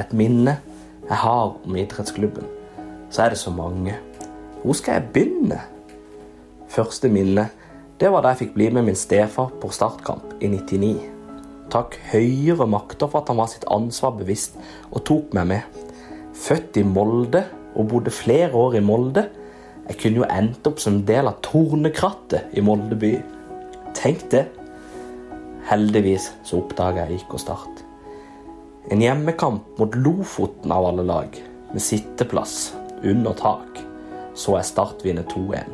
[0.00, 0.56] Et minne
[1.08, 2.46] jeg har om idrettsklubben,
[3.10, 3.96] så er det så mange.
[4.62, 5.60] Hvor skal jeg begynne?
[6.70, 7.48] Første minne
[8.00, 10.94] det var da jeg fikk bli med min stefar på startkamp i 99.
[11.70, 14.56] Takk høyere makter for at han var sitt ansvar bevisst
[14.88, 15.82] og tok meg med.
[16.32, 19.26] Født i Molde og bodde flere år i Molde.
[19.90, 23.12] Jeg kunne jo endt opp som del av tornekrattet i Molde by.
[23.98, 24.46] Tenk det.
[25.68, 27.79] Heldigvis så oppdaga jeg IK Start.
[28.88, 31.42] En hjemmekamp mot Lofoten av alle lag,
[31.72, 33.80] med sitteplass under tak,
[34.34, 35.68] så er Start vinner 2-1.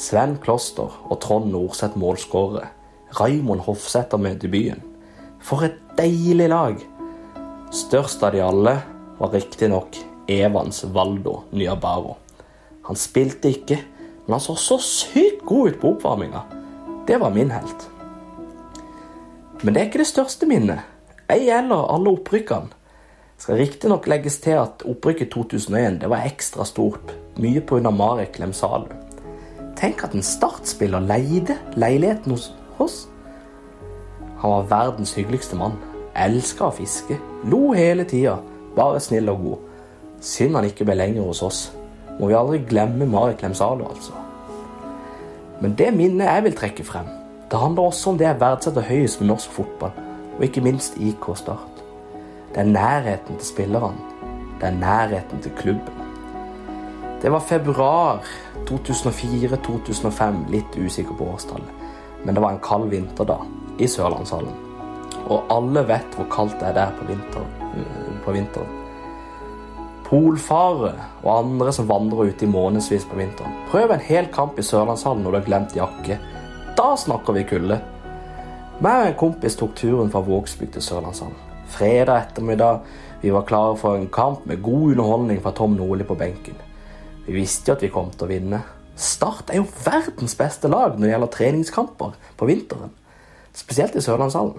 [0.00, 2.68] Sven Kloster og Trond Norseth målskårere.
[3.18, 4.84] Raymond Hofsæter med debuten.
[5.40, 6.76] For et deilig lag!
[7.72, 8.76] Størst av de alle
[9.18, 9.96] var riktignok
[10.30, 12.18] Evans Valdo Nyabaro.
[12.86, 13.80] Han spilte ikke,
[14.26, 16.44] men han så så sykt god ut på oppvarminga.
[17.08, 17.88] Det var min helt.
[19.62, 20.84] Men det er ikke det største minnet.
[21.30, 22.74] Ei eller alle opprykkene.
[23.40, 27.90] Skal riktignok legges til at opprykket 2001 det var ekstra stort, mye pga.
[27.90, 28.90] Marek Lemsalu.
[29.78, 33.06] Tenk at en startspiller leide leiligheten hos oss.
[34.42, 35.78] Han var verdens hyggeligste mann.
[36.16, 37.16] Elska å fiske.
[37.48, 38.36] Lo hele tida.
[38.76, 39.64] Bare snill og god.
[40.20, 41.62] Synd han ikke ble lenger hos oss.
[42.18, 44.12] Må vi aldri glemme Marek Lemsalu, altså.
[45.60, 47.08] Men det minnet jeg vil trekke frem,
[47.50, 49.92] det handler også om det jeg verdsetter høyest med norsk fotball,
[50.40, 51.82] og ikke minst IK Start.
[52.54, 53.96] Det er nærheten til spillerne.
[54.60, 56.06] Det er nærheten til klubben.
[57.22, 58.24] Det var februar
[58.70, 61.68] 2004-2005, litt usikker på årstallet.
[62.24, 63.36] Men det var en kald vinter da,
[63.78, 64.56] i Sørlandshallen.
[65.28, 67.44] Og alle vet hvor kaldt det er der på, vinter,
[68.24, 68.76] på vinteren.
[70.08, 73.60] Polfare og andre som vandrer ute i månedsvis på vinteren.
[73.68, 76.16] Prøv en hel kamp i Sørlandshallen når du har glemt jakke.
[76.80, 77.82] Da snakker vi kulde.
[78.80, 81.36] Meg og en kompis tok turen fra Vågsbygd til Sørlandshallen.
[81.68, 82.78] Fredag ettermiddag
[83.20, 86.56] vi var klare for en kamp med god underholdning fra Tom Nordli på benken.
[87.26, 88.62] Vi visste jo at vi kom til å vinne.
[88.96, 92.96] Start er jo verdens beste lag når det gjelder treningskamper på vinteren.
[93.52, 94.56] Spesielt i Sørlandshallen.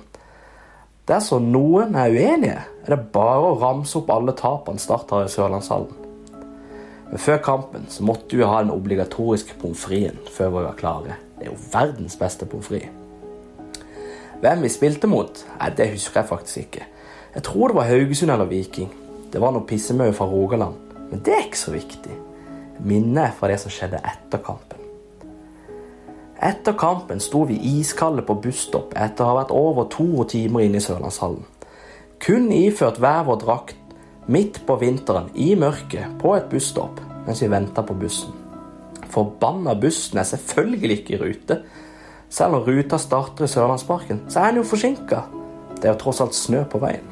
[1.10, 5.34] Dersom noen er uenige, er det bare å ramse opp alle tapene Start har i
[5.34, 5.98] Sørlandshallen.
[7.10, 11.22] Men før kampen så måtte vi ha den obligatoriske pommes fritesen før vi var klare.
[11.40, 13.01] Det er jo verdens beste pommes frites.
[14.42, 16.86] Hvem vi spilte mot, nei, det husker jeg faktisk ikke.
[17.36, 18.90] Jeg tror det var Haugesund eller Viking.
[19.32, 20.76] Det var noe pissemaur fra Rogaland.
[21.12, 22.16] Men det er ikke så viktig.
[22.82, 24.82] Minnet fra det som skjedde etter kampen.
[26.42, 30.82] Etter kampen sto vi iskalde på busstopp etter å ha vært over to timer inne
[30.82, 31.46] i Sørlandshallen.
[32.22, 33.78] Kun iført hver vår drakt
[34.32, 36.98] midt på vinteren i mørket på et busstopp
[37.28, 38.34] mens vi venta på bussen.
[39.12, 41.60] Forbanna bussen er selvfølgelig ikke i rute.
[42.32, 45.26] Selv når ruta starter i Sørlandsparken, så er den jo forsinka.
[45.76, 47.08] Det er jo tross alt snø på veien.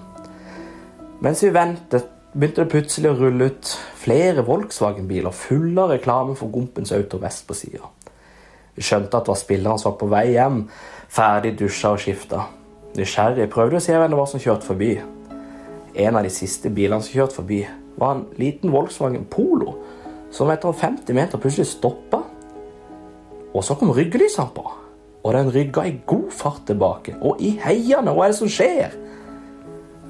[1.20, 6.52] Mens vi ventet, begynte det plutselig å rulle ut flere Volkswagen-biler fulle av reklame for
[6.54, 7.90] Gompens Auto Vest på sida.
[8.78, 10.62] Vi skjønte at det var spilleren som var på vei hjem,
[11.12, 12.46] ferdig dusja og skifta.
[12.96, 14.94] Nysgjerrig prøvde å se hvem det var som kjørte forbi.
[16.00, 17.64] En av de siste bilene som kjørte forbi,
[18.00, 19.76] var en liten Volkswagen Polo,
[20.32, 22.22] som etter 50 meter plutselig stoppa.
[23.50, 24.64] Og så kom ryggelysene på,
[25.24, 27.16] og den rygga i god fart tilbake.
[27.22, 28.96] Og i heiene, hva er det som skjer?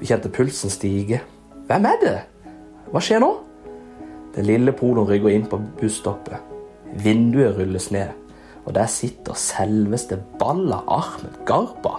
[0.00, 1.20] Vi kjente pulsen stige.
[1.68, 2.18] Hvem er det?
[2.90, 3.30] Hva skjer nå?
[4.36, 6.38] Den lille poloen rygger inn på busstoppet.
[7.02, 8.14] Vinduet rulles ned,
[8.64, 11.98] og der sitter selveste Balla Ahmed Garba.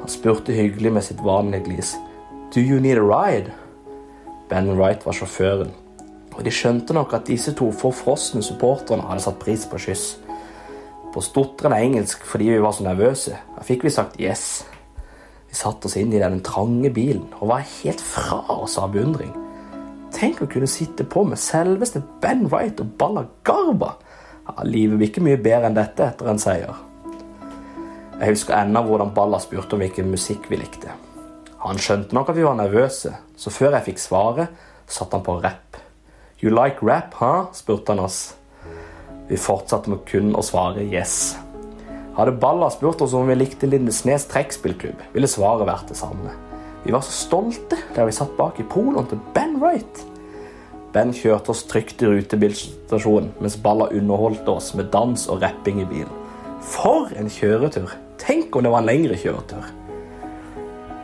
[0.00, 1.94] Han spurte hyggelig med sitt vanlige glis.
[2.54, 3.52] Do you need a ride?
[4.50, 5.70] Ben Wright var sjåføren,
[6.34, 10.18] og de skjønte nok at disse to forfrosne supporterne hadde satt pris på kyss.
[11.12, 14.64] På stotrende engelsk fordi vi var så nervøse, da fikk vi sagt yes.
[15.48, 19.34] Vi satte oss inn i den trange bilen og var helt fra oss av beundring.
[20.12, 23.94] Tenk å kunne sitte på med selveste Ben Wright og Balla Garba.
[24.46, 26.80] Ja, livet blir ikke mye bedre enn dette etter en seier.
[28.18, 30.92] Jeg husker ennå hvordan Balla spurte om hvilken musikk vi likte.
[31.62, 34.52] Han skjønte nok at vi var nervøse, så før jeg fikk svaret,
[34.88, 35.78] satte han på rap.
[36.42, 37.52] You like rap, huh?
[37.54, 38.32] spurte han oss.
[39.32, 41.38] Vi fortsatte med kun å svare yes.
[42.18, 46.34] Hadde Balla spurt oss om vi likte Lindesnes trekkspillklubb, ville svaret vært det samme.
[46.82, 50.02] Vi var så stolte der vi satt bak i poloen til Ben Wright.
[50.92, 55.88] Ben kjørte oss trygt i rutebilstasjonen, mens Balla underholdt oss med dans og rapping i
[55.88, 56.12] bilen.
[56.60, 57.94] For en kjøretur!
[58.20, 59.64] Tenk om det var en lengre kjøretur.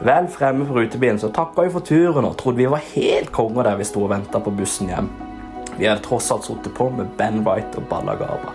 [0.05, 3.71] Vel fremme på rutebilen så takka vi for turen og trodde vi var helt konger
[3.71, 5.09] der vi sto og venta på bussen hjem.
[5.79, 8.55] Vi hadde tross alt sittet på med Ben Wright og Balla Gaba.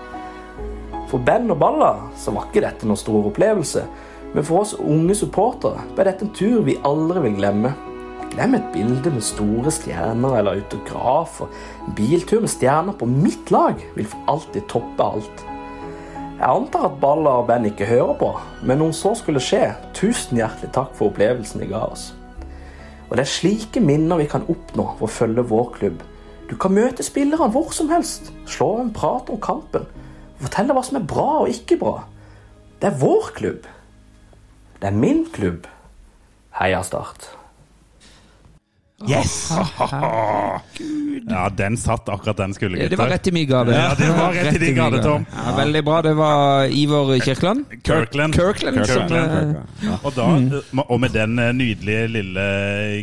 [1.07, 3.85] For Ben og Balla så var ikke dette noen stor opplevelse,
[4.33, 7.71] men for oss unge supportere ble dette en tur vi aldri vil glemme.
[8.33, 11.53] Glem et bilde med store stjerner eller autograf, og
[11.87, 15.45] en biltur med stjerner på mitt lag vil for alltid toppe alt.
[16.33, 18.33] Jeg antar at Balla og Ben ikke hører på,
[18.67, 22.09] men om så skulle skje, tusen hjertelig takk for opplevelsen de ga oss.
[23.07, 26.01] Og det er slike minner vi kan oppnå ved å følge vår klubb.
[26.49, 29.85] Du kan møte spillerne hvor som helst, slå en prat om kampen,
[30.43, 32.01] fortelle hva som er bra og ikke bra.
[32.81, 33.69] Det er vår klubb.
[34.81, 35.69] Det er min klubb.
[36.59, 37.29] Heia Start.
[39.09, 39.51] Yes!
[41.29, 42.89] Ja, den satt akkurat den skulle, gutter.
[42.89, 43.71] det var rett i min gave.
[43.75, 45.25] Ja, det var rett i din gave, Tom.
[45.35, 46.01] Ja, veldig bra.
[46.01, 47.65] Det var Ivor Kirkeland.
[47.83, 48.35] Kirkland.
[48.35, 49.55] Kirkland, Kirkland.
[49.83, 50.25] eh, Og, da,
[50.89, 52.45] og med den eh, nydelige lille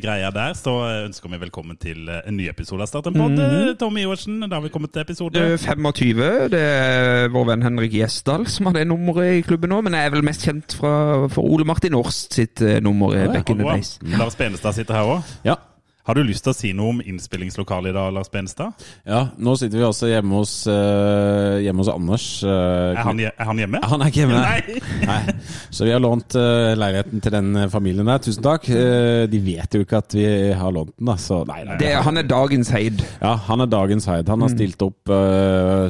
[0.03, 0.75] greia der, så
[1.07, 3.41] ønsker vi velkommen til eh, en ny episode av Start en pod.
[3.81, 6.23] Tom Iversen, da har vi kommet til episode det er 25.
[6.53, 9.81] Det er vår venn Henrik Gjesdal som har det nummeret i klubben nå.
[9.87, 10.95] Men jeg er vel mest kjent fra,
[11.33, 13.97] for Ole Martin Årst sitt eh, nummer i Back in the Days.
[14.19, 15.35] Lars Benestad sitter her òg.
[15.47, 15.57] Ja.
[16.09, 18.73] Har du lyst til å si noe om innspillingslokalet i dag, Lars Benstad?
[19.07, 22.25] ja, nå sitter vi også hjemme hos, uh, hjemme hos Anders.
[22.43, 23.81] Uh, Er han, er han hjemme?
[23.85, 24.41] Han er ikke hjemme.
[24.49, 24.81] Nei!
[25.07, 25.35] Nei.
[25.71, 28.23] Så vi har lånt uh, leiligheten til den familien der.
[28.25, 28.65] Tusen takk.
[29.31, 30.25] De vet jo ikke at vi
[30.57, 31.19] har lånt den, da.
[31.21, 31.77] Så nei, nei.
[31.81, 33.05] Det, han er dagens heid.
[33.21, 34.27] Ja, han er dagens Heid.
[34.33, 35.11] Han har stilt opp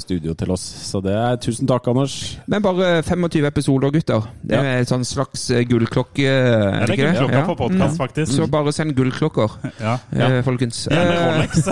[0.02, 0.64] studio til oss.
[0.90, 2.18] Så det er tusen takk, Anders.
[2.50, 4.26] Men bare 25 episoder, gutter.
[4.42, 4.76] Det Ja.
[4.80, 7.16] er sånn slags eh, gullklokke, er det ikke det?
[7.20, 8.34] gullklokka på podcast, faktisk.
[8.36, 9.96] Så bare send gullklokker, Ja.
[10.12, 10.84] Eh, folkens.
[10.90, 11.26] Gjerne ja.
[11.34, 11.66] Rolex.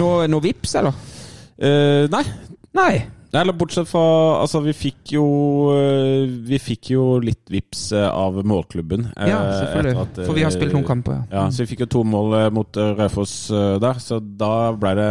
[0.00, 0.96] Noe, noe vips, eller?
[1.54, 2.24] Uh, nei.
[2.74, 2.94] Nei.
[3.34, 4.02] Nei, Eller bortsett fra
[4.40, 5.24] Altså, vi fikk jo
[5.74, 9.08] eh, Vi fikk jo litt vips eh, av målklubben.
[9.16, 9.94] eh, Ja, selvfølgelig.
[10.04, 11.24] at, For vi har spilt noen kamper, ja.
[11.34, 13.34] Ja, så vi fikk jo to mål mot Raufoss
[13.82, 15.08] der, så da ble det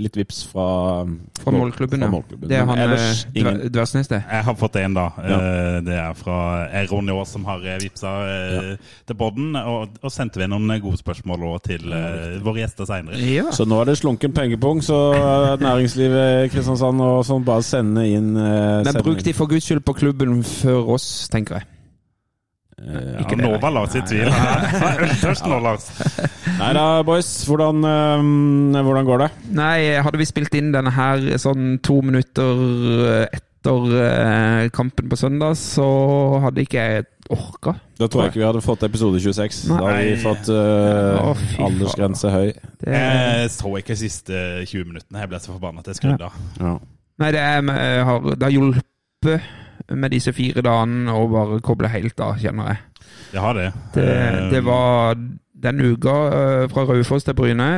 [0.00, 0.66] litt vips fra
[1.42, 2.12] Fra målklubben, fra ja.
[2.12, 2.48] målklubben.
[2.50, 4.20] Det er han ellers ingen Dversnes, det.
[4.22, 5.08] Jeg har fått en, da.
[5.26, 5.38] Ja.
[5.82, 6.36] Det er fra
[6.92, 9.56] Ronny Aas som har vipsa eh, til Bodden.
[9.58, 11.88] Og, og sendte vi noen gode spørsmål òg til
[12.44, 13.18] våre gjester seinere.
[13.18, 13.48] Ja.
[13.54, 14.98] Så nå er det slunken pengepung, så
[15.62, 19.28] næringslivet i Kristiansand og sånn bare sende inn uh, Men sende bruk inn.
[19.28, 21.68] de for guds skyld på klubben før oss, tenker jeg.
[22.82, 24.28] Uh, Ikke nå var Lars i tvil.
[25.06, 25.86] Øltørst nå, Lars.
[26.58, 27.30] Nei da, boys.
[27.46, 29.30] Hvordan, eh, hvordan går det?
[29.54, 35.54] Nei, hadde vi spilt inn denne her sånn to minutter etter uh, kampen på søndag,
[35.60, 35.86] så
[36.42, 37.76] hadde ikke jeg orka.
[38.00, 39.60] Da tror jeg ikke vi hadde fått episode 26.
[39.70, 42.48] Da hadde vi fått uh, oh, aldersgrense høy.
[42.82, 45.22] Det, Jeg så ikke de siste 20 minuttene.
[45.22, 46.42] Jeg ble så forbanna at jeg skrudde av.
[46.58, 46.74] Ja.
[47.22, 49.50] Nei, det, er, har, det har hjulpet
[49.92, 52.82] med disse fire dagene å bare koble helt av, kjenner jeg.
[53.32, 53.70] Det har det.
[53.94, 55.16] Det, Eh, det var
[55.62, 57.68] den uka eh, fra Raufoss til Bryne,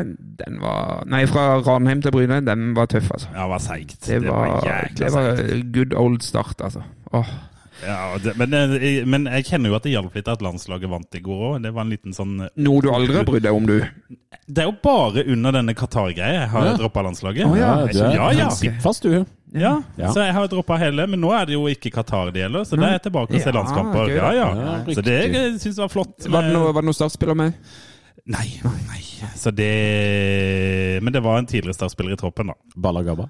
[0.40, 3.28] den var Nei, fra Ranheim til Bryne, den var tøff, altså.
[3.34, 3.98] Ja, det var seigt.
[4.06, 5.42] Det var, jækla det var
[5.76, 6.82] good old start, altså.
[7.12, 7.34] Åh.
[7.84, 11.18] Ja, det, men, eh, men jeg kjenner jo at det hjalp litt at landslaget vant
[11.18, 11.56] i går òg.
[11.66, 13.80] Det var en liten sånn Noe du aldri har brydd deg om, du.
[14.46, 16.76] Det er jo bare under denne Qatar-greia jeg har Ja.
[16.80, 17.44] droppa landslaget.
[17.50, 17.72] Oh, ja.
[17.92, 18.74] ja, ja, ja.
[18.80, 19.26] Fast, du.
[19.54, 20.08] Ja, Ja.
[20.10, 22.76] så jeg har droppa hele, men nå er det jo ikke Qatar det gjelder, så
[22.76, 24.08] da er jeg tilbake og ser Ja, landskamper.
[24.10, 24.48] gøy Ja, ja.
[24.54, 26.26] Ja, Så det jeg syns var flott.
[26.26, 27.54] Var det noe, var det noe startspiller med?
[28.26, 29.00] Nei, nei.
[29.36, 32.54] Så det Men det var en tidligere startspiller i troppen, da.
[32.76, 33.28] Balagaba?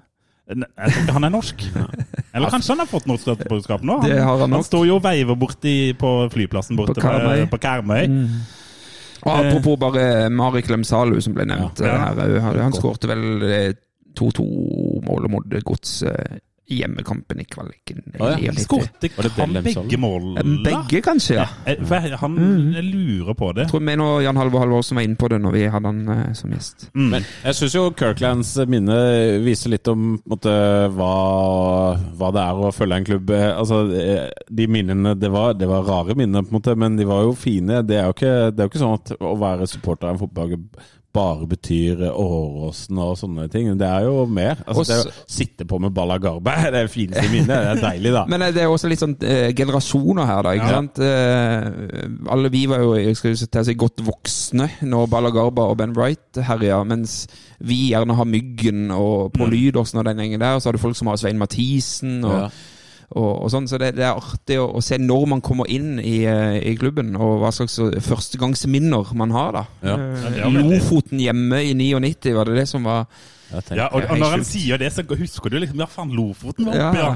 [0.55, 1.63] Ne- Jeg tror ikke han er norsk.
[2.35, 4.01] Eller kanskje han har fått norsk statsborgerskap nå?
[4.05, 4.59] Det har han nok.
[4.59, 7.45] han står jo og veiver borti på flyplassen borte På Karmøy.
[7.49, 8.05] på Karmøy.
[9.25, 11.79] Og apropos bare Marik Lemsalu, som ble nevnt.
[11.81, 12.13] Ja.
[12.13, 13.73] her, han skårte vel eh,
[14.19, 17.99] 2-2-målet mot Gods eh, i hjemmekampen i kvaliken.
[18.17, 18.53] Å, ja.
[18.57, 20.41] Skårte han begge målene?
[20.65, 21.45] Begge, kanskje, ja.
[21.69, 22.79] ja Han mm.
[22.87, 23.67] lurer på det.
[23.67, 26.09] Jeg tror vi nå Jan Halvor Halvorsen var inne på det når vi hadde han
[26.15, 26.87] eh, som gjest.
[26.97, 27.05] Mm.
[27.13, 28.97] Men jeg syns jo Kirklands minne
[29.45, 30.55] viser litt om på måte,
[30.97, 31.13] hva,
[32.17, 33.35] hva det er å følge en klubb.
[33.35, 36.97] Eh, Altså, eh, De minnene det var, det var rare minner, på en måte, men
[36.97, 37.83] de var jo fine.
[37.85, 40.23] Det er jo ikke, det er jo ikke sånn at å være supporter av en
[40.25, 43.69] fotballklubb bare betyr Åråsen og sånne ting.
[43.79, 44.59] Det er jo mer.
[44.67, 47.47] Altså, Også- det å sitte på med Balla Garba det er fineste minnet.
[47.47, 48.25] Det er deilig, da.
[48.29, 50.53] Men eh, det er også litt sånn eh, generasjoner her, da.
[50.59, 50.77] ikke Ja.
[50.81, 50.99] sant?
[50.99, 55.77] Eh, alle vi var jo jeg skal til å si, godt voksne når Balagarba og
[55.81, 57.25] Ben Wright herja, mens
[57.65, 60.55] vi gjerne har Myggen og Pål Lydåsen og den gjengen der.
[60.57, 62.49] Og så har du folk som har Svein Mathisen og, Ja.
[63.11, 63.67] Og, og sånn.
[63.69, 66.75] Så det, det er artig å, å se når man kommer inn i, eh, i
[66.79, 69.65] klubben, og hva slags eh, førstegangsminner man har, da.
[69.85, 69.95] Ja.
[69.95, 70.49] Eh, Ja.
[70.51, 73.05] Lofoten hjemme i 99, var det det som var
[73.71, 76.79] Ja, og, og når han sier det, så husker du liksom Ja, faen, Lofoten var
[76.89, 77.11] oppe, ja.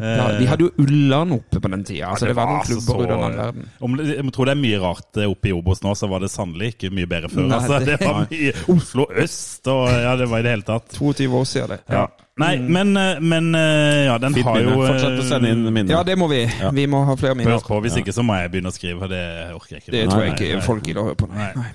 [0.00, 2.08] ja, De hadde jo Ulland oppe på den tida.
[2.12, 3.66] Altså, det det var noen klubber ut den verden.
[3.84, 6.72] Om, jeg tror det er mye rart oppe i Obos nå, så var det sannelig
[6.76, 7.44] ikke mye bedre før.
[7.50, 10.66] Nei, altså, det- det var mye Oslo øst og ja, det var i det hele
[10.70, 10.96] tatt.
[10.98, 11.80] 22 år siden det.
[11.94, 12.06] Ja.
[12.38, 14.74] Nei, men, eh, men eh, ja, den Fint har minne.
[14.76, 15.90] jo eh, Fortsett å sende inn minner.
[15.96, 16.44] Ja, det må vi.
[16.76, 17.56] Vi må ha flere minner.
[17.58, 19.24] Pøs på, hvis ikke så må jeg begynne å skrive, for det
[19.56, 19.94] orker jeg ikke.
[19.96, 21.28] Det tror jeg ikke nei, folk gidder å høre på.
[21.34, 21.50] Nei.
[21.58, 21.72] Nei.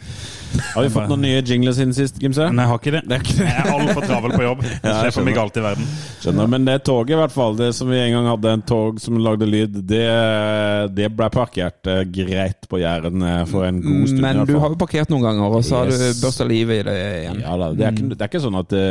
[0.53, 2.46] Har vi fått noen nye jingler siden sist, Gimse?
[2.53, 3.20] Nei, jeg har ikke det.
[3.34, 4.60] Jeg er altfor travel på jobb.
[4.62, 5.88] Det Ja, skjer for meg galt i verden.
[6.22, 9.00] Skjønner, men det toget i hvert fall, det som vi en gang hadde en tog
[9.01, 10.03] som lagde lyd, det,
[10.93, 14.22] det ble parkert greit på Jæren for en god stund.
[14.27, 16.22] Men du har jo parkert noen ganger, og så har Yes.
[16.22, 17.41] du børsta livet i det igjen.
[17.43, 18.86] Ja da, det er, ikke, det er ikke sånn at det,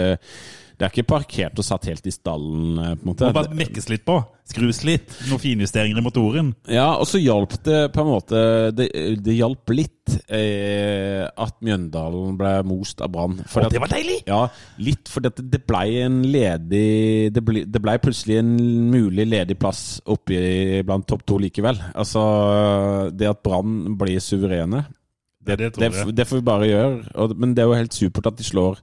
[0.82, 3.28] det er ikke parkert og satt helt i stallen, eh, på en måte.
[3.30, 4.16] Må bare mekkes litt på.
[4.50, 5.12] Skrus litt.
[5.28, 6.48] Noen finjusteringer i motoren.
[6.66, 8.40] Ja, og så hjalp det på en måte
[8.74, 8.88] Det,
[9.22, 13.38] det hjalp litt eh, at Mjøndalen ble most av Brann.
[13.46, 14.18] Å, det var deilig!
[14.26, 14.40] Ja,
[14.82, 18.52] litt fordi at det blei en ledig Det ble, det ble plutselig en
[18.90, 21.78] mulig ledig plass oppi blant topp to likevel.
[21.94, 22.26] Altså,
[23.14, 24.88] det at Brann blir suverene,
[25.38, 27.32] Det, det tror det, får vi bare gjøre.
[27.38, 28.82] Men det er jo helt supert at de slår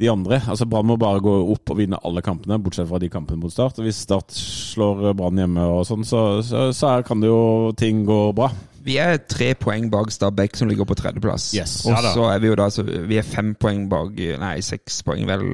[0.00, 0.40] de andre.
[0.50, 3.52] Altså Brann må bare gå opp og vinne alle kampene, bortsett fra de kampene mot
[3.52, 3.78] Start.
[3.82, 8.20] Hvis Start slår Brann hjemme og sånn, så, så, så kan det jo ting gå
[8.36, 8.50] bra.
[8.84, 11.54] Vi er tre poeng bak Stabæk, som ligger på tredjeplass.
[11.56, 11.78] Yes.
[11.86, 14.10] Og Ja så er vi jo da så Vi er fem poeng bak
[14.42, 15.46] Nei, seks poeng, vel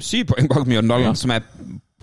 [0.00, 1.18] Syv poeng bak Mjøndalen, Ja.
[1.18, 1.44] som er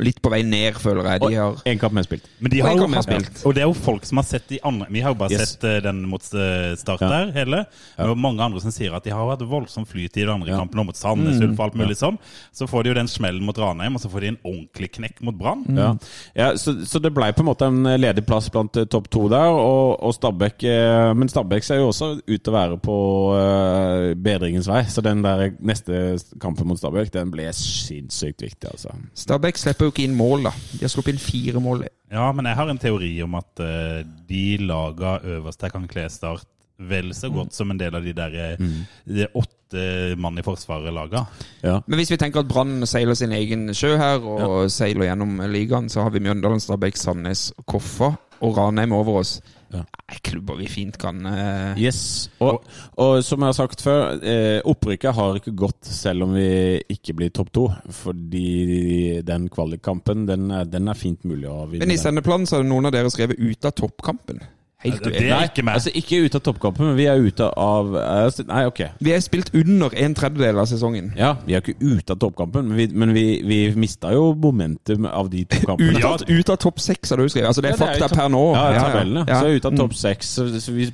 [0.01, 1.22] litt på vei ned, føler jeg.
[1.24, 2.25] De har Én kamp mer spilt.
[2.39, 3.41] Men de har en jo spilt.
[3.46, 5.53] og det er jo folk som har sett de andre Vi har jo bare Yes.
[5.53, 7.10] sett eh, den mot start Start Ja.
[7.10, 7.65] der, hele.
[7.98, 8.10] Ja.
[8.10, 10.58] Og mange andre som sier at de har hatt voldsom flyt i de andre Ja.
[10.58, 12.17] kampene, og mot Sandnes Ulf og alt mulig sånn.
[12.53, 15.22] Så får de jo den smellen mot Ranheim, og så får de en ordentlig knekk
[15.22, 15.65] mot Brann.
[15.77, 15.96] Ja,
[16.36, 19.27] ja så, så det ble på en måte en ledig plass blant eh, topp to
[19.29, 22.98] der, og, og Stabæk eh, Men Stabæk ser jo også ut til å være på
[23.38, 28.96] eh, bedringens vei, så den der neste kampen mot Stabæk, den ble sinnssykt viktig, altså.
[29.15, 30.55] Stabæk slipper jo ikke inn mål, da.
[30.71, 31.86] De har sluppet inn fire mål.
[32.12, 36.07] Ja, men jeg har en teori om at uh, de laga øverst her kan kle
[36.12, 36.48] Start
[36.89, 38.62] vel så godt som en del av de der eh,
[39.05, 39.83] de åtte
[40.17, 41.24] mann i forsvaret-laga.
[41.62, 41.77] Ja.
[41.86, 45.89] Men hvis vi tenker at Brann seiler sin egen sjø her, og seiler gjennom ligaen,
[45.93, 49.38] så har vi Mjøndalen, Stabæk, Sandnes, Koffa og Ranheim over oss.
[49.71, 49.83] Ja.
[50.21, 51.79] Klubber vi fint kan uh...
[51.79, 52.29] Yes.
[52.43, 52.65] Og,
[52.99, 56.47] og som jeg har sagt før, eh, opprykket har ikke gått selv om vi
[56.91, 57.67] ikke blir topp to.
[58.01, 61.85] Fordi den kvalikkampen, den, den er fint mulig å vinne.
[61.85, 64.43] Men i sendeplanen så har noen av dere skrevet 'ut av toppkampen'.
[64.81, 65.75] Helt Det er ikke meg.
[65.77, 68.79] altså ikke ute av toppkampen, men vi er ute av eh, Nei, ok.
[69.00, 71.11] Vi er spilt under en tredjedel av sesongen.
[71.19, 75.05] Ja, vi er ikke ute av toppkampen, men vi, men vi, vi mista jo momentum
[75.05, 76.00] av de to kampene.
[76.00, 77.47] Ut av, ut av topp seks, har du skrevet.
[77.51, 78.41] Altså, det er Ja, det er fakta per nå.
[78.55, 79.25] Ja, ja, tabellene.
[79.29, 79.39] Ja.
[79.41, 79.79] Så er ute av Mm.
[79.83, 80.31] topp seks.
[80.38, 80.88] Så, så vi,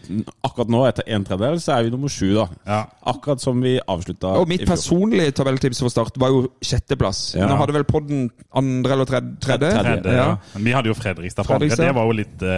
[0.43, 2.47] akkurat nå, etter en tredjedel, så er vi nummer sju, da.
[2.67, 2.81] Ja.
[3.07, 7.35] Akkurat som vi avslutta Og mitt personlige tabelltips for Start var jo sjetteplass.
[7.39, 7.47] Ja.
[7.47, 9.37] Nå hadde vel podden andre eller tredje?
[9.41, 9.71] tredje?
[9.79, 10.27] Tredje, ja.
[10.55, 11.75] Men vi hadde jo Fredrikstad på andre.
[11.77, 12.49] Det var jo litt uh,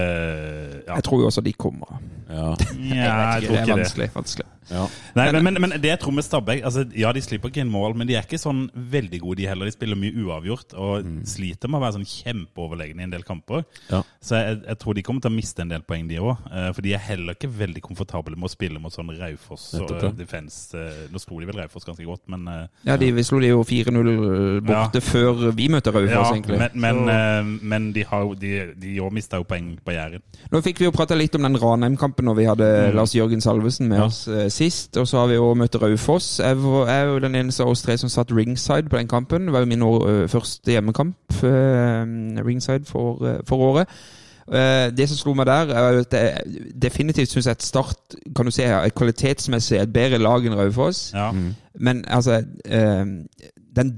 [0.88, 0.95] ja.
[0.98, 1.99] Jeg tror jo også de kommer.
[2.29, 2.35] Ja.
[2.35, 2.49] Ja,
[2.95, 3.77] jeg det tror er ikke det.
[3.77, 4.09] vanskelig.
[4.15, 4.45] vanskelig.
[4.69, 4.83] Ja.
[5.17, 7.71] Nei, men, men, men det jeg tror med Stabæk altså, Ja, de slipper ikke inn
[7.73, 9.65] mål, men de er ikke sånn veldig gode, de heller.
[9.69, 13.63] De spiller mye uavgjort og sliter med å være sånn kjempeoverlegne i en del kamper.
[13.89, 14.03] Ja.
[14.21, 16.45] Så jeg, jeg tror de kommer til å miste en del poeng, de òg.
[16.75, 19.95] For de er heller ikke veldig komfortable med å spille mot sånn Raufoss og.
[20.19, 20.73] Defence.
[20.77, 23.49] eh, Nå slo de vel Raufoss ganske godt, men eh, Ja, de vi slo de
[23.51, 25.05] jo 4-0 borte Ja.
[25.09, 26.59] før vi møtte Raufoss, ja, egentlig.
[26.59, 30.21] men, men, eh, men de har de, de òg mista jo poeng på Jæren.
[30.53, 32.95] Nå fikk vi jo prata litt om den Ranheim-kampen når vi hadde Mm.
[32.95, 34.98] Lars Jørgen Salvesen med oss eh, sist.
[35.00, 36.38] Og så har vi jo møtt Raufoss.
[36.44, 39.48] Jeg jeg er jo den eneste av oss tre som satt ringside på den kampen.
[39.48, 43.88] Det var jo min år, første hjemmekamp eh, ringside for, eh, for året.
[44.51, 48.46] Eh, Det som slo meg der, er at jeg definitivt syns jeg at Start kan
[48.46, 51.12] du se her, er kvalitetsmessig et bedre lag enn Raufoss.
[51.13, 51.32] Ja.
[51.80, 52.42] Men altså
[53.75, 53.92] Den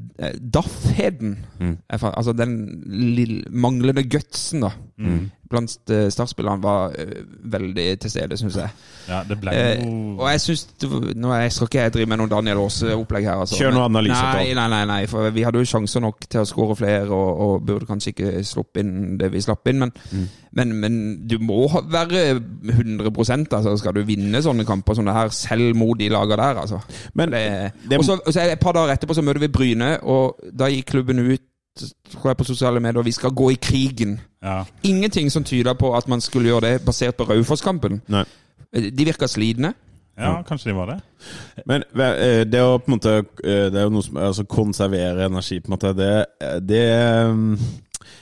[0.53, 1.77] daffheten Mm.
[1.89, 4.69] Altså den lille, manglende gutsen, da.
[4.97, 5.31] Mm.
[5.51, 7.21] Blant eh, startspillerne var eh,
[7.53, 8.69] veldig til stede, syns jeg.
[9.09, 10.57] Ja, det ble Eh, noe og jeg
[10.89, 13.39] var- Nå jeg skal ikke jeg drive med noen Daniel Aase-opplegg her.
[13.43, 13.55] Altså.
[13.59, 16.45] Kjør noe analyse, Nei, nei, nei, nei, for vi hadde jo sjanser nok til å
[16.47, 19.79] skåre flere, og, og burde kanskje ikke sluppe inn det vi slapp inn.
[19.79, 20.27] Men, Mm.
[20.53, 25.29] men, men du må være 100 altså, skal du vinne sånne kamper som det her,
[25.35, 26.59] selv mot de lagene der.
[26.61, 26.79] altså.
[27.13, 29.39] Men Det, det- og så, og så er det Et par dager etterpå så møter
[29.39, 31.41] vi Bryne, og da gikk klubben ut
[32.11, 34.19] tror jeg på sosiale medier vi skal gå i krigen.
[34.43, 34.63] ja.
[34.83, 38.01] Ingenting som tyder på at man skulle gjøre det basert på Raufoss-kampen.
[38.71, 39.73] De virka slitne.
[40.17, 40.99] ja, kanskje de var det.
[41.65, 43.13] Men eh, det å på en måte
[43.43, 45.93] eh, Det er jo noe som altså konservere energi, på en måte.
[45.97, 46.25] Det,
[46.61, 46.83] det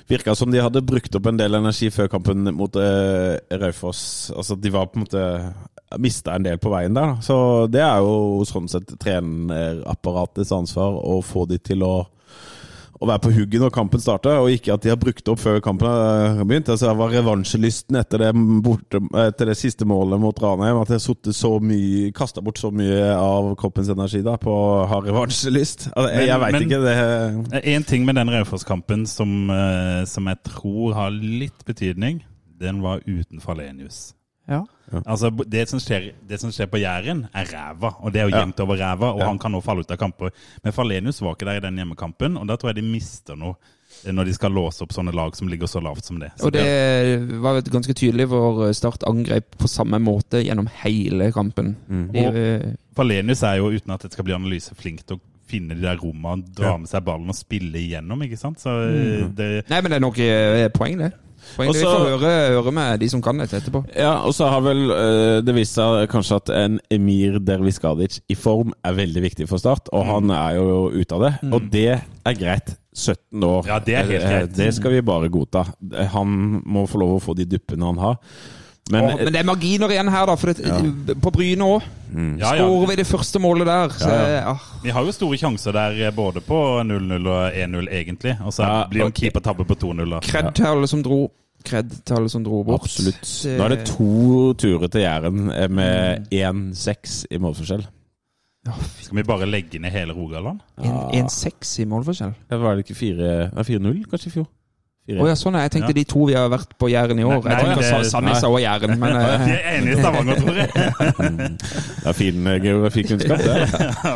[0.10, 4.32] virka som de hadde brukt opp en del energi før kampen mot uh, Raufoss.
[4.36, 5.26] Altså de var på en måte
[5.98, 7.16] Mista en del på veien der.
[7.16, 7.22] da.
[7.26, 11.94] Så det er jo sånn sett trenerapparatets ansvar å få de til å
[13.00, 15.62] å være på hugget når kampen starta, og ikke at de har brukt opp før
[15.64, 16.72] kampen har begynt.
[16.72, 18.32] Altså, jeg var revansjelysten etter det,
[18.66, 20.82] borte, etter det siste målet mot Ranheim.
[20.82, 24.86] At jeg har så mye Kasta bort så mye av kroppens energi da på å
[24.90, 25.90] ha revansjelyst.
[25.94, 26.82] Altså, jeg jeg veit ikke.
[26.84, 32.24] det En ting med den Raufoss-kampen som, eh, som jeg tror har litt betydning,
[32.60, 34.10] den var uten Falenius.
[34.50, 34.64] Ja.
[35.06, 38.36] Altså, det som, skjer, det som skjer på Jæren, er ræva, og det er jo
[38.36, 38.46] Ja.
[38.64, 39.28] over ræva, og Ja.
[39.28, 40.32] han kan nå falle ut av kamper.
[40.64, 43.56] Men Falenius var ikke der i den hjemmekampen, og da tror jeg de mister noe
[44.06, 46.32] eh, når de skal låse opp sånne lag som ligger så lavt som det.
[46.38, 51.32] Så Og det var vet, ganske tydelig hvor Start angrep på samme måte gjennom hele
[51.32, 51.76] kampen.
[51.88, 55.20] De, Og- eh, Falenius er jo, uten at det skal bli analyse, flink til å
[55.48, 56.78] finne de der rommene, dra Ja.
[56.78, 58.58] med seg ballen og spille igjennom, ikke sant?
[58.60, 59.36] Så mm.
[59.36, 61.14] det Nei, men det er nok eh, poeng, det.
[61.56, 61.80] Poeng, det.
[61.80, 63.84] Vi får høre, høre med de som kan dette etterpå.
[63.96, 68.38] Ja, og så har vel eh, det vist seg kanskje at en Emir Derviskadic i
[68.40, 71.34] form er veldig viktig for Start, og han er jo ute av det.
[71.50, 72.76] Og det er greit.
[73.00, 73.68] 17 år.
[73.70, 74.56] Ja, det er helt Eh, greit.
[74.58, 75.66] Det skal vi bare godta.
[76.16, 78.18] Han må få lov å få de duppene han har.
[78.90, 80.36] Men, Åh, men det er marginer igjen her, da.
[80.36, 81.84] For det, på Bryne òg.
[82.10, 82.64] Ja, ja.
[82.64, 84.54] Skårer vi det første målet der, så Ja, ja.
[84.56, 88.34] ah, Vi har jo store sjanser der, eh, både på 0-0 og 1-0, egentlig.
[88.42, 90.10] Og så Ja, blir det en og- keeper tabbe på 2-0.
[90.10, 90.20] da.
[90.26, 91.32] Kred til alle som dro.
[91.64, 92.82] Kred til alle som dro bort.
[92.82, 93.44] Absolutt.
[93.44, 97.86] Da Nå er det to turer til Jæren eh, med 1-6 i målforskjell.
[99.02, 100.60] Skal vi bare legge ned hele Rogaland?
[100.80, 102.34] 1-6 i målforskjell.
[102.52, 104.48] Ja, Var det ikke 4-0 kanskje i fjor?
[105.10, 105.98] Å ja, sånn er Jeg tenkte Ja.
[106.00, 107.40] de to vi har vært på Jæren i år.
[107.44, 110.36] Nei, Jeg tenkte tenker det- Sa- Sandnes og Jæren, men Vi er enige i Stavanger,
[110.36, 110.70] tror jeg.
[110.70, 113.56] Det er fin eh, geografikunnskap, det.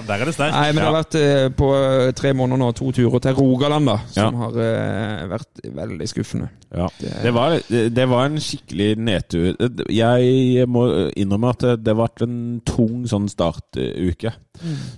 [0.08, 0.54] Der er det sterkt.
[0.54, 3.86] Nei, men det har vært eh, på eh, tre måneder nå to turer til Rogaland,
[3.90, 3.98] da.
[4.12, 4.30] Som Ja.
[4.44, 4.52] har
[5.34, 6.50] vært veldig skuffende.
[6.76, 6.88] Ja.
[7.00, 9.54] Det, var, det var en skikkelig nedtur.
[9.90, 14.34] Jeg må innrømme at det, ble en tung sånn startuke.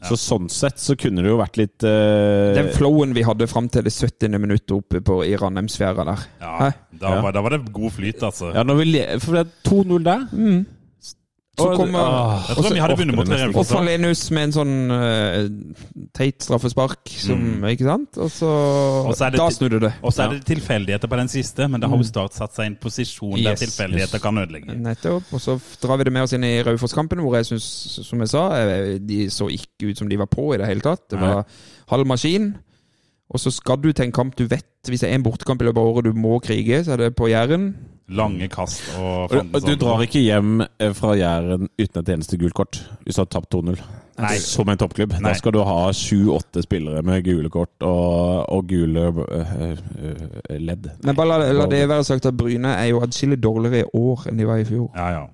[0.06, 2.54] Så sånn sett så kunne det jo vært litt uh...
[2.58, 4.38] Den flowen vi hadde fram til det 70.
[4.42, 6.26] minuttet oppe på, i Ranheimsfjæra der.
[6.42, 7.22] Ja, da, Ja.
[7.26, 8.52] var, da var det god flyt, altså.
[8.56, 8.88] Ja, når vi
[9.24, 10.28] For det er 2-0 der.
[11.58, 13.72] Så Og- kommer ah, Jeg tror vi hadde vunnet mot det nesten Og Raufoss.
[13.72, 14.32] også.
[14.36, 18.18] Med en sånn uh, teit straffespark, som, ikke sant?
[18.18, 19.08] Og så, Mm.
[19.10, 19.94] Og så er det Da snudde det.
[20.04, 22.64] Og så er det tilfeldigheter på den siste, men da har jo Start satt seg
[22.66, 23.60] i en posisjon der Yes.
[23.64, 24.76] tilfeldigheter kan ødelegge.
[24.76, 25.24] Nettopp.
[25.34, 28.30] Og så drar vi det med oss inn i Raufoss-kampen, hvor jeg syns, som jeg
[28.30, 31.08] sa, eh, de så ikke ut som de var på i det hele tatt.
[31.10, 31.46] Det var
[31.90, 32.56] halv maskin.
[33.34, 35.66] Og så skal du til en kamp du vet Hvis det er en bortekamp i
[35.66, 37.72] løpet av året du må krige, så er det på Jæren.
[38.14, 39.32] Lange kast og
[39.66, 43.30] du drar ikke hjem eh, fra Jæren uten et eneste gult kort hvis du har
[43.34, 43.80] tapt 2-0.
[44.40, 45.16] Som en toppklubb.
[45.18, 45.32] Nei.
[45.32, 50.86] Da skal du ha sju-åtte spillere med gule kort og, og gule øh, øh, ledd.
[51.04, 54.30] Men bare la, la det være sagt at Bryne er jo adskillig dårligere i år
[54.30, 54.92] enn de var i fjor.
[54.96, 55.26] Ja, ja.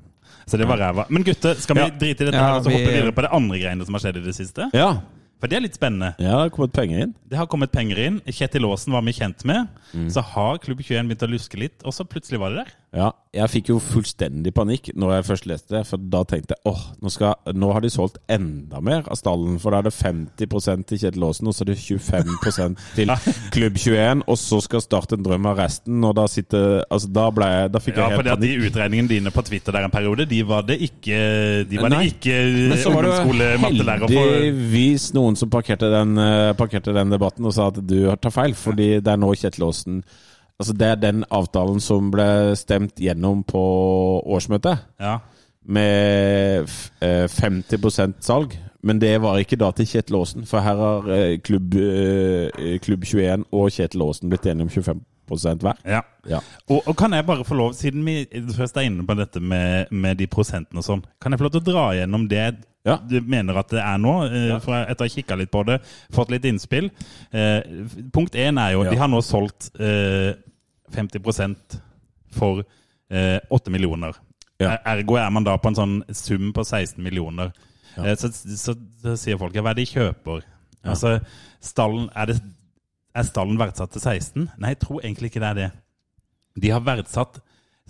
[0.48, 1.06] Så det var ræva.
[1.12, 1.90] Men gutter, skal vi Ja.
[1.92, 3.94] drite i dette Ja, her og så vi- hoppe videre på det andre greiene som
[4.00, 4.70] har skjedd i det siste?
[4.74, 4.94] Ja.
[5.42, 6.14] For det er litt spennende.
[6.22, 7.16] ja, det har kommet penger inn.
[7.32, 8.20] Det har kommet penger inn.
[8.30, 9.68] Kjetil Aasen var vi kjent med.
[10.14, 12.70] Så har Klubb 21 begynt å luske litt, og så plutselig var det der.
[12.92, 16.66] Ja, jeg fikk jo fullstendig panikk når jeg først leste det, for da tenkte jeg
[16.68, 19.94] åh, nå, skal, nå har de solgt enda mer av stallen, for da er det
[19.96, 23.14] 50 til Kjetil Aasen, og så er det 25% til
[23.56, 27.30] Klubb 21, og så skal Start en drøm av resten, og da sitter Altså, da
[27.32, 28.28] ble jeg Da fikk Ja, helt panikk.
[28.28, 31.20] Ja, at De utregningene dine på Twitter der en periode, de var det ikke
[31.72, 32.02] De var Nei.
[32.10, 32.36] det ikke
[32.92, 34.32] ungdomsskolemattelærer for.
[34.36, 38.54] heldigvis noen som parkerte den, eh, parkerte den debatten og sa at du tar feil,
[38.54, 40.04] fordi det er nå Kjetil Aasen
[40.62, 43.62] Altså, det er den avtalen som ble stemt gjennom på
[44.30, 44.84] årsmøtet.
[45.02, 45.20] Ja.
[45.66, 46.70] med
[47.02, 48.54] eh, 50% salg.
[48.84, 53.06] Men det var ikke da til Kjetil Aasen, for her har eh, klubb, eh, klubb
[53.06, 55.02] 21 og Kjetil Aasen blitt enige om 25
[55.40, 55.78] hver.
[55.86, 56.02] ja.
[56.28, 56.40] Ja.
[56.70, 59.88] Og, og kan jeg bare få lov, siden vi først er inne på dette med,
[59.92, 62.98] med de prosentene og sånn, kan jeg få lov til å dra gjennom det Ja.
[62.98, 64.14] du mener at det er nå?
[64.26, 66.90] eh, For jeg- etter å ha kikka litt på det, fått litt innspill.
[67.34, 67.62] Eh,
[68.14, 68.90] punkt én er jo Ja.
[68.92, 70.34] de har nå solgt eh,
[70.92, 71.80] 50%
[72.32, 72.64] for
[73.10, 74.14] eh, 8 millioner.
[74.60, 77.52] Er- Ergo er man da på en sånn sum på 16 millioner.
[77.98, 80.44] Eh, Så, så, så sier folk ja, hva er det de kjøper?
[80.86, 81.20] Altså,
[81.62, 82.42] stallen, er, det,
[83.16, 84.50] er stallen verdsatt til 16?
[84.58, 85.70] Nei, jeg tror egentlig ikke det er det.
[86.62, 87.40] De har verdsatt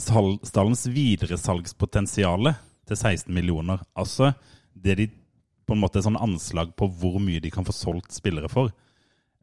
[0.02, 2.54] stallens videresalgspotensial
[2.88, 3.82] til 16 millioner.
[3.96, 4.34] Altså
[4.74, 5.10] det de
[5.68, 8.72] på en måte er sånn anslag på hvor mye de kan få solgt spillere for.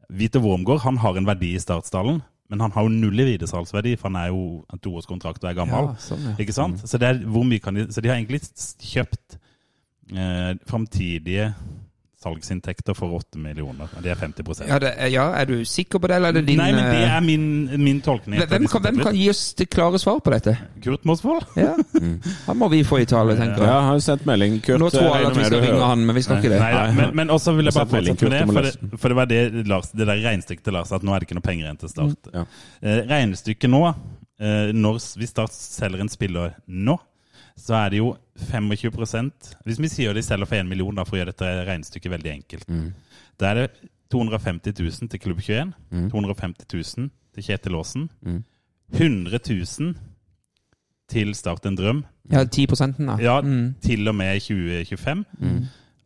[0.09, 3.95] Vite Wormgård han har en verdi i startstallen, men han har jo null i videresalgsverdi,
[3.97, 5.91] for han er jo en toårskontrakt og er gammel.
[5.91, 6.35] Ja, sånn, ja.
[6.41, 6.81] Ikke sant?
[6.81, 8.41] Så, det er, hvor mye kan de, så de har egentlig
[8.89, 9.37] kjøpt
[10.15, 11.51] eh, framtidige
[12.19, 13.87] salgsinntekter for 8 millioner.
[14.03, 16.45] Det er 50 Ja, det, er- ja, er du sikker på det, eller er det
[16.49, 17.45] din Nei, men det eh, er min,
[17.83, 18.41] min tolkning.
[18.43, 20.57] hvem, kan, hvem kan gi oss det klare svar på dette?
[20.83, 21.45] Kurt Mosvold?
[21.55, 21.75] Ja,
[22.49, 23.71] Han må vi få i tale, tenker Ja, jeg.
[23.71, 24.59] Ja, har jo sendt melding.
[24.65, 26.59] Kurt, Nå tror jeg alle at vi skal ringe han, men vi skal ikke det.
[26.59, 29.19] Nei, da, men, men også vil jeg bare fortsette med det, for det, for det
[29.21, 31.69] var det, Lars, det der regnestykket til Lars, at nå er det ikke noe penger
[31.69, 32.31] igjen til Start.
[32.35, 32.43] Ja.
[32.83, 33.85] Eh, regnestykket nå,
[34.43, 36.99] eh, når s- vi Start selger en spiller nå,
[37.59, 38.13] så er det jo
[38.49, 39.31] 25
[39.67, 42.31] Hvis vi sier de selger for 1 million, da, for å gjøre dette regnestykket veldig
[42.31, 42.67] enkelt,
[43.39, 45.73] da er det 250 000 til Klubb 21,
[46.09, 48.07] 250 000 til Kjetil Aasen,
[48.93, 49.39] 100
[49.79, 49.93] 000
[51.09, 53.17] til Start en drøm, Ja, 10% da.
[53.21, 53.75] ja, Mm.
[53.81, 55.25] til og med 2025.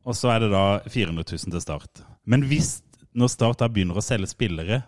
[0.05, 2.03] Og så er det da 400 000 til Start.
[2.25, 2.81] Men hvis
[3.15, 4.83] når Start da begynner å selge spillere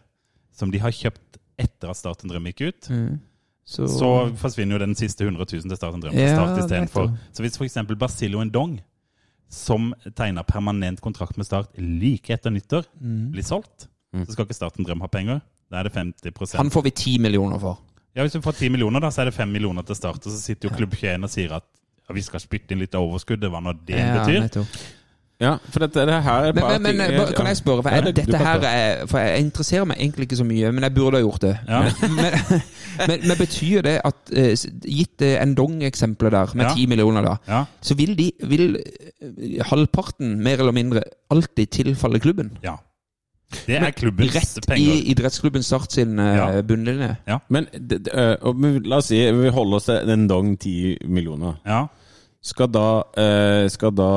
[0.51, 3.19] som de har kjøpt etter at Start en drøm gikk ut, Mm.
[3.65, 6.13] Så, så forsvinner jo den siste 100 000 til Start en drøm.
[6.13, 7.07] Ja, istedenfor.
[7.33, 7.77] Så hvis f.eks.
[7.97, 8.75] Basilio Ndong,
[9.49, 12.85] som tegner permanent kontrakt med Start like etter nyttår,
[13.33, 15.41] blir solgt, så skal ikke starten drøm ha penger.
[15.71, 17.79] Da er det 50% han får vi 10 millioner for.
[18.15, 20.21] ja, Hvis du får 10 millioner, da, så er det 5 millioner til Start.
[20.21, 21.65] Og så sitter jo Klubb 21 og sier at
[22.05, 24.43] ja, vi skal spytte inn litt av overskuddet, hva nå det Ja, betyr.
[24.45, 24.77] nettopp.
[25.41, 27.89] Ja, for dette det her er Men, men, men ting- bare- kan jeg spørre, for
[27.89, 30.83] Ja, jeg, det- dette her er For jeg interesserer meg egentlig ikke så mye, men
[30.83, 31.57] jeg burde ha gjort det.
[31.67, 31.81] Ja.
[32.97, 34.55] Men, men, men betyr det at eh,
[34.87, 36.73] gitt en Dong-eksempelet der, med Ja.
[36.75, 42.19] 10 millioner, da, Ja, så vil de vil eh, halvparten, mer eller mindre, alltid tilfalle
[42.19, 42.57] klubben?
[42.63, 42.75] ja.
[43.67, 44.93] Det er klubbens Rett penger.
[44.93, 46.61] i idrettsklubben Start sin eh, Ja.
[46.61, 47.15] bunnlinje.
[47.49, 50.97] Men det- det, og men la oss si vi holder oss til en dong 10
[51.07, 51.53] millioner.
[51.65, 51.85] Ja.
[52.45, 54.09] Skal da, øh, skal da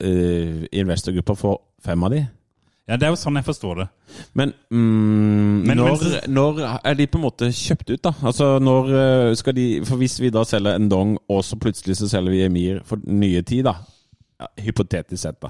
[0.00, 2.26] øh, investorgruppa få fem av de?
[2.88, 3.84] ja, det er jo sånn jeg forstår det.
[4.32, 8.12] Men, mm, Men- når, men når er de på en måte kjøpt ut, da?
[8.24, 11.96] Altså når øh, skal de For hvis vi da selger en dong, og så plutselig
[11.98, 13.74] så selger vi Emir for nye tid, da.
[14.40, 15.48] Ja, hypotetisk sett, da.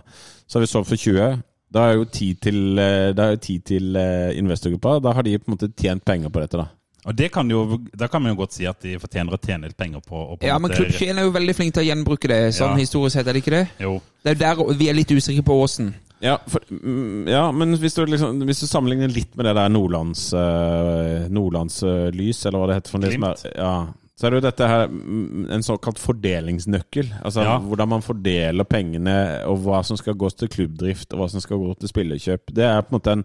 [0.49, 1.43] Så har vi solgt for 20.
[1.75, 2.77] Da er jo tid til,
[3.15, 3.97] da er jo tid til
[4.41, 4.99] investorgruppa.
[5.05, 6.67] Da har de på en måte tjent penger på dette, da.
[7.07, 9.69] Og det kan jo, da kan man jo godt si at de fortjener å tjene
[9.71, 12.29] litt penger på, på Ja, men Klubb 21 er jo veldig flink til å gjenbruke
[12.29, 12.81] det, sånn Ja.
[12.83, 13.69] historisk sett, er det ikke det?
[13.81, 14.01] Jo.
[14.25, 15.95] Det er jo der vi er litt usikre på Åsen.
[16.21, 19.69] Ja, for, mm, ja men hvis du, liksom, hvis du sammenligner litt med det der
[19.71, 23.45] Nordlands, uh, Nordlandslys, eller hva det heter for det som Glimt.
[23.47, 23.73] er, ja,
[24.19, 27.13] så er det jo dette her mm, en såkalt fordelingsnøkkel.
[27.23, 27.59] Altså Ja.
[27.63, 31.57] hvordan man fordeler pengene, og hva som skal gå til klubbdrift, og hva som skal
[31.63, 32.51] gå til spillekjøp.
[32.53, 33.25] Det er på en måte en,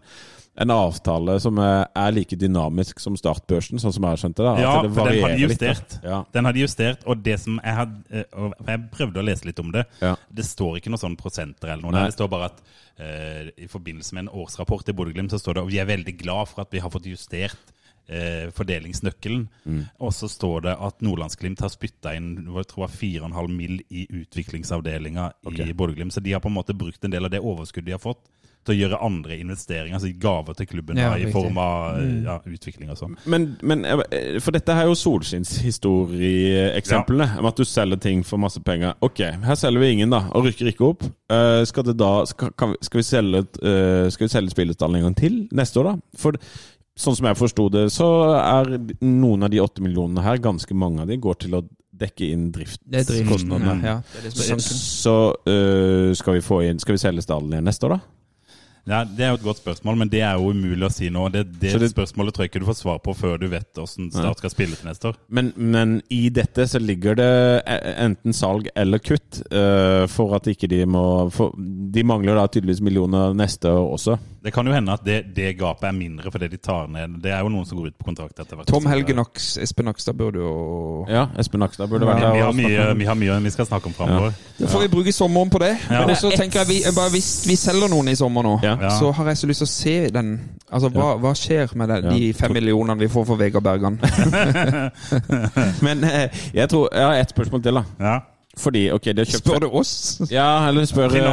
[0.53, 4.45] en avtale som er, like dynamisk som startbørsen, sånn som jeg har skjønt det.
[4.45, 4.53] da.
[4.61, 5.71] Ja, det for den har de varierer litt, da.
[5.71, 5.95] justert.
[6.05, 6.19] Ja.
[6.35, 9.71] Den hadde justert, og det som jeg hadde eh, Jeg prøvde å lese litt om
[9.73, 9.85] det.
[10.03, 10.13] Ja.
[10.29, 11.95] Det står ikke noen sånn prosenter eller noe.
[11.95, 12.07] Nei.
[12.11, 12.61] Det står bare at
[13.01, 16.15] uh, i forbindelse med en årsrapport i Bodø-Glimt så står det og vi er veldig
[16.21, 17.73] glad for at vi har fått justert
[18.13, 19.47] uh, fordelingsnøkkelen.
[19.65, 19.81] Mm.
[20.05, 23.81] Og så står det at Nordlandsglimt har spytta inn jeg tror var 4,5 mill.
[23.89, 25.65] i utviklingsavdelinga okay.
[25.65, 26.13] i Bodø-Glimt.
[26.13, 28.21] Så de har på en måte brukt en del av det overskuddet de har fått,
[28.65, 32.23] til å gjøre andre investeringer, altså gaver til klubben Ja, da, i form av eh,
[32.27, 33.13] ja, utvikling og sånn.
[33.29, 37.27] Men, men eh, For dette her er jo solskinnshistorieeksemplene.
[37.41, 38.91] Om at du selger ting for masse penger.
[39.05, 41.01] Ok, her selger vi ingen, da, og rykker ikke opp.
[41.33, 45.05] Uh, skal, det da, skal, kan, skal vi selge, uh, skal vi selge spillestallen en
[45.09, 45.95] gang til neste år, da?
[46.19, 46.31] For
[46.99, 48.65] sånn som jeg forsto det, så er
[49.01, 51.63] noen av de åtte millionene her, ganske mange av de, går til å
[52.03, 53.75] dekke inn driftskostnadene.
[53.85, 55.15] Ja, er Så, så
[55.49, 58.01] eh, skal vi få inn Skal vi selge stallen igjen neste år, da?
[58.85, 61.29] Ja, Det er jo et godt spørsmål, men det er jo umulig å si nå.
[61.31, 64.09] Det, det, det- spørsmålet tror jeg ikke du får svar på før du vet hvordan
[64.11, 65.15] Start skal spille til neste år.
[65.29, 67.29] Men, men i dette så ligger det
[67.63, 72.43] e- enten salg eller kutt, uh, for at ikke de må for, De mangler da
[72.51, 74.17] tydeligvis millioner neste år også.
[74.43, 77.31] Det kan jo hende at det, det gapet er mindre fordi de tar ned Det
[77.31, 78.67] er jo noen som går ut på kontrakt etter hvert.
[78.67, 82.33] Tom Helge Naks, Espen Nakstad burde jo Ja, Espen Nakstad burde Vi, vært her.
[82.35, 84.35] vi, har mye, vi har mye vi skal snakke om framover.
[84.59, 85.71] Da får vi bruke sommeren på det.
[85.87, 86.01] Ja.
[86.03, 88.72] Men også tenker jeg vi, bare Hvis vi selger noen i sommer nå, Ja.
[88.81, 88.89] Ja.
[88.99, 90.33] så har jeg så lyst til å se den
[90.73, 92.11] Altså, hva, hva skjer med den, Ja.
[92.17, 93.99] de fem millionene vi får for Vegard Bergan?
[95.85, 97.83] Men eh, jeg tror Jeg har ett spørsmål til, da.
[97.99, 98.19] Ja.
[98.57, 99.93] Fordi, ok, de har kjøpt Spør du oss?
[100.29, 101.23] Ja, eller spør eh,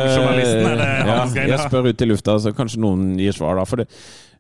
[1.07, 3.67] ja, Jeg spør ut i lufta, så kanskje noen gir svar, da.
[3.69, 3.87] For det,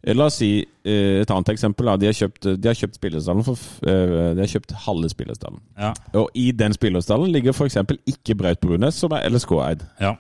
[0.00, 1.90] eh, la oss si eh, et annet eksempel.
[1.90, 1.98] Da.
[2.00, 5.60] De har kjøpt, de har kjøpt spillerstallen for De har kjøpt halve spillerstallen.
[5.76, 5.92] Ja.
[6.22, 7.76] Og i den spillerstallen ligger f.eks.
[8.14, 9.84] ikke Braut Brunes, som er LSK-eid.
[10.00, 10.14] Ja.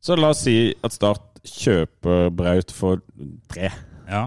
[0.00, 3.02] Så la oss si at Start kjøper Braut for
[3.52, 3.70] tre.
[4.08, 4.26] ja.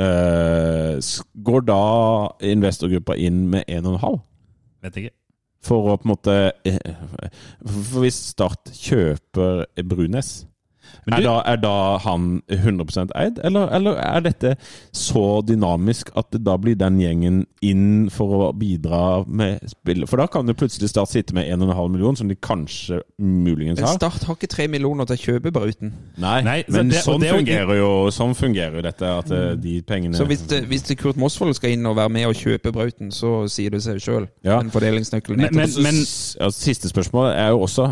[0.00, 0.96] Eh,
[1.44, 1.80] går da
[2.46, 4.20] investorgruppa inn med en og en halv?
[4.84, 5.16] Vet ikke.
[5.60, 6.78] For å på en måte eh,
[7.60, 10.46] For hvis Start kjøper Brunes,
[11.06, 13.38] Men er, du- da, er da han 100% eid?
[13.44, 14.56] Eller, eller er dette
[14.92, 20.06] så dynamisk at det da blir den gjengen inn for å bidra med spill?
[20.10, 23.86] For da kan jo plutselig Start sitte med 1,5 million, som de kanskje muligens Men
[23.86, 23.94] har.
[23.96, 25.92] Start har ikke 3 millioner til å kjøpe Brauten.
[26.18, 29.30] Nei, Nei, så men det- sånn, det er fungerer jo, sånn fungerer jo dette, at
[29.30, 32.26] eh, de pengene Så hvis, det, hvis det Kurt Mosvold skal inn og være med
[32.26, 34.28] og kjøpe Brauten, så sier det seg sjøl.
[34.44, 34.58] Ja.
[34.60, 35.36] Den fordelingsnøkkelen.
[35.46, 36.04] Men- men, men-
[36.40, 37.86] ja, Siste spørsmål er jo også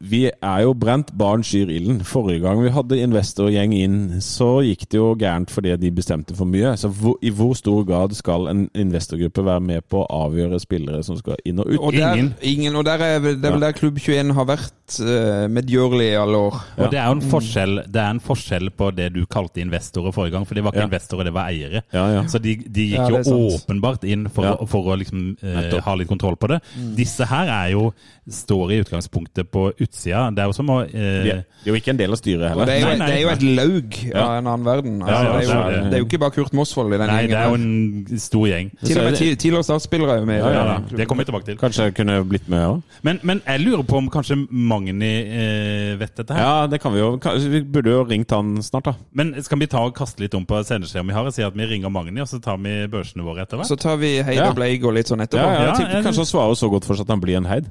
[0.00, 2.00] Vi er jo brent barn skyr ilden.
[2.04, 6.48] Forrige gang vi hadde investorgjeng inn, så gikk det jo gærent fordi de bestemte for
[6.48, 6.74] mye.
[6.80, 11.04] Så hvor, i hvor stor grad skal en investorgruppe være med på å avgjøre spillere
[11.06, 11.78] som skal inn og ut?
[11.78, 12.34] og der, ingen.
[12.42, 12.80] ingen.
[12.80, 16.40] Og der er, det er vel der Klubb 21 har vært uh, medgjørlig i alle
[16.48, 16.56] år.
[16.78, 20.14] Og det er jo en forskjell, det er en forskjell på det du kalte investorer
[20.16, 20.88] forrige gang, for det var ikke Ja.
[20.90, 21.82] investorer, det var eiere.
[21.92, 22.22] Ja, ja.
[22.30, 23.68] Så de, de gikk Ja, jo sant.
[23.68, 24.54] åpenbart inn for, Ja.
[24.56, 26.60] å, for å liksom, eh, ha litt kontroll på det.
[26.96, 27.92] Disse her er jo,
[28.28, 30.26] står i utgangspunktet på utsida.
[30.34, 30.90] Det er jo som å eh,
[31.24, 32.66] De er de er jo ikke en del av styret heller.
[32.66, 34.24] det er jo, Nei, nei, det er jo et laug Ja.
[34.24, 34.98] av en annen verden.
[35.02, 36.98] Altså, Ja, ja, det, er jo, det er er jo ikke bare Kurt Mosvold i
[36.98, 38.70] den Nei, det er jo en stor gjeng.
[38.84, 40.38] Til og med ti- tidligere startspillere er jo med.
[40.38, 40.78] Ja, ja.
[40.96, 41.56] Det kommer vi tilbake til.
[41.56, 42.82] Kanskje jeg kunne blitt med òg?
[43.02, 44.36] Men, men jeg lurer på om kanskje
[44.78, 46.42] Magni eh, vet dette her.
[46.46, 47.10] Ja, det kan vi jo.
[47.52, 48.94] Vi burde jo ringt han snart, da.
[49.18, 51.58] Men skal vi ta og kaste litt om på sendeskjemaet vi har, og si at
[51.58, 53.68] vi ringer Magni, og så tar vi børsene våre etter hvert?
[53.70, 55.44] Så tar vi Heid og Bleig og litt sånn etterpå.
[55.44, 57.38] Ja, ja, jeg Ja, tipper kanskje han svarer så godt for seg at han blir
[57.40, 57.68] en heid.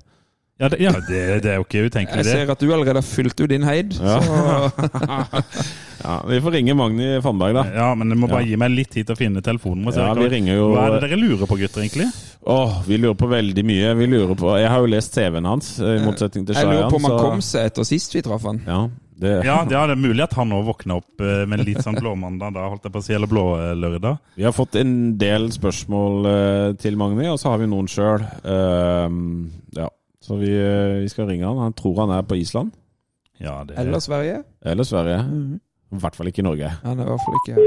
[0.60, 2.32] Ja, det, ja det, det er jo ikke utenkelig, det.
[2.34, 3.94] Jeg ser at du allerede har fylt ut din Heid.
[4.02, 4.20] Ja.
[4.26, 5.42] Så
[6.04, 7.64] Ja, Vi får ringe Magni Fannberg, da.
[7.74, 8.52] Ja, men du må bare Ja.
[8.54, 9.86] gi meg litt tid til å finne telefonen.
[9.94, 12.08] Ja, vi ringer jo- Hva er det dere lurer på, gutter, egentlig?
[12.48, 13.96] Åh, Vi lurer på veldig mye.
[13.98, 16.96] Vi lurer på Jeg har jo lest CV-en hans, i motsetning til jeg lurer på
[17.02, 18.62] om han så- kom seg etter sist vi traff han.
[18.66, 18.90] Ja,
[19.20, 21.98] det, Ja, ja, det er mulig at han òg våkner opp eh, med litt sånn
[21.98, 24.20] blåmandag, da, holdt jeg på å si, eller blålørdag.
[24.38, 28.22] Vi har fått en del spørsmål eh, til Magni, og så har vi noen sjøl.
[29.76, 29.90] ja.
[30.28, 31.58] Så vi, eh, vi skal ringe han.
[31.58, 32.72] Han tror han er på Island.
[33.40, 34.44] Ja, det Eller Sverige.
[34.66, 35.20] Eller Sverige.
[35.92, 36.72] I hvert fall ikke i Norge.
[36.84, 37.62] Han er i hvert fall ikke her.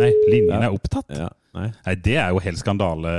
[0.00, 1.12] Nei, linjen er opptatt.
[1.14, 1.68] Ja, nei.
[1.86, 3.12] Nei, det er jo helt skandale.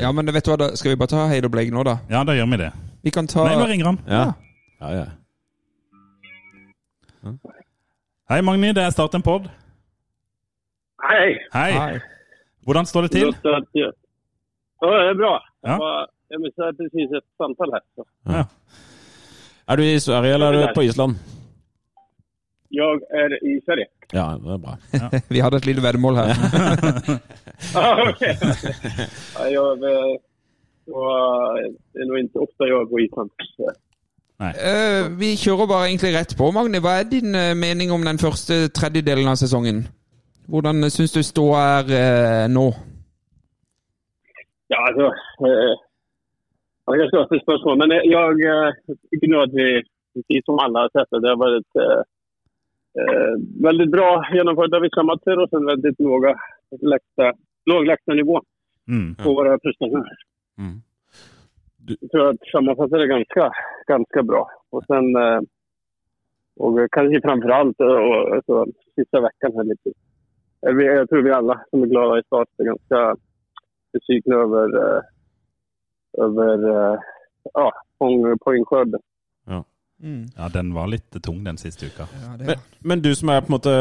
[0.00, 2.00] Ja, men vet du hva, da skal vi bare ta Heid og Blake nå, da?
[2.10, 2.72] Ja, da gjør vi det.
[3.06, 4.00] Vi kan ta Nei, nå ringer han.
[4.10, 4.24] Ja.
[4.80, 5.06] ja, ja.
[8.32, 9.46] Hei, Magni, det er Start en pod.
[11.06, 11.38] Hei!
[11.54, 11.70] Hei.
[11.78, 12.02] Hei.
[12.66, 13.30] Hvordan står det til?
[13.46, 15.36] Ja, det er bra.
[15.62, 15.70] Ja.
[15.70, 17.80] Jag, var, jag missade precis ett samtal här.
[17.94, 18.04] Så.
[19.66, 21.14] Er du i Sverige, eller er du på Island?
[22.68, 23.86] Jag är i Sverige.
[24.12, 24.76] Ja, det er bra.
[25.28, 26.30] Vi hadde et lite veddemål her.
[27.74, 28.34] Ah, okay.
[29.34, 30.16] ja, jag, eh,
[30.86, 33.30] och, eh, det är nog inte ofta jag är på Island.
[34.38, 36.80] Eh, vi kjører bare egentlig rett på, Magne.
[36.84, 39.86] Hva er din eh, mening om den første tredjedelen av sesongen?
[40.46, 42.66] Hvordan uh, syns du ståa er eh, nå?
[44.68, 45.10] Ja, altså
[45.40, 45.74] Eh,
[46.86, 49.82] jag kanske har ett spørsmål, men jeg jag at tycker nog att vi,
[50.14, 52.02] precis som alla har sett det, det har varit eh,
[53.00, 56.34] eh, väldigt bra genomförda vissa matcher och sen väldigt låga
[56.80, 57.32] lägsta,
[57.66, 57.86] låg
[58.88, 59.14] Mm.
[59.14, 60.16] på våra prestationer.
[60.58, 60.76] Mm.
[62.00, 63.52] Jag tror att sammanfattar det ganska,
[63.86, 64.50] ganska bra.
[64.70, 65.40] Och sen, eh,
[66.56, 69.90] och kanske framför allt eh, och, alltså, sista veckan här lite.
[70.66, 73.16] Eh, Jag tror vi alla som är glada i start är ganska
[73.92, 75.00] besvikna över, eh,
[76.22, 76.98] över eh,
[77.54, 79.00] ja, poäng- poängskörden.
[80.36, 82.04] Ja, den var litt tung den siste uka.
[82.38, 83.72] Men, men du som er på en måte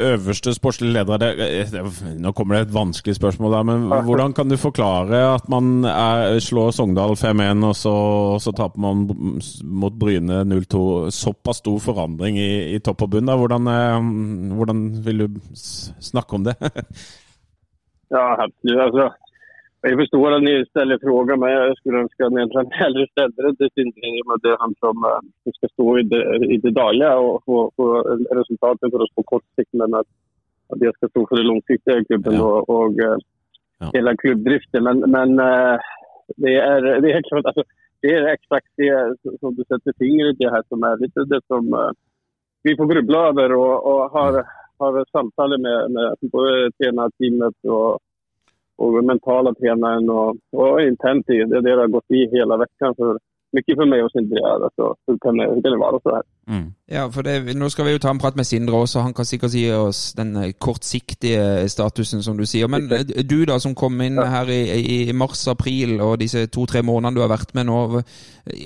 [0.00, 1.28] øverste sportslige leder det,
[1.74, 1.82] det,
[2.24, 6.38] Nå kommer det et vanskelig spørsmål der, men hvordan kan du forklare at man er,
[6.40, 7.92] slår Sogndal 5-1, og så,
[8.40, 9.04] så taper man
[9.68, 11.10] mot Bryne 0-2?
[11.12, 13.28] Såpass stor forandring i, i topp og bunn.
[13.28, 13.36] da.
[13.36, 16.56] Hvordan, eh, hvordan vil du snakke om det?
[18.12, 19.04] Ja, helt, Alltså,
[19.82, 23.42] jag förstår att ni ställer frågan, men jag skulle önska att ni egentligen hellre ställde
[23.42, 26.02] det till sin i och med att det är han som, eh, ska stå i
[26.02, 28.02] det, i det dagliga och få, få
[28.40, 30.06] resultaten för oss på kort sikt, men att,
[30.68, 32.42] att jag ska stå för det långsiktiga i klubben Ja.
[32.42, 33.16] och, och eh,
[33.82, 33.90] Ja.
[33.92, 34.84] hela klubbdriften.
[34.84, 35.78] Men, men eh,
[36.36, 37.62] det, är, det är klart, alltså,
[38.00, 41.92] det är exakt det som du sätter fingret i här som är lite det som
[42.62, 44.46] vi får grubbla över och, och har,
[44.78, 47.98] har samtal med, med både tränarteamet och
[48.78, 51.36] och mentala tränaren och, och internt i.
[51.44, 52.94] Det är det det har gått i hela veckan.
[52.94, 53.18] Så
[53.52, 54.38] mycket för mig att Sindre.
[54.46, 56.22] Alltså, hur, kan det, hur kan det vara så här?
[56.48, 56.72] Mm.
[56.86, 59.24] Ja, for det, Nå skal vi jo ta en prat med Sindre også, han kan
[59.28, 62.68] sikkert si oss den eh, kortsiktige statusen, som du sier.
[62.68, 64.62] Men eh, du da, som kom inn her i,
[65.08, 68.02] i mars-april og disse to-tre månedene du har vært med nå.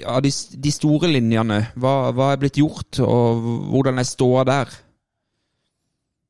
[0.07, 4.83] Av de, de store linjene, hva, hva er blitt gjort, og hvordan er ståa der?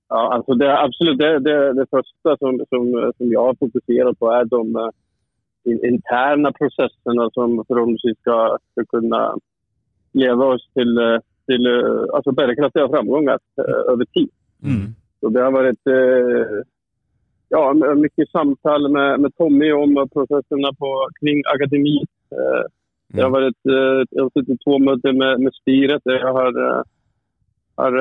[0.08, 4.30] Ja, alltså det, absolut, det, det, det första som, som, som jag har fokuserat på
[4.30, 4.90] är de
[5.66, 9.34] in, interna processerna som förhoppningsvis ska, ska kunna
[10.12, 13.38] leda oss till, eh, till eh, alltså bärkraftiga framgångar
[13.92, 14.30] över tid.
[14.62, 14.94] Mm.
[15.20, 16.62] Så det har varit eh,
[17.48, 22.04] ja, mycket samtal med, med Tommy om processerna på, kring akademi.
[23.08, 26.84] Det har varit eh, jag har suttit två möten med, med styret där jag har,
[27.76, 27.92] har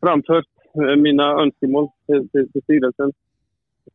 [0.00, 0.51] framfört eh,
[0.98, 3.12] mina önskemål till, till, till styrelsen.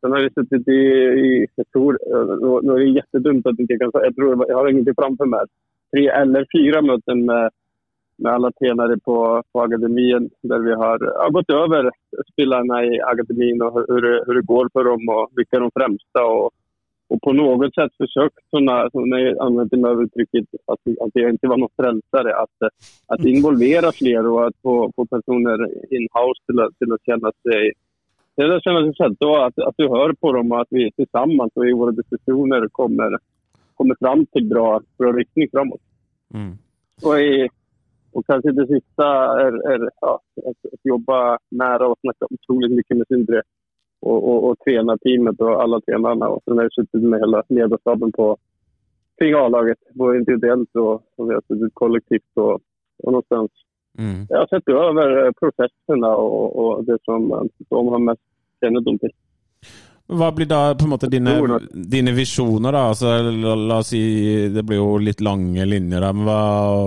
[0.00, 3.78] Sen har vi suttit i, i jag tror, eh, nu- är det jättedumt att inte
[3.78, 5.40] kan säga, jag tror jag har ingenting framför mig.
[5.92, 7.50] Tre eller fyra möten med,
[8.16, 11.90] med alla tränare på, på akademin där vi har, har gått över
[12.32, 16.50] spelarna i akademin och hur, hur, det, går för dem och vilka de främsta och,
[17.08, 21.10] och på något sätt försökt såna, så när jag använder mig av uttrycket att, att
[21.12, 22.72] jag inte var någon frälsare, att,
[23.06, 25.58] att involvera fler och att få, få personer
[25.94, 27.72] in-house till, att- till att känna sig
[28.36, 30.90] till att känna sig sedda och att, att du hör på dem och att vi
[30.92, 33.18] tillsammans och i våra diskussioner kommer,
[33.74, 35.80] kommer fram till bra, bra riktning framåt.
[36.34, 36.58] Mm.
[37.02, 37.48] Och, i,
[38.12, 39.06] och kanske det sista
[39.40, 43.42] är, är ja, att, att jobba nära och snacka otroligt mycket med Sindre
[44.00, 46.28] och, och, och träna teamet och alla tränarna.
[46.28, 48.36] Och sen har jag suttit med hela ledarstaben på
[49.18, 52.54] kring A-laget, både individuellt och, och vi har suttit kollektivt och,
[53.02, 53.50] och någonstans.
[53.98, 54.26] Mm.
[54.28, 58.22] Jag har sett över eh, processerna och, och det som eh, de har mest
[58.60, 59.12] kännedom till.
[60.08, 62.86] Hva blir da på en måte dine, dine visjoner, da?
[62.88, 64.00] Altså, la, la oss si
[64.48, 66.12] Det blir jo litt lange linjer da.
[66.16, 66.38] men hva,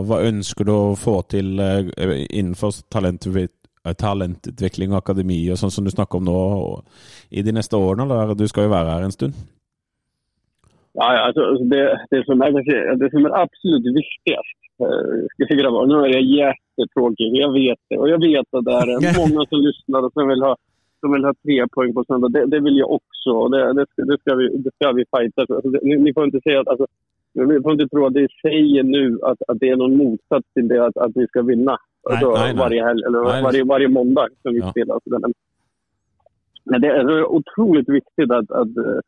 [0.09, 1.91] hva ønsker du å få til eh,
[2.33, 3.57] innenfor talentutvikling,
[3.97, 6.37] talentutvikling og akademi og sånn som du snakker om nå,
[7.31, 8.05] i de neste årene?
[8.05, 8.35] Eller?
[8.37, 9.37] Du skal jo være her en stund.
[10.93, 12.51] Ja, ja, alltså, alltså det, det, som er,
[12.99, 17.97] det som er, absolutt viktigst eh, jeg grabbar, nu är jag jättetråkig, vet det.
[17.97, 20.51] Og jeg vet at det er mange som lytter og som vil ha,
[20.99, 22.29] som vil ha tre poäng på söndag.
[22.35, 23.47] Det, det vill jag också.
[23.53, 25.55] Det, det, det, ska vi, det ska vi fighta för.
[25.55, 26.85] Alltså, ni, ni får inte säga att, alltså,
[27.33, 30.67] ni får inte tro att det säger nu att, att det är någon motsats till
[30.67, 31.77] det att, att vi ska vinna.
[32.09, 32.55] Alltså, nej, nej.
[32.63, 33.43] Varje helg, eller Nej.
[33.43, 34.71] varje, varje måndag som vi Ja.
[34.71, 34.99] spelar.
[35.03, 35.33] Så den-
[36.63, 38.99] Men det är otroligt viktigt att, att eh,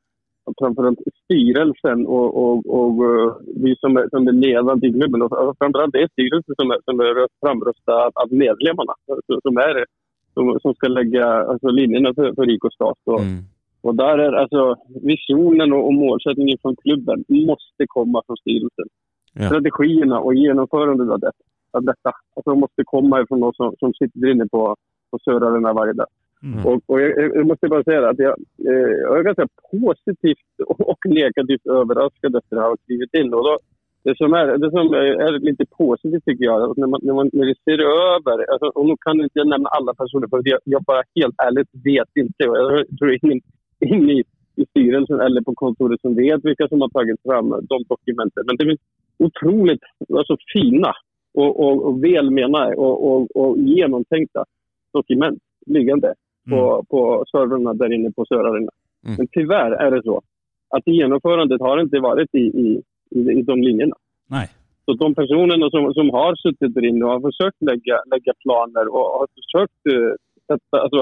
[0.60, 5.22] framförallt styrelsen och, och, och eh, vi som är, som är ledande i klubben.
[5.22, 9.58] Och framförallt det är styrelsen som är, som är röst- framröstad av medlemmarna som- som,
[9.58, 9.86] är,
[10.34, 12.98] som, som ska lägga alltså, linjerna för, för IK Stat.
[13.04, 13.44] Och, Mm.
[13.82, 18.88] och där är alltså visionen och, och målsättningen från klubben måste komma från styrelsen.
[19.34, 19.46] Ja.
[19.48, 21.32] Strategierna och genomförandet av, det,
[21.74, 24.76] av detta alltså, måste komma ifrån någon som, som sitter inne på,
[25.12, 26.08] på södra arena varje dag.
[26.44, 26.66] Mm.
[26.66, 28.36] Och, och jag, jag måste bara säga att jag,
[28.70, 30.48] eh, jag är ganska positivt
[30.92, 33.34] och negativt överraskad efter att ha skrivit in.
[33.34, 33.60] Och då,
[34.04, 34.94] det, som är, det som
[35.28, 37.80] är lite positivt tycker jag, att när man, när man när vi ser
[38.14, 41.36] över, alltså, och nu kan inte jag nämna alla personer för jag, jag bara helt
[41.48, 42.50] ärligt vet inte.
[42.50, 43.42] Och Jag tror ingen,
[43.80, 44.24] ingen i,
[44.56, 48.44] i styrelsen eller på kontoret som vet vilka som har tagit fram de dokumenten.
[48.48, 48.86] Men det finns
[49.18, 49.84] otroligt
[50.18, 50.92] alltså, fina
[51.34, 54.46] och, och, och välmenade och, och, och genomtänkta
[54.94, 56.14] dokument liggande
[56.50, 58.72] på, på servrarna där inne på Sörarena.
[59.06, 59.16] Mm.
[59.18, 60.22] Men tyvärr är det så
[60.70, 63.96] att genomförandet har inte varit i, i, i, de linjerna.
[64.30, 64.48] Nei.
[64.86, 68.88] Så de personerna som, som har suttit där inne och har försökt lägga, lägga planer
[68.94, 70.14] och har försökt uh,
[70.48, 71.02] sätta alltså,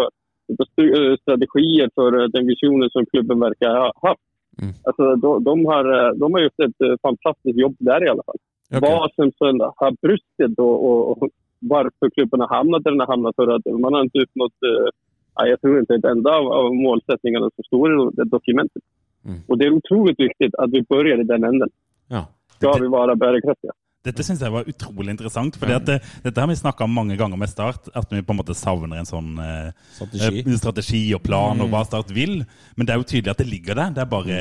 [0.81, 4.21] eh, strategier för eh, den visionen som klubben verkar ha haft.
[4.61, 4.73] Mm.
[4.83, 8.37] Alltså, de, de, har, de har gjort ett fantastisk fantastiskt jobb där i alla fall.
[8.71, 8.81] Ok.
[8.81, 11.29] Vad som sen har brustit och, och,
[11.59, 14.89] varför klubben har hamnat där den har hamnat för att man har inte uppnått eh,
[15.35, 18.83] jag tror inte ett enda av, av målsättningarna som står i det dokumentet.
[19.25, 19.39] Mm.
[19.47, 21.69] Och det är otroligt viktigt att vi börjar i den änden.
[22.07, 22.25] Ja.
[22.55, 23.71] Ska vi vara bärkraftiga?
[24.01, 25.57] Dette syns jeg var utrolig interessant.
[25.61, 27.89] For det, dette har vi snakka om mange ganger med Start.
[27.93, 30.41] At vi på en måte savner en sånn eh, Strategi.
[30.41, 32.39] eh, strategi og plan og hva Start vil.
[32.75, 33.93] Men det er jo tydelig at det ligger der.
[33.93, 34.39] Det er bare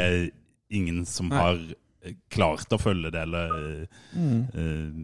[0.72, 1.42] ingen som Nei.
[1.42, 1.76] har eh,
[2.32, 5.00] klart å følge det, eller eh,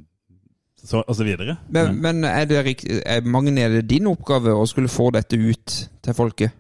[0.77, 1.57] så, og så videre.
[1.73, 5.77] Men, men er det er, Magne, er det din oppgave å skulle få dette ut
[6.05, 6.55] til folket?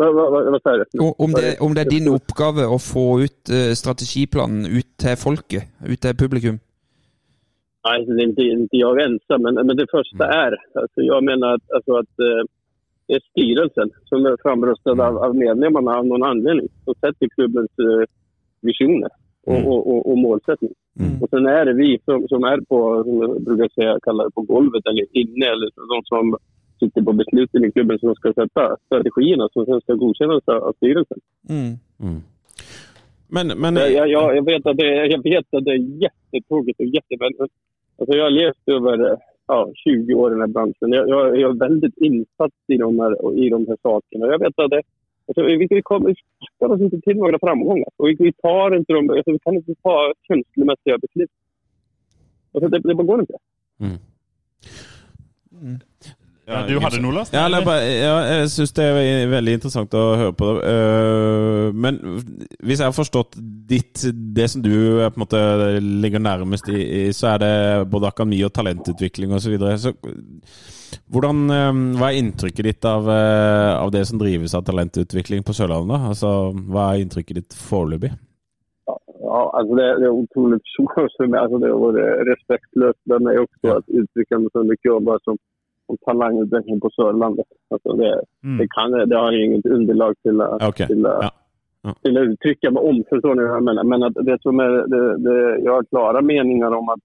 [0.00, 1.00] Hva, vad, vad, vad du?
[1.04, 5.68] Om det, om det er din oppgave å få ut eh, strategiplanen ut til folket,
[5.84, 6.60] ut til publikum?
[7.84, 11.62] Nei, det er ikke jeg ensam, men, men det første er altså, Jeg mener at,
[11.76, 12.42] altså, att eh,
[13.08, 16.68] det er styrelsen som er framröstad av, av medlemmene av noen anledning.
[16.84, 17.72] Som setter klubbens
[18.62, 19.10] eh, visioner
[19.46, 19.66] och, Mm.
[19.66, 20.74] och, och, och målsättning.
[21.00, 21.22] Mm.
[21.22, 24.30] Och sen är det vi som, som är på, som jag brukar säga, kalla det
[24.30, 26.36] på golvet eller inne, eller de som
[26.80, 31.18] sitter på besluten i klubben som ska sätta strategierna som sen ska godkännas av styrelsen.
[31.48, 31.72] Mm.
[32.00, 32.20] Mm.
[33.28, 36.80] Men, men Jag, jag, jag, jag, vet att det, jag vet att det är jättetråkigt
[36.80, 37.54] och jätteväldigt.
[37.98, 40.92] Alltså jag har levt över ja, 20 år i den här branschen.
[40.92, 44.26] Jag, jag, jag är väldigt insatt i de här, i de här sakerna.
[44.26, 44.82] Jag vet att det,
[45.30, 46.14] alltså, vi, vi, kommer,
[46.58, 47.88] skaffar oss inte till några framgångar.
[47.96, 51.30] Och vi, vi, tar inte de, alltså, vi kan inte ta känslomässiga beslut.
[52.52, 53.34] Alltså, det, det bara går inte.
[53.80, 53.98] Mm.
[56.48, 57.30] Ja, du hadde noe, Lars?
[57.34, 60.48] Ja, ja, jeg syns det er veldig interessant å høre på.
[60.66, 62.00] Eh, men
[62.58, 63.38] hvis jeg har forstått
[63.70, 64.02] ditt,
[64.34, 65.42] det som du eh, på en måte
[65.84, 67.52] ligger nærmest i, så er det
[67.92, 69.46] både akademi og talentutvikling osv.
[69.46, 69.76] Så videre.
[69.78, 69.94] så
[71.10, 76.08] hvordan, eh, hva er inntrykket ditt av, av det som drives av talentutvikling på Sørlandet?
[76.14, 76.34] Altså,
[76.72, 78.10] hva er inntrykket ditt foreløpig?
[79.20, 80.58] Ja, altså det, det er utrolig
[81.30, 81.46] mig.
[81.62, 83.78] Det har varit respektlöst med mig också Ja.
[83.78, 85.38] att uttrycka mig så mycket om vad som
[85.90, 87.48] om talentutvikling på Sørlandet.
[87.74, 88.12] Altså det,
[88.44, 88.58] Mm.
[88.58, 91.30] det, kan, det har inget underlag til å att- ja.
[91.82, 91.90] Ja.
[91.90, 93.04] att uttrycka mig om.
[93.10, 93.84] Forstår ni hva jeg mener?
[93.84, 97.00] Men det som er, det, det, jeg har klara meninger om at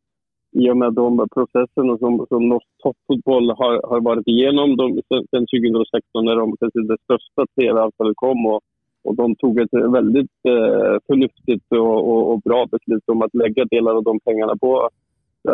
[0.55, 5.47] i og med de prosessene som, som norsk toppfotball har, har vært igjennom de, sen
[5.51, 8.61] 2016 da de, det største TV-avtalen kom og
[9.05, 13.67] og de tog et veldig eh, fornuftig og, og, og, bra beslut om å legge
[13.69, 14.71] deler av de pengene på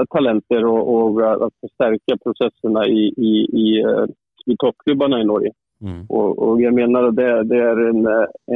[0.09, 4.05] talenter och, och eh, att förstärka processerna i, i, i, eh,
[4.45, 5.51] i toppklubbarna i Norge.
[5.81, 6.05] Mm.
[6.09, 8.05] Och, och jag menar att det, det är en,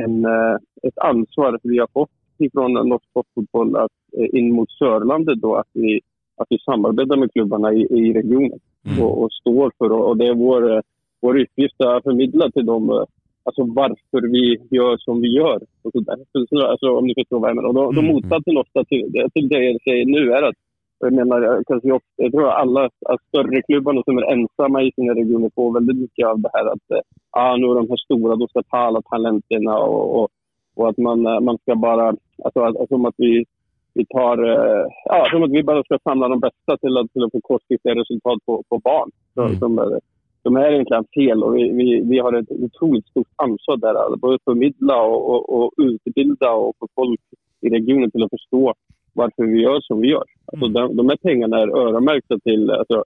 [0.04, 2.10] en, eh, ett ansvar vi har fått
[2.54, 6.00] från norsk toppfotboll att eh, in mot Sörlandet då att vi,
[6.38, 8.60] att vi samarbetar med klubbarna i, i regionen
[8.92, 9.04] Mm.
[9.04, 10.82] och, och står för och, och det är vår,
[11.22, 13.06] vår uppgift att förmedla till dem
[13.44, 15.60] alltså varför vi gör som vi gör.
[15.84, 16.18] Och så där.
[16.32, 17.70] Så- så- Alltså, om ni förstår vad jag menar.
[17.70, 18.14] Och då, då Mm.
[18.14, 20.56] motsatsen ofta till, det- till det jag säger nu är att
[21.00, 24.92] jag menar, kanske jag, jag tror att alla att större klubbarna som är ensamma i
[24.96, 27.00] sina regioner får väldigt mycket av det här att eh,
[27.32, 30.30] ah, nu är de här stora, då ska ta alla talenterna och, och,
[30.76, 33.46] och att man, eh, man ska bara, alltså, att, som att vi,
[33.94, 37.24] vi tar, eh, ja, som att vi bara ska samla de bästa till att, till
[37.24, 39.10] att få kortsiktiga resultat på, på barn.
[39.34, 39.60] Så, Mm.
[39.60, 40.00] som, är-
[40.44, 44.16] som är egentligen fel och vi, vi, vi har ett otroligt stort ansvar där.
[44.18, 47.20] Både förmedla och, och, och utbilda och få folk
[47.62, 48.74] i regionen till att förstå
[49.16, 50.28] varför vi gör som vi gör.
[50.52, 53.04] Alltså, de, de här pengarna är öronmärkta till, alltså,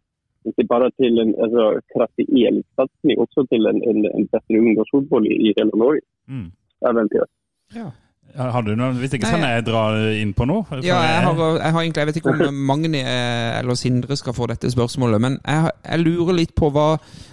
[0.48, 5.34] inte bara till en alltså, kraftig elsatsning, också till en, en, en bättre ungdomsfotboll i,
[5.50, 6.02] i hela Norge.
[6.30, 6.52] Mm.
[6.90, 7.32] Eventuelt.
[7.74, 7.92] Ja.
[8.38, 8.92] Har du noe?
[9.02, 9.82] Hvis ikke så kan jeg dra
[10.22, 10.62] inn på noe.
[10.86, 14.36] Ja, jeg har, jeg- har egentlig Jeg vet ikke om Magne eh, eller Sindre skal
[14.38, 16.92] få dette spørsmålet, men jeg, jeg lurer litt på hva,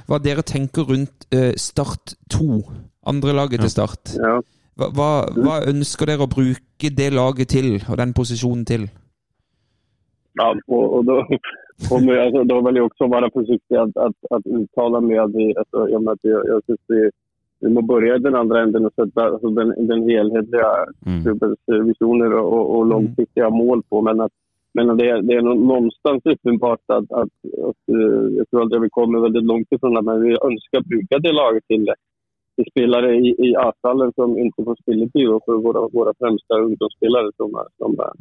[0.08, 2.62] hva dere tenker rundt eh, Start 2.
[3.12, 4.16] Andrelaget til Start.
[4.76, 8.90] Hva, hva, hva ønsker dere å bruke det laget til, og den posisjonen til?
[10.38, 11.26] Ja, og, og då,
[11.88, 15.18] kommer jag, alltså, då vill jag också vara försiktig att, att, att uttala mig.
[15.18, 15.78] Alltså,
[16.10, 17.10] att jag, jag syns vi,
[17.60, 21.22] vi må börja i den andra änden och sätta alltså, den, den helhetliga Mm.
[21.22, 24.02] klubbens eh, visioner och, och, och långsiktiga mål på.
[24.02, 24.32] Men, att,
[24.72, 27.28] men det, det är nå- någonstans uppenbart att, att,
[27.68, 30.02] att eh, jag tror att vi kommer väldigt långt ifrån det.
[30.02, 31.94] Men vi önskar bruke det laget till, till
[32.70, 37.54] spelare i, i A-stallen som inte får spilletid och för våra, våra främsta ungdomsspelare som,
[37.54, 38.12] är- som, är-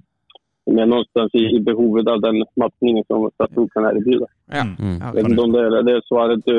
[0.64, 4.26] som är någonstans i, i behovet av den matchningen som Statoil kan erbjuda.
[4.52, 4.98] Ja, Mm.
[5.06, 6.56] Jag vet inte om det är det är svaret du,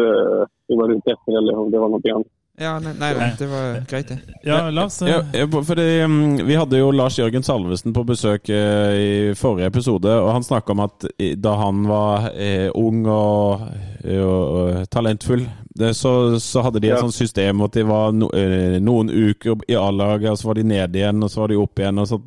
[0.68, 2.26] du var ute efter eller om det var något annat.
[2.59, 4.18] Ja nei, nei, nei, det var greit, det.
[4.46, 5.02] Ja, Lars.
[5.04, 9.68] Ja, ja, fordi um, Vi hadde jo Lars Jørgen Salvesen på besøk eh, i forrige
[9.72, 13.66] episode, og han snakka om at da han var eh, ung og,
[14.04, 15.44] eh, og, talentfull,
[15.92, 17.00] så, så hadde de et Ja.
[17.04, 20.96] sånt system at de var eh, noen uker i A-laget, og så var de ned
[20.96, 22.00] igjen, og så var de opp igjen.
[22.00, 22.20] Og så,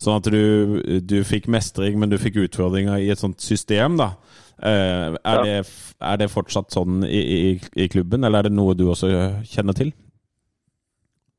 [0.00, 4.00] sånn at du, du fikk mestring, men du fikk utfordringer i et sånt system.
[4.00, 5.42] da Eh, er, Ja.
[5.42, 5.56] det,
[6.00, 9.08] er det fortsatt sånn i, i, i klubben, eller er det noe du også
[9.44, 9.92] kjenner til?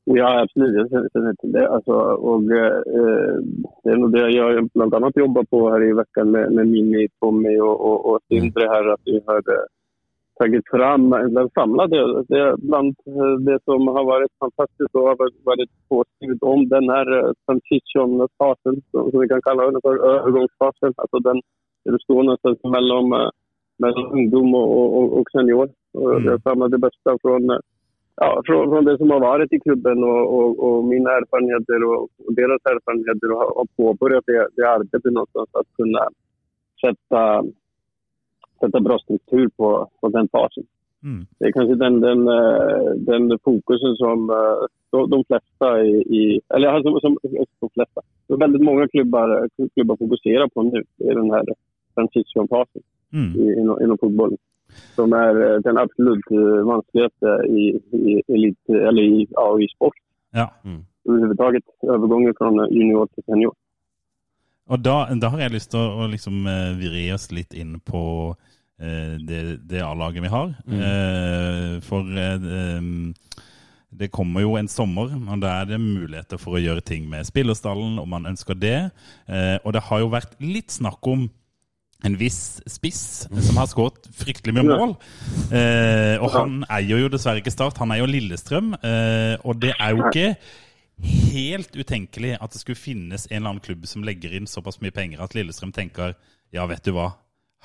[0.08, 0.72] Ja, absolutt.
[0.92, 1.64] Jeg kjenner til det.
[1.68, 1.96] Altså,
[2.30, 3.40] og, eh,
[3.84, 7.08] det er noe det jag bland annat jobbar på her i uka med, med Mini,
[7.20, 9.66] Tommy og, og, og Sindre her, at vi har eh,
[10.40, 12.00] tagit fram eller samlad det,
[12.32, 16.88] det bland eh, det som har varit fantastiskt och har varit- varit påskrivet om den
[16.88, 20.92] här eh, transition-fasen som som vi kan kalla den för övergångsfasen.
[20.96, 21.40] Alltså den
[21.84, 23.30] där det står någonstans mellom,
[23.78, 24.68] mellom, ungdom og,
[24.98, 25.68] og, og senior.
[25.94, 26.24] Och Mm.
[26.24, 27.60] Det er samma det beste från eh,
[28.16, 32.08] ja, fra, fra, det som har vært i klubben og, og och mina erfarenheter og
[32.26, 36.02] och deras erfarenheter og har, påbegynt det, det arbetet någonstans at kunne
[36.82, 37.22] sette,
[38.60, 39.68] sette bra struktur på,
[40.00, 40.66] på den fasen.
[41.02, 41.26] Mm.
[41.38, 46.22] Det er kanskje den, den, eh, den fokusen som eh, de, de flesta i, i
[46.54, 50.82] eller som, som, de fleste, det mange klubber, klubber klubbar, klubbar på nu.
[50.98, 51.30] Det är den
[51.98, 52.82] här transitionfasen
[53.12, 53.34] Mm.
[53.40, 54.38] i- inom, inom fotbollen.
[54.94, 56.26] Som är eh, den absolutt
[56.66, 57.62] vanskeligste i,
[57.96, 59.94] i, elit, eller i, ja, i sport
[60.32, 60.50] Ja.
[61.08, 61.64] överhuvudtaget.
[61.82, 63.54] Overgangen fra junior til senior.
[64.68, 67.78] Og da, da har jeg lyst til å, å liksom eh, vri oss litt inn
[67.80, 68.34] på
[68.80, 69.40] eh, det,
[69.70, 70.52] det A-laget vi har.
[70.68, 73.14] Eh, for eh,
[73.98, 77.24] det kommer jo en sommer, og da er det muligheter for å gjøre ting med
[77.26, 78.90] spillerstallen, om man ønsker det.
[79.26, 81.30] Eh, og det har jo vært litt snakk om
[82.06, 84.94] en viss spiss som har skåret fryktelig mye mål.
[85.50, 88.72] Eh, og han eier jo dessverre ikke Start, han er jo Lillestrøm.
[88.78, 90.28] Eh, og det er jo ikke
[91.38, 94.94] helt utenkelig at det skulle finnes en eller annen klubb som legger inn såpass mye
[94.94, 96.14] penger at Lillestrøm tenker
[96.54, 97.12] ja, vet du hva,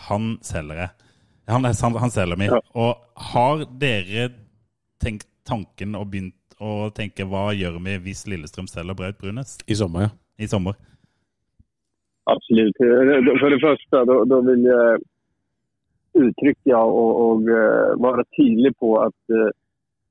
[0.10, 1.12] han selger jeg.
[1.52, 2.56] Han, han, han selger meg.
[2.74, 4.32] Og har dere
[5.04, 9.78] tenkt tanken og begynt å tenke hva gjør vi hvis Lillestrøm selger Braut Brunes I
[9.78, 10.12] sommer, ja.
[10.42, 10.78] i sommer?
[12.24, 12.78] Absolut.
[12.78, 15.02] for För det första, då, då vill jag
[16.14, 19.14] uttrycka och, och eh, vara tydlig på att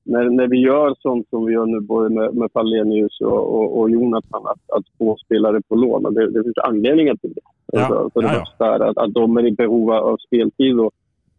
[0.04, 3.54] når när, när vi gör sånt som vi gör nu både med, med Fallenius och,
[3.54, 7.40] och, och Jonathan, att, att få spelare på lån, det, det finns anledningar till det.
[7.72, 8.74] Ja, Alltså, för det ja, ja.
[8.74, 10.92] är att, att de är i behov av speltid och,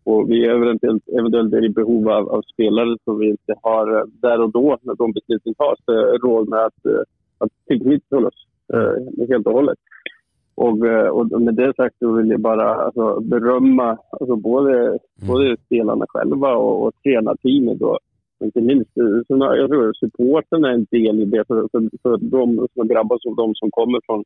[0.04, 4.06] och vi eventuellt, eventuellt är i behov av, av spelare som vi inte har der
[4.22, 7.04] där och då, när de besluten tas, eh, råd med att, eh,
[7.38, 9.78] att tillknyta oss eh, helt och hållet.
[10.56, 10.78] Och,
[11.12, 16.56] og, med det sagt så vill jag bara alltså, berömma alltså, både, både spelarna själva
[16.56, 17.82] och, och tränarteamet.
[17.82, 18.00] Och,
[18.44, 22.18] inte minst, jeg så jag tror supporten är en del i det för, för, för
[22.18, 24.24] de som grabbar som de som kommer från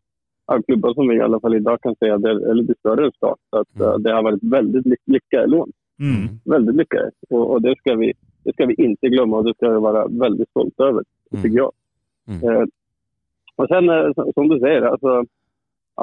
[0.47, 3.11] ja, klubbar som vi i alla fall idag kan säga det är lite större än
[3.11, 3.39] start.
[3.49, 5.71] Så att, eh, det har varit väldigt lyck- lyckade lån.
[5.99, 6.27] Mm.
[6.45, 7.11] Väldigt lyckade.
[7.29, 8.13] Och, och det, ska vi,
[8.43, 11.03] det ska vi inte glömma och det ska vi vara väldigt stolta över,
[11.43, 11.71] tycker jag.
[12.27, 12.55] Mm.
[12.55, 12.65] Eh,
[13.55, 15.23] och sen eh, som- som du säger, alltså,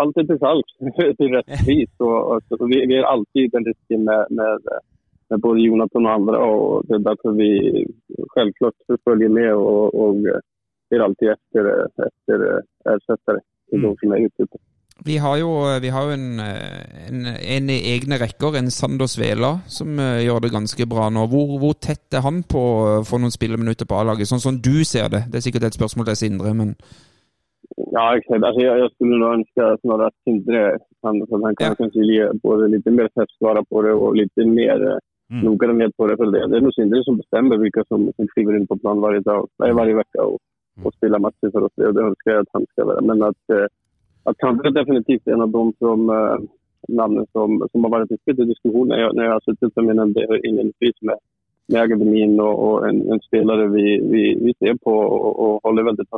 [0.01, 0.73] allt er til salgs
[1.19, 1.93] til rett pris.
[2.01, 4.69] Og, og, og vi, vi är alltid den risken med, med,
[5.31, 6.37] med både Jonathan og andre.
[6.39, 7.51] og det er derfor vi
[8.35, 10.15] selvklart følger med og, og
[10.89, 12.63] ser alltid etter erstattere.
[12.95, 13.41] ersättare
[13.71, 14.59] till de som er ute.
[15.05, 16.41] Vi har jo, vi har jo en,
[17.09, 21.27] en, en i egne rekker, en Sander Svela, som eh, gjør det ganske bra nå.
[21.33, 24.85] Hvor, hvor tett er han på å få noen spilleminutter på A-laget, sånn som du
[24.87, 25.25] ser det?
[25.33, 26.77] Det er sikkert et spørsmål til Sindre, men
[27.77, 28.45] Ja, exakt.
[28.45, 31.75] Alltså, jag, jag skulle nog önska snarare att Sindre Andersson, han kan Ja.
[31.75, 34.99] kanske ge både lite mer färskvara på det och lite mer eh,
[35.31, 35.45] Mm.
[35.45, 36.17] noggrannhet på det.
[36.17, 36.47] För det.
[36.49, 39.49] det är nog Sindre som bestämmer vilka som, som kliver in på plan varje dag,
[39.59, 40.39] nej, varje vecka och,
[40.83, 41.73] och spelar matcher för oss.
[41.77, 43.01] Det, önskar jag att han ska vara.
[43.01, 43.67] Men att, eh,
[44.23, 46.37] att han är definitivt en av de som, eh,
[46.89, 49.87] namnen som, som har varit uppe till diskussion när jag, när jag har suttit som
[49.87, 51.19] jag nämnde inledningsvis med,
[51.69, 55.83] med akademin och, och en, en spelare vi, vi, vi ser på och, och håller
[55.83, 56.11] väldigt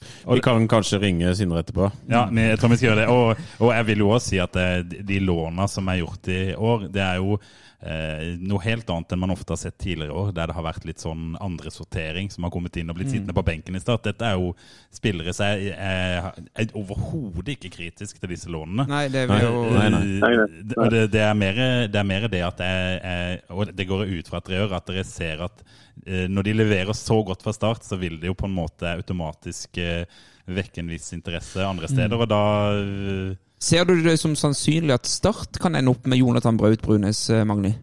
[0.00, 0.36] högt.
[0.36, 1.90] Vi kan kanskje ringe Sindre etterpå.
[2.10, 3.08] Ja, jeg tror vi skal gjøre det.
[3.12, 6.42] Og, og jeg vil jo også si at eh, de låna som er gjort i
[6.54, 7.40] år, det er jo
[7.82, 10.84] eh, noe helt annet enn man ofte har sett tidligere år, der det har vært
[10.88, 14.02] litt sånn andre sortering som har kommet inn og blitt sittende på benken i start.
[14.04, 14.54] Dette er jo
[14.92, 16.30] spillere som er, er,
[16.64, 18.86] er overhodet ikke kritisk til disse lånene.
[18.90, 20.02] Nei, det er jo nei, nei.
[20.20, 20.48] Nei, nei.
[20.74, 24.04] Det- det, det, er mer, det er mer det at jeg, jeg, Og det går
[24.06, 25.62] jeg ut fra at dere gjør, at dere ser at
[26.06, 28.90] eh, når de leverer så godt fra start, så vil det jo på en måte
[28.96, 30.04] automatisk eh,
[30.50, 32.16] vekke en viss interesse andre steder.
[32.18, 32.42] Og da
[32.80, 37.30] eh, Ser du det som sannsynlig at Start kan ende opp med Jonathan Braut Brunes,
[37.30, 37.74] eh, Magni?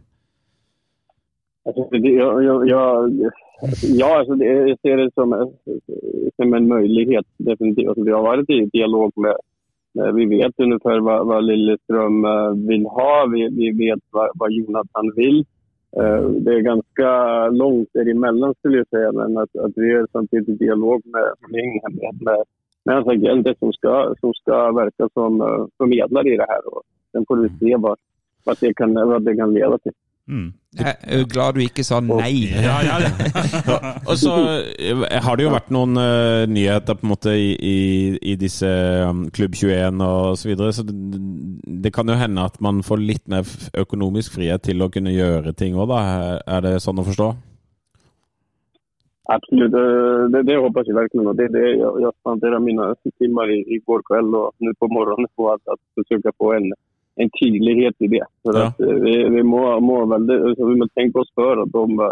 [1.64, 3.12] Ja, ja, jag,
[3.82, 4.34] ja, alltså,
[4.82, 5.52] ser det som,
[6.36, 7.98] som en möjlighet definitivt.
[7.98, 9.36] Vi har varit i dialog med,
[10.16, 13.26] vi vet ungefär vad, vad Lilleström eh, vill ha.
[13.34, 15.46] Vi, vi vet vad, vad Jonathan vill.
[15.98, 17.10] Eh, Det är ganska
[17.50, 21.82] långt däremellan skulle jag säga, men att, att vi är samtidigt i dialog med, med,
[22.22, 22.44] med,
[22.88, 26.64] med hans agenter som ska, som ska verka som eh, förmedlare i det här.
[26.74, 27.98] Och sen får vi se vad,
[28.44, 29.92] vad, det, kan, vad det kan leda till.
[30.28, 30.54] mm.
[30.78, 32.52] Jeg er glad du ikke sa nei.
[32.52, 33.78] Ja, ja, ja.
[34.10, 34.34] Og så
[34.78, 37.78] eh, har det jo vært noen uh, nyheter på en måte i, i,
[38.34, 38.68] i disse
[39.08, 41.22] um, Klubb 21 og så videre, så det,
[41.86, 43.48] det kan jo hende at man får litt mer
[43.80, 46.04] økonomisk frihet til å kunne gjøre ting òg, da.
[46.46, 47.32] Er det sånn å forstå?
[49.30, 51.28] Absolut, eh, det, det hoppas jag verkligen.
[51.28, 55.28] Och det det jag, jag spenderar mina timmar i, igår kväll och nu på morgonen
[55.36, 56.74] på att, att försöka få en,
[57.16, 58.26] en tydlighet i det.
[58.44, 58.68] För Ja.
[58.68, 62.12] att eh, vi, vi, må, må väldigt, vi måste tänka oss för att de,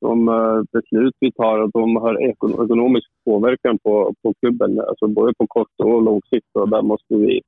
[0.00, 5.06] de eh, beslut vi tar att de har ekon- ekonomisk påverkan på, på klubben, alltså
[5.08, 6.48] både på kort och lång sikt.
[6.52, 7.40] Och där måste vi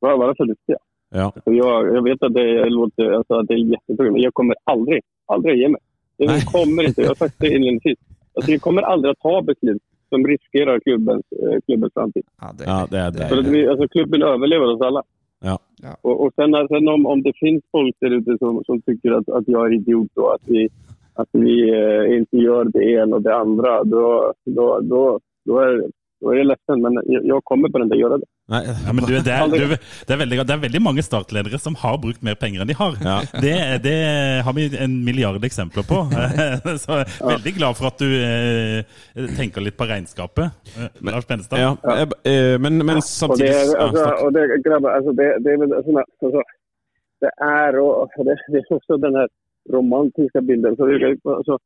[0.00, 0.78] vara, vara förnuftiga.
[1.10, 1.32] Ja.
[1.44, 5.00] Jag, jag vet att det låter alltså, att det är jättetungt, men jag kommer aldrig,
[5.26, 5.80] aldrig ge mig.
[6.16, 7.98] Det kommer inte, jag har sagt det inledningsvis.
[8.34, 12.22] Alltså, vi kommer aldrig att ta beslut som riskerar klubbens, eh, klubbens framtid.
[12.40, 15.02] Ja, det, Ja, det För att vi, alltså, klubben överlever oss alla.
[15.44, 15.58] Ja.
[15.82, 15.96] Ja.
[16.02, 19.28] Och, och sen, sen om, om det finns folk där ute som, som tycker att,
[19.28, 20.68] att jag är idiot och att vi,
[21.14, 25.84] att vi eh, inte gör det ena och det andra, då, då, då, då, är,
[26.20, 26.82] då är jag ledsen.
[26.82, 28.24] Men jag, jag kommer på den där göra det.
[28.50, 31.58] Nei, Ja, men du, det, er, du, det, er veldig, det er veldig mange startledere
[31.62, 32.96] som har brukt mer penger enn de har.
[33.04, 33.16] Ja.
[33.44, 33.96] Det, det
[34.46, 36.02] har vi en milliard eksempler på.
[36.82, 40.50] Så jeg er veldig glad for at du eh, tenker litt på regnskapet.
[40.98, 41.62] men, Lars Benestad.
[41.62, 46.42] ja, eh, men, men samtidig och det, er også denne det är väl såna, alltså,
[47.20, 49.28] det är och det, det är också den här
[49.72, 50.76] romantiska bilden.
[50.76, 51.58] Så det, altså,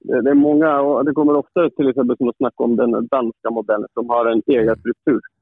[0.00, 3.88] det, er mange, og det kommer ofte til å som snacka om den danske modellen
[3.94, 5.39] som har en egen struktur eh,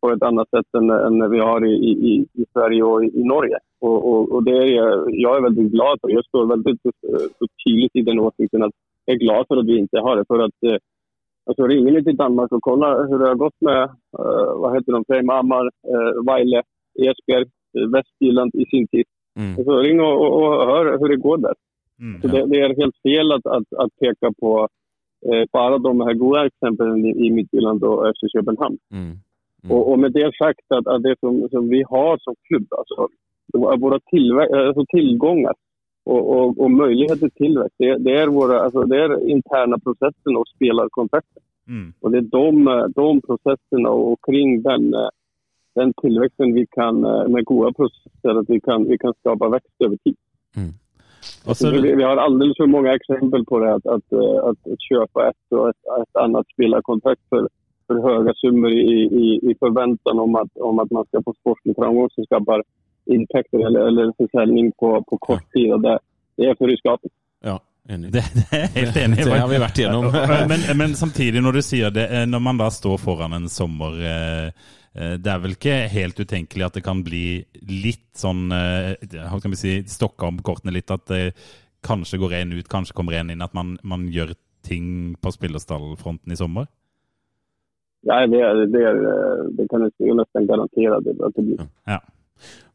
[0.00, 3.58] på ett annat sätt än, än vi har i, i, i Sverige och i, Norge.
[3.80, 6.08] Och, och, och det är, jag- jag är väldigt glad för.
[6.10, 8.72] Jag står väldigt eh, så tydligt i den åsikten att
[9.04, 10.24] jag är glad för att vi inte har det.
[10.28, 10.76] För att eh,
[11.48, 13.82] Alltså ringer ni till Danmark och kolla hur det har gått med,
[14.18, 16.62] uh, vad heter de, Freimammar, uh, Weile,
[16.98, 17.46] Esbjerg,
[17.78, 19.04] eh, Västjylland i sin tid.
[19.38, 19.54] Mm.
[19.58, 21.54] Alltså ring och, och, och hör hur det går där.
[22.00, 22.20] Mm.
[22.22, 24.68] Så det, det är helt fel att, att, att peka på
[25.26, 28.78] eh, bara de här goda exemplen i, i Midtjylland och FC Köpenhamn.
[28.92, 29.16] Mm.
[29.64, 29.76] Mm.
[29.76, 33.08] Och, och med det sagt att, att det som, som vi har som klubb, alltså
[33.54, 34.00] våra
[34.66, 35.54] alltså tillgångar
[36.04, 40.36] och, och, och möjligheter till tillväxt, det, det, är våra, alltså det är interna processen
[40.36, 41.42] och spelarkontakten.
[41.68, 41.92] Mm.
[42.00, 44.94] Och det är de, de processerna och kring den,
[45.74, 47.00] den tillväxten vi kan,
[47.32, 50.16] med goda processer, att vi kan, vi kan skapa växt över tid.
[50.56, 50.68] Mm.
[51.20, 54.82] så- Alltså, vi, vi har alldeles för många exempel på det, att, att, att, att
[54.90, 57.48] köpa ett och ett, ett annat spelarkontrakt för,
[57.88, 61.74] för höga summor i, i, i förväntan om att, om att man ska få sportlig
[61.76, 62.62] framgång som skapar
[63.08, 65.72] intäkter eller, eller försäljning på, på kort tid.
[65.72, 65.98] Och det,
[66.36, 67.12] det är för riskabelt.
[67.44, 68.12] Ja, enig.
[68.12, 69.24] Det, det er helt enig.
[69.24, 70.10] Det har vi vært igjennom.
[70.52, 73.96] men, men samtidig, når du sier det, eh, når man da står foran en sommer
[74.00, 74.50] eh,
[74.92, 77.24] eh, Det er vel ikke helt utenkelig at det kan bli
[77.68, 80.92] litt sånn Hva skal vi si Stokka om kortene litt.
[80.92, 81.22] At det
[81.86, 83.44] kanskje går en ut, kanskje kommer en inn.
[83.44, 84.34] At man, man gjør
[84.66, 86.68] ting på spillerstallfronten i sommer.
[88.06, 91.66] Ja, det, det, eh, det kan jeg nesten garantere att det blir.
[91.84, 92.00] Ja.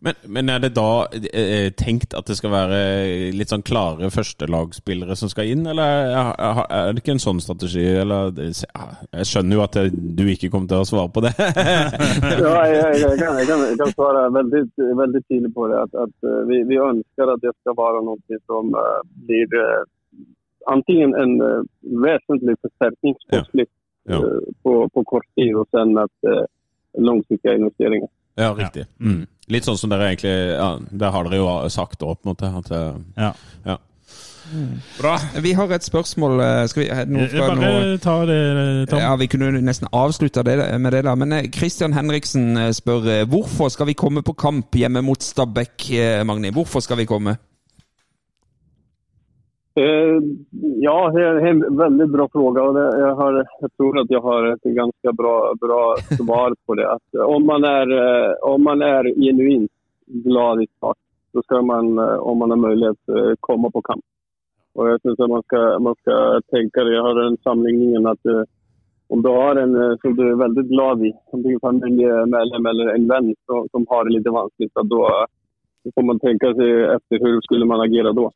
[0.04, 2.80] Men, men er det da eh, tenkt at det skal være
[3.32, 7.86] litt sånn klare førstelagsspillere som skal inn, eller er, er det ikke en sånn strategi?
[8.02, 11.32] Eller, jeg skjønner jo at jeg, du ikke kommer til å svare på det.
[12.44, 14.64] Ja, jeg, jeg, kan, jag, kan, jeg, kan svare veldig,
[15.00, 15.80] veldig tidlig på det.
[15.86, 19.00] At, att eh, vi, vi ønsker at det skal være noe som eh,
[19.30, 19.86] blir uh,
[20.74, 21.64] antingen en uh,
[22.04, 23.72] vesentlig forsterkning sportslig Ja.
[24.10, 26.44] Eh, på, på kort tid og sen att uh,
[26.98, 28.10] långsiktiga investeringar.
[28.36, 28.86] Ja, riktig.
[29.00, 29.26] Mm.
[29.48, 32.50] Litt sånn som dere egentlig ja, Det har dere jo sagt òg, på en måte.
[32.50, 32.72] At,
[33.18, 33.34] ja.
[33.66, 33.78] Ja.
[34.54, 34.80] Mm.
[35.00, 35.18] Bra.
[35.42, 36.40] Vi har et spørsmål.
[36.40, 38.40] eh, Skal vi, noe fra noe Bare ta det,
[38.90, 39.00] Tom.
[39.00, 41.16] Ja, Vi kunne nesten avslutta det med det, da.
[41.16, 45.24] Men eh, Christian Henriksen eh, spør eh, hvorfor skal vi komme på kamp hjemme mot
[45.24, 46.52] Stabæk, eh, Magni?
[46.52, 47.38] Hvorfor skal vi komme?
[49.76, 50.22] Eh,
[50.60, 55.14] ja, det är en väldigt bra fråga och jeg tror att jag har ett ganska
[55.14, 56.92] bra, bra svar på det.
[56.92, 59.72] Att, eh, om, man är, eh, om man är genuint
[60.06, 60.98] glad i start,
[61.32, 62.98] så ska man, om man har möjlighet,
[63.40, 64.04] komme på kamp.
[64.74, 66.94] Och jag syns att man ska, man ska tänka det.
[66.96, 68.44] Jag har den sammenligningen eh,
[69.08, 73.08] om du har en som du är väldigt glad i, som din familjemedlem eller en
[73.08, 73.36] vän
[73.72, 75.26] som, har det lite vanskligt, så da
[75.96, 78.32] får man tänka sig efter hur skulle man agera då.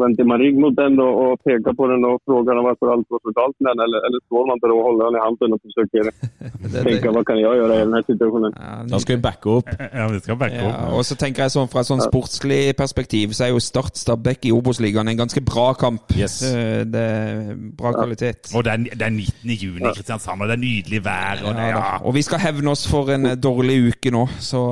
[0.00, 3.06] Vänder man rygg mot den och, och pekar på den och frågar om varför allt
[3.10, 5.52] var så galt med den eller, eller står man där och håller den i handen
[5.52, 6.02] och försöker
[6.88, 8.54] tenke hva kan jeg gjøre i denne situasjonen?
[8.56, 9.68] Ja, Da skal vi backe opp.
[9.92, 10.94] Ja, vi skal backe Ja, opp.
[10.96, 14.48] og så tenker jeg sånn Fra et sånn sportslig perspektiv så er jo Start Stabæk
[14.48, 16.16] i Obos-ligaen en ganske bra kamp.
[16.16, 16.38] Yes.
[16.48, 18.54] Eh, Det er bra kvalitet.
[18.56, 19.50] Og det er, det er 19.
[19.64, 21.44] juni i Kristiansand, og det er nydelig vær.
[21.44, 21.98] Og det, Ja, ja.
[22.04, 24.64] Og vi skal hevne oss for en dårlig uke nå, så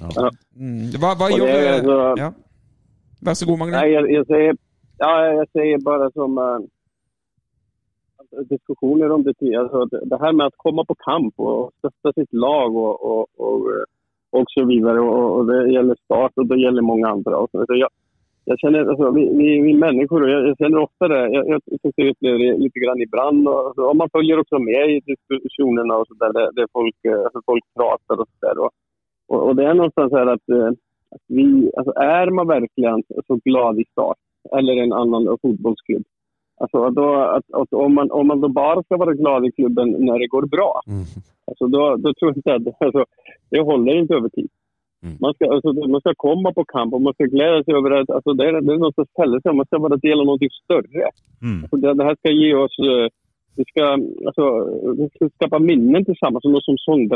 [0.00, 0.30] Ja.
[0.56, 0.96] mm.
[0.98, 2.30] Hva, hva Og det gjør er altså- ja.
[3.26, 3.72] Vær så god, Magne.
[3.76, 4.56] Nej, jag, jag, säger,
[4.98, 6.60] ja, jag säger bara som uh,
[8.44, 9.56] diskussioner om det.
[9.56, 13.58] Alltså, det, här med att komma på kamp och stötta sitt lag och, och, och,
[13.72, 13.84] eh,
[14.30, 15.00] och så vidare.
[15.00, 17.36] Och, och det gäller start och det gäller många andra.
[17.38, 17.88] Och så, så jag,
[18.44, 21.60] jag känner, alltså, vi, vi, vi människor, och jag, jag känner ofta det, jag, jag
[21.96, 23.48] jag upplever det lite grann ibland.
[23.48, 26.96] Och, alltså, om man följer också med i diskussionerna och så där, där, där folk,
[27.04, 28.58] eh, alltså, folk pratar och så där.
[28.58, 28.70] Och,
[29.28, 30.70] och, och det är någonstans här att, eh,
[31.14, 34.16] att vi, alltså, är man verkligen så glad i start
[34.56, 36.04] eller en annan fotbollsklubb.
[36.60, 39.90] Alltså då, att, att om, man, om man då bara ska vara glad i klubben
[39.90, 41.04] när det går bra, Mm.
[41.46, 43.04] alltså då, då tror jag inte att alltså,
[43.50, 44.48] det håller inte över tid.
[45.20, 48.10] Man, ska, alltså, man ska komma på kamp och man ska glädja sig över att
[48.10, 51.02] alltså, det, är, det är att ställa sig Man ska vara del av något större.
[51.42, 51.58] Mm.
[51.62, 52.78] Alltså, det, det här ska ge oss...
[52.78, 53.08] eh,
[53.56, 53.84] Vi ska,
[54.26, 54.44] alltså,
[54.98, 57.08] vi ska skapa minnen tillsammans, som sång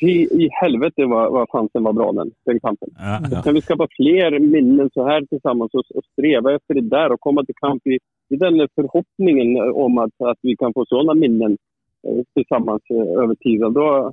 [0.00, 0.40] kampen.
[0.40, 2.88] I, helvete vad, vad fansen var bra den, den kampen.
[3.32, 3.42] Ja.
[3.42, 7.20] Kan vi skapa fler minnen så här tillsammans och, och sträva efter det där och
[7.20, 7.98] komma till kamp i,
[8.34, 11.52] i den förhoppningen om att, att vi kan få sådana minnen
[12.08, 13.72] eh, tillsammans eh, över tiden.
[13.72, 14.12] Då,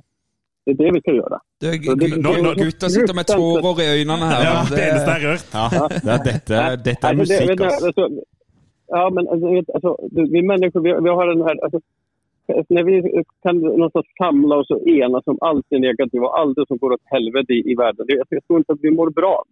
[0.64, 1.38] det er det vi skal gjøre.
[1.60, 1.70] Det,
[2.00, 4.40] det- nå, det- gutta sitter med tårer i øynene her.
[4.48, 5.46] ja, men det eneste er hørt.
[5.58, 5.64] Ja,
[6.06, 6.54] det dette,
[6.88, 8.04] dette er musikk, altså.
[8.94, 9.68] Ja, men altså, vet,
[10.34, 11.80] vi mennesker vi, vi har den her Alltså,
[12.68, 16.66] när vi kan någonstans samla oss och enas om allt det negativa och allt det
[16.68, 18.06] som går åt helvete i, i världen.
[18.06, 19.42] Det, jag tror inte att vi mår bra.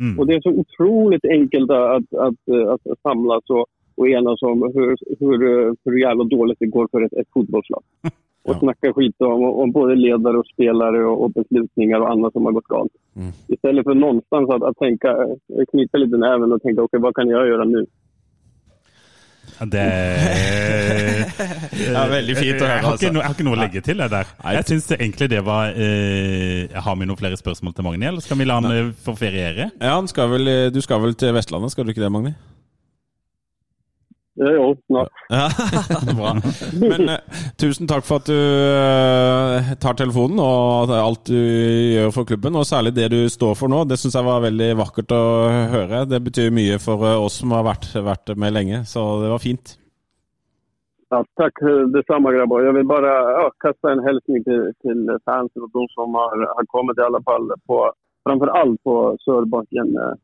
[0.00, 0.18] Mm.
[0.18, 4.62] Och det är så otroligt enkelt att, att, att, att samlas och, och enas om
[4.74, 5.38] hur, hur,
[5.84, 7.82] hur jävla dåligt det går för ett, ett fotbollslag.
[8.46, 8.58] Och Ja.
[8.58, 12.52] snacka skit om, om både ledare och spelare och, och beslutningar och annat som har
[12.52, 12.92] gått galet.
[13.16, 13.32] Mm.
[13.48, 17.28] Istället för någonstans att, att tänka, eh, knyta lite näven och tänka okej, vad kan
[17.28, 17.86] jag göra nu?
[19.60, 19.84] Ja, Det
[21.94, 23.04] er veldig fint å høre, Jeg har altså.
[23.04, 24.26] ikke, no, jeg har ikke noe å legge til det der.
[24.56, 28.40] Jeg syns egentlig det var eh, Har vi noen flere spørsmål til Magni, eller skal
[28.40, 29.64] vi la han eh, få feriere?
[29.78, 30.44] Ja, han skal vel,
[30.74, 32.32] du skal vel til Vestlandet, skal du ikke det, Magni?
[34.34, 35.12] Ja, jo, snart.
[35.30, 35.44] Ja,
[36.18, 36.32] bra.
[36.80, 42.26] Men uh, tusen takk for at du uh, tar telefonen og alt du gjør for
[42.26, 43.84] klubben, og særlig det du står for nå.
[43.86, 45.22] Det syns jeg var veldig vakkert å
[45.76, 46.02] høre.
[46.10, 49.42] Det betyr mye for uh, oss som har vært, vært med lenge, så det var
[49.44, 49.76] fint.
[51.14, 51.60] Ja, takk
[51.94, 52.64] det samme, grabber.
[52.66, 56.66] Jeg vil bare ja, kaste en hilsen til, til, fansen og de som har, har
[56.72, 57.46] kommet, i alle fall.
[57.70, 57.84] På,
[58.26, 59.94] framfor alt på Sørbakken.
[59.94, 60.14] Eh,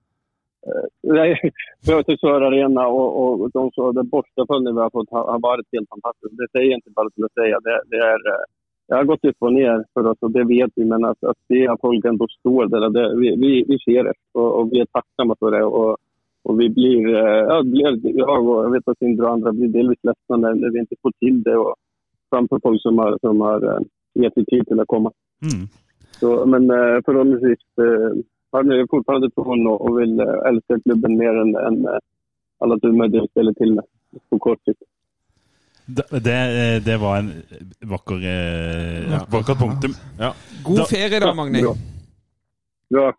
[2.06, 5.66] Till Sör Arena och, och de så, den bortaföljen vi har fått har, har varit
[5.72, 6.32] helt fantastisk.
[6.32, 7.60] Det säger jag inte bara till att säga.
[7.60, 10.84] Det, det, är, eh, har gått upp och ner för oss och det vet vi.
[10.84, 14.12] Men att, att se att folk ändå står där, det, vi, vi, vi ser det
[14.32, 15.64] och, och vi är tacksamma för det.
[15.64, 15.96] Och,
[16.42, 19.68] och vi blir, eh, ja, blir- jag och jag vet att Sindre och andra blir
[19.68, 21.56] delvis ledsna när när vi inte får till det.
[21.56, 21.74] Och
[22.30, 23.80] framför folk som har, som har eh,
[24.14, 25.12] gett sig tid till att komma.
[25.42, 25.66] Mm.
[26.20, 27.02] Så, men eh,
[28.52, 31.98] er har på fortfarande tron och, vil vill eh, älska klubben mer än, än eh,
[32.58, 33.84] alla dumma du ställer till med
[34.30, 34.82] på kort sikt.
[35.86, 37.32] Det, det, det var en
[37.80, 39.26] vakker, eh, Ja.
[39.30, 39.94] vakkert punktum.
[40.18, 40.34] Ja.
[40.64, 41.62] God Da- ferie da, Magni.
[41.62, 41.74] Bra.
[42.90, 43.12] Bra.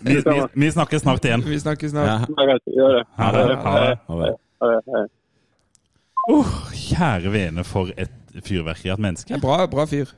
[0.00, 1.42] Vi, vi, vi snakkes snart igjen.
[1.46, 2.28] Vi snakkes snart.
[2.36, 2.44] Ja.
[3.16, 3.56] Ja, det.
[3.56, 3.98] Ha det.
[4.06, 4.36] Ha det.
[4.60, 5.06] Ja, ja, ja.
[6.28, 8.10] Oh, kjære vene, for et
[8.44, 9.38] fyrverkeri av et menneske.
[9.40, 10.10] Bra, bra fyr.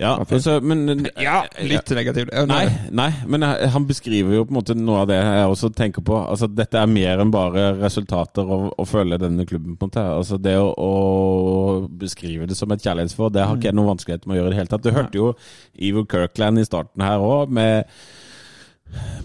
[0.00, 2.30] Ja, altså, men Ja, litt negativt.
[2.48, 2.62] Nei,
[2.96, 6.16] nei, men han beskriver jo på en måte noe av det jeg også tenker på.
[6.16, 9.76] Altså, Dette er mer enn bare resultater å, å følge denne klubben.
[9.76, 10.06] på en måte.
[10.16, 14.26] Altså, Det å, å beskrive det som et kjærlighetsforhold, det har ikke jeg noen vanskelighet
[14.26, 14.88] med å gjøre i det hele tatt.
[14.88, 15.30] Du hørte jo
[15.76, 17.84] Ivo Kirkland i starten her òg, med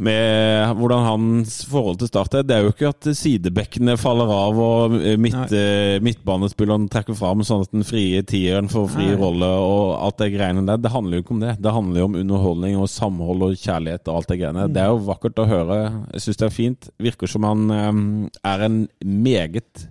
[0.04, 2.46] med hvordan hans forhold til Start er.
[2.48, 7.66] Det er jo ikke at sidebekkene faller av og midt, eh, midtbanespilleren trekker fram sånn
[7.66, 9.18] at den frie tieren får fri Nei.
[9.20, 10.82] rolle og alt det greiene der.
[10.82, 11.58] Det handler jo ikke om det.
[11.64, 14.70] Det handler jo om underholdning og samhold og kjærlighet og alt det greiene.
[14.74, 15.80] Det er jo vakkert å høre.
[16.14, 16.90] Jeg syns det er fint.
[17.10, 18.04] Virker som han um,
[18.46, 19.88] er en meget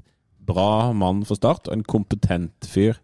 [0.47, 3.01] bra mann for Start, og en kompetent fyr.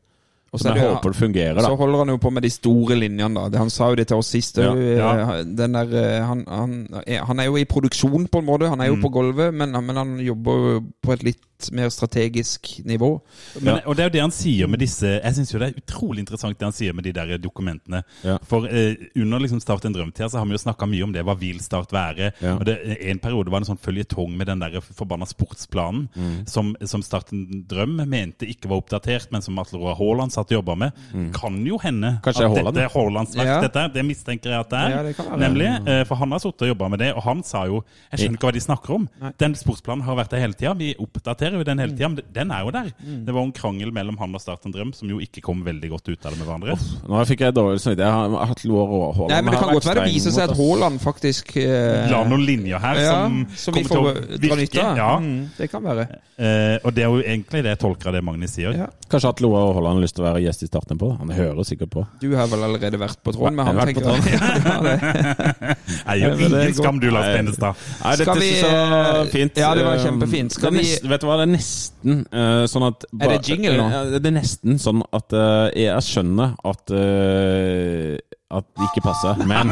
[0.52, 1.62] Og så det- håper det fungerer, da.
[1.62, 3.58] Så holder han jo på med de store linjene, da.
[3.58, 4.56] Han sa jo det til oss sist.
[4.58, 4.74] Ja.
[4.74, 5.42] eh, Ja.
[5.44, 8.68] Der, eh, han, han, er- han er jo i produksjon, på en måte.
[8.68, 9.02] Han er jo Mm.
[9.02, 11.38] på gulvet, men, men han jobber jo på et litt
[11.70, 13.20] mer strategisk nivå.
[13.62, 15.80] Men, og det er jo det han sier med disse Jeg syns jo det er
[15.80, 18.02] utrolig interessant det han sier med de der dokumentene.
[18.24, 18.38] Ja.
[18.42, 21.22] For eh, under liksom Start en drømtida så har vi jo snakka mye om det.
[21.24, 22.32] Hva vil Start være?
[22.42, 22.56] Ja.
[22.56, 26.48] Og det, En periode var det en sånn føljetong med den der forbanna sportsplanen Mm.
[26.48, 30.41] som, som Start en drøm mente ikke var oppdatert, men som Atle Roar Haaland satt
[30.50, 30.92] og jobba med.
[31.32, 32.18] Kan jo hende Mm.
[32.24, 33.46] Kanskje det er at Haaland, dette er Haalands verk.
[33.46, 33.60] Ja.
[33.62, 34.90] Dette, det mistenker jeg at det er.
[34.90, 35.38] Ja, det være.
[35.38, 35.68] Nemlig.
[35.88, 37.82] eh, For han har sittet og jobba med det, og han sa jo
[38.12, 39.08] Jeg skjønner ikke hva de snakker om.
[39.38, 40.72] Den sportsplanen har vært der hele tida.
[40.74, 42.90] Vi oppdaterer jo den hele tida, men den er jo der.
[43.04, 43.24] Mm.
[43.26, 45.90] Det var en krangel mellom han og Start en drøm som jo ikke kom veldig
[45.90, 46.76] godt ut av det med hverandre.
[47.08, 48.08] Nå fikk jeg dårlig samvittighet.
[48.08, 49.30] Jeg har hatt lår og Haaland.
[49.30, 50.56] Nei, men det kan godt være det viser seg at.
[50.58, 54.56] Haaland faktisk eh, La noen linjer her ja, som, som kommer til å virke.
[54.56, 54.86] nytte.
[54.98, 55.10] Ja.
[55.22, 56.06] Mm, det kan være.
[56.38, 58.72] Eh, og det er jo egentlig det jeg tolker av det Magnus sier.
[58.74, 58.86] Ja.
[59.12, 61.10] Kanskje at Loa og Haaland har lyst til å være gjest i starten på?
[61.18, 62.04] Han hører sikkert på.
[62.22, 64.40] Du har vel allerede vært på tråden med på tenker jeg.
[64.62, 65.76] Ja, det.
[66.06, 67.28] Er ingen skam, du, Lars.
[67.36, 67.74] Benestad.
[68.02, 69.56] Nei, Skal dette vi- så fint.
[69.60, 70.52] Ja, det var Eh, kjempefint.
[70.52, 73.76] Skal er vi- Vet du hva, det er nesten uh, sånn at Er det jingle
[73.76, 73.88] nå?
[74.18, 78.18] Det er nesten sånn at uh, jeg skjønner at uh,
[78.52, 79.38] at det ikke passer.
[79.48, 79.70] Men,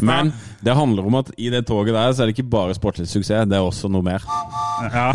[0.06, 0.32] men
[0.62, 3.48] det handler om at i det toget der så er det ikke bare sportslig suksess,
[3.50, 4.22] det er også noe mer.
[4.92, 5.08] Ja.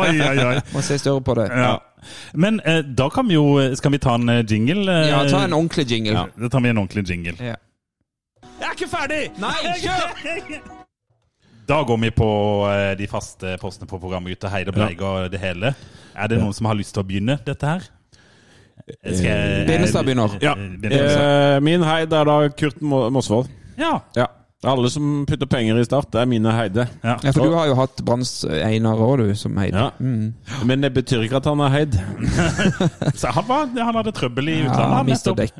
[0.00, 0.56] Oi, oi, oi.
[0.74, 1.46] Må se større på det.
[1.54, 1.76] Ja.
[2.34, 4.86] Men eh, da kan vi jo Skal vi ta en eh, jingle?
[4.92, 5.08] eh?
[5.10, 6.12] Ja, ta en ordentlig jingle.
[6.12, 6.26] Ja.
[6.38, 7.34] Da tar vi en ordentlig jingle.
[7.38, 7.56] Ja.
[8.62, 9.22] Jeg er ikke ferdig!
[9.42, 10.60] Nei, kjør!
[11.68, 12.28] Da går vi på
[12.68, 14.50] eh, de faste postene på programmet, gutter.
[14.52, 15.74] Heid og Bleig og det hele.
[16.14, 17.86] Er det noen som har lyst til å begynne dette her?
[19.06, 20.34] Skal Benestad begynner.
[20.42, 20.54] Ja.
[20.56, 21.22] Benestad.
[21.22, 23.50] Eh, min heid er da Kurt Mo- Mosvold.
[23.78, 24.00] Ja.
[24.18, 24.26] Ja.
[24.64, 26.84] Alle som putter penger i Start, det er mine heide.
[27.02, 27.16] ja.
[27.24, 29.74] Ja, for du har jo hatt Branns Einar òg, du, som Heide.
[29.74, 29.88] Ja.
[29.98, 30.34] Mm.
[30.68, 31.96] Men det betyr ikke at han er heid.
[33.20, 34.96] Så han, var, han hadde trøbbel i Ja, utlandet.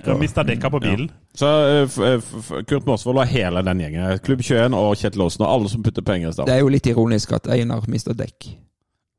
[0.06, 1.10] han Mista dekka på bilen.
[1.34, 1.50] Så
[1.88, 4.18] f- eh, f- Kurt Mosvold og hele den gjengen.
[4.22, 6.46] Klubb 21 og Kjetil Aasen og alle som putter penger i Start.
[6.46, 8.52] Det er jo litt ironisk at Einar mister dekk.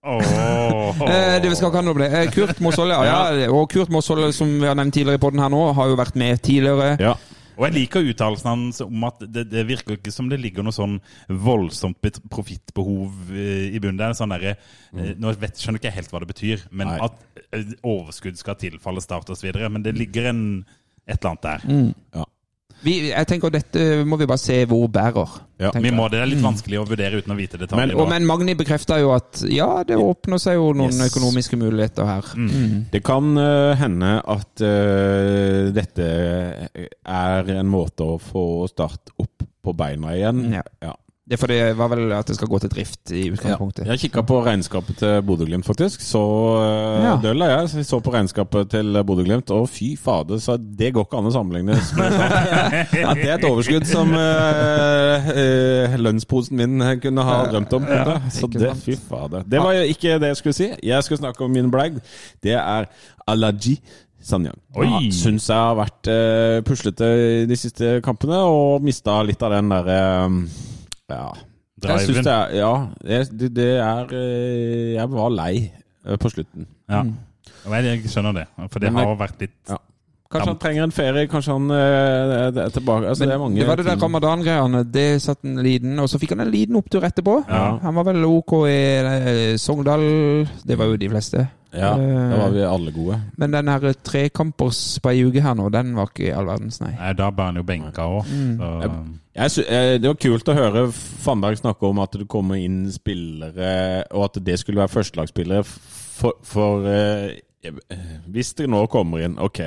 [0.04, 0.20] Oh.
[1.04, 2.32] Eh, det skal ikke handle om det.
[2.36, 3.04] Kurt Mosvold, ja.
[3.34, 3.48] ja.
[3.52, 6.16] Og Kurt Mosvold, som vi har nevnt tidligere i den her nå, har jo vært
[6.20, 6.94] med tidligere.
[7.02, 7.14] Ja.
[7.58, 10.76] Og jeg liker uttalelsen hans om at det, det virker ikke som det ligger noe
[10.76, 11.00] sånn
[11.30, 12.00] voldsomt
[12.34, 14.00] profittbehov eh, i bunnen.
[14.00, 15.04] Det er sånn derre mm.
[15.22, 17.00] Nå vet, skjønner ikke jeg helt hva det betyr, men Nei.
[17.06, 19.50] at eh, overskudd skal tilfalle Start osv.
[19.64, 20.44] Men det ligger en,
[21.06, 21.92] et eller annet der.
[22.18, 22.28] Ja.
[22.84, 25.38] Vi, jeg tenker Dette må vi bare se hvor bærer.
[25.64, 26.10] Ja, Vi må.
[26.12, 27.94] Det er litt vanskelig å vurdere uten å vite detaljer.
[27.94, 31.14] Men- Og, men Magni bekrefter jo at ja, det åpner seg jo noen Yes.
[31.14, 32.34] økonomiske muligheter her.
[32.36, 32.86] Mm.
[32.92, 36.10] Det kan uh, hende at uh, dette
[37.06, 40.44] er en måte å få Start opp på beina igjen.
[40.58, 40.64] Ja.
[40.84, 40.94] Ja.
[41.34, 43.88] Det for det var vel at det skal gå til drift i utgangspunktet.
[43.90, 46.02] Jeg kikka på regnskapet til Bodø-Glimt, faktisk.
[46.06, 47.16] Så uh, Ja.
[47.24, 47.70] døll er jeg.
[47.72, 51.30] Så jeg så på regnskapet til Bodø-Glimt, og fy fader, så det går ikke an
[51.32, 51.74] å sammenligne.
[53.02, 57.88] ja, det er et overskudd som uh, uh, lønnsposen min kunne ha drømt om.
[58.36, 59.42] så det, fy fader.
[59.50, 60.68] Det var jo ikke det jeg skulle si.
[60.86, 61.98] Jeg skulle snakke om min blag.
[62.46, 62.86] Det er
[63.26, 63.80] Alaji
[64.22, 64.60] Sanyang.
[64.78, 64.86] Oi!
[64.86, 67.10] Ja, Syns jeg har vært uh, puslete
[67.42, 69.98] i de siste kampene, og mista litt av den derre
[71.12, 71.32] Ja.
[71.84, 72.74] Jeg syns det er Ja,
[73.04, 75.56] det, det, er eh, Jeg var lei
[76.06, 76.68] eh, på slutten.
[76.90, 77.04] Ja.
[77.66, 79.80] Og Jeg skjønner det, for det Men har vært litt Ja.
[80.34, 83.60] Kanskje han trenger en ferie, kanskje han eh, er tilbake altså, Men det, er mange
[83.60, 84.84] det var det der ramadan-greiene.
[84.90, 87.44] Det satt en liten Og så fikk han en liten opptur etterpå.
[87.50, 87.66] Ja.
[87.84, 90.08] Han var vel OK i Sogndal.
[90.66, 91.46] Det var jo de fleste.
[91.74, 93.18] Ja, da var vi alle gode.
[93.38, 96.80] Men den her trekampers på ei uke her nå, den var ikke i all verdens,
[96.84, 96.92] nei.
[97.00, 98.30] Nei, Da ble han jo benka òg.
[99.34, 104.04] Jeg eh, det var kult å høre Fannberg snakke om at det kommer inn spillere,
[104.14, 105.64] og at det skulle være førstelagsspillere.
[106.14, 109.64] For, for eh, eh, hvis det nå kommer inn Ok,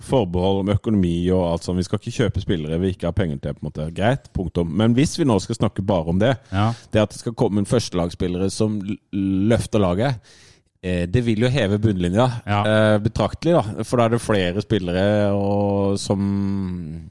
[0.00, 1.76] forbehold om økonomi og alt sånt.
[1.82, 3.52] Vi skal ikke kjøpe spillere vi ikke har penger til.
[3.58, 4.72] på en måte Greit, punktum.
[4.80, 6.70] Men hvis vi nå skal snakke bare om det, Ja.
[6.92, 8.80] det at det skal komme inn førstelagsspillere som
[9.12, 10.40] løfter laget eh,
[10.82, 12.60] det vil jo heve bunnlinja Ja.
[12.66, 13.84] eh, betraktelig, da.
[13.86, 17.08] For da er det flere spillere og, som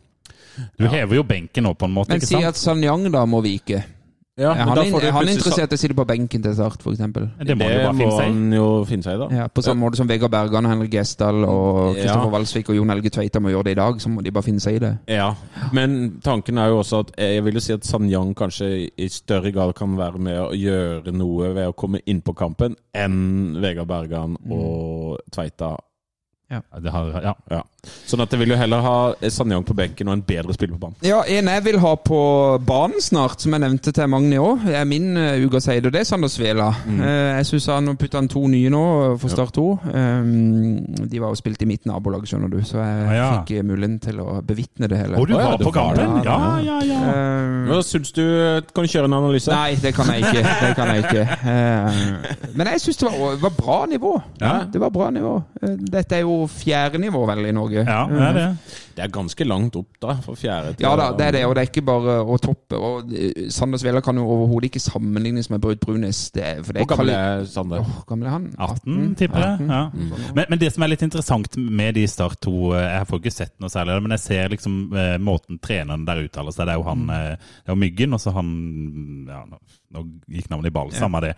[0.77, 2.11] Du hever jo benken nå, på en måte.
[2.11, 3.83] Men si at Sanyang da må vike.
[4.41, 6.41] Ja, men han, da får du er han er interessert i å sitte på benken
[6.43, 7.01] til Start, f.eks.?
[7.45, 8.31] Det må bare må finne seg i.
[8.31, 9.27] han jo finne seg i, da.
[9.41, 12.01] Ja, på samme måte som Vegard Bergan Henrik Gjesdal og Ja.
[12.01, 14.47] Kristoffer Walsvik og Jon Helge Tveita må gjøre det i dag, så må de bare
[14.49, 14.91] finne seg i det.
[15.13, 15.29] Ja,
[15.77, 19.51] men tanken er jo også at jeg vil jo si at Sanyang kanskje i større
[19.53, 23.87] grad kan være med å gjøre noe ved å komme inn på kampen enn Vegard
[23.91, 25.75] Bergan og Tveita.
[26.51, 27.33] Ja, det har, ja.
[27.51, 27.61] Ja.
[28.05, 28.95] Sånn at jeg vil jo heller ha
[29.33, 30.97] Sanjong på benken og en bedre spiller på banen.
[31.07, 32.17] Ja, en jeg vil ha på
[32.67, 36.03] banen snart, som jeg nevnte til Magni òg, er min uh, ukas eid, og det
[36.03, 36.67] er Sander Svela.
[36.91, 38.81] Eh, jeg syns han putta han to nye nå,
[39.23, 39.63] for Start 2.
[39.89, 43.29] Um, de var jo spilt i mitt nabolag, skjønner du, så jeg Ah, ja.
[43.39, 45.17] fikk eh, muligheten til å bevitne det hele.
[45.17, 46.19] Og du var på kampen?
[46.27, 46.37] Ja,
[46.67, 46.99] ja, ja.
[47.15, 48.21] Eh, Hva syns du?
[48.75, 49.49] Kan du kjøre en analyse?
[49.55, 50.43] Nei, det kan jeg ikke.
[50.43, 51.27] Det kan jeg ikke.
[51.51, 51.97] Eh,
[52.57, 54.11] men jeg syns det var, var bra nivå.
[54.41, 54.53] Ja.
[54.71, 55.33] Det var bra nivå.
[55.61, 57.83] Eh, Dette er jo fjerde nivå vel i Norge.
[57.85, 58.47] Ja, det er det.
[58.95, 61.55] Det er ganske langt opp, da, for fjerde til Ja da, det er det, og
[61.55, 62.77] det er ikke bare å toppe.
[62.77, 66.23] Og eh, Sander Svela kan jo overhodet ikke sammenlignes med Braut Brunes.
[66.35, 67.85] Det for det Hvor er gammel er Sander?
[67.85, 68.47] Åh, gammel er han?
[68.57, 69.67] 18, tipper jeg.
[69.67, 69.75] 18.
[69.75, 69.83] Ja.
[70.35, 73.35] Men, men det som er litt interessant med de Start 2 eh, Jeg får ikke
[73.35, 76.67] sett noe særlig, men jeg ser liksom eh, måten treneren der uttaler seg.
[76.67, 78.51] Det er jo han eh, Det er jo Myggen, og så han
[79.29, 79.45] ja,
[79.93, 80.91] nå, gikk navnet i ball.
[80.95, 81.33] Samme det.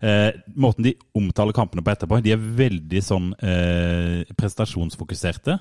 [0.00, 5.58] Eh, måten de omtaler kampene på etterpå, de er veldig sånn eh, prestasjonsfokuserte.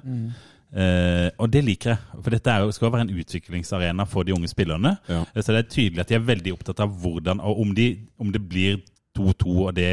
[0.67, 4.27] Eh, og det liker jeg, for dette er jo, skal jo være en utviklingsarena for
[4.27, 4.97] de unge spillerne.
[5.07, 5.21] Ja.
[5.33, 7.87] Eh, Så det er tydelig at de er veldig opptatt av hvordan, og om, de,
[8.19, 8.81] om det blir
[9.17, 9.87] 2-2 og det,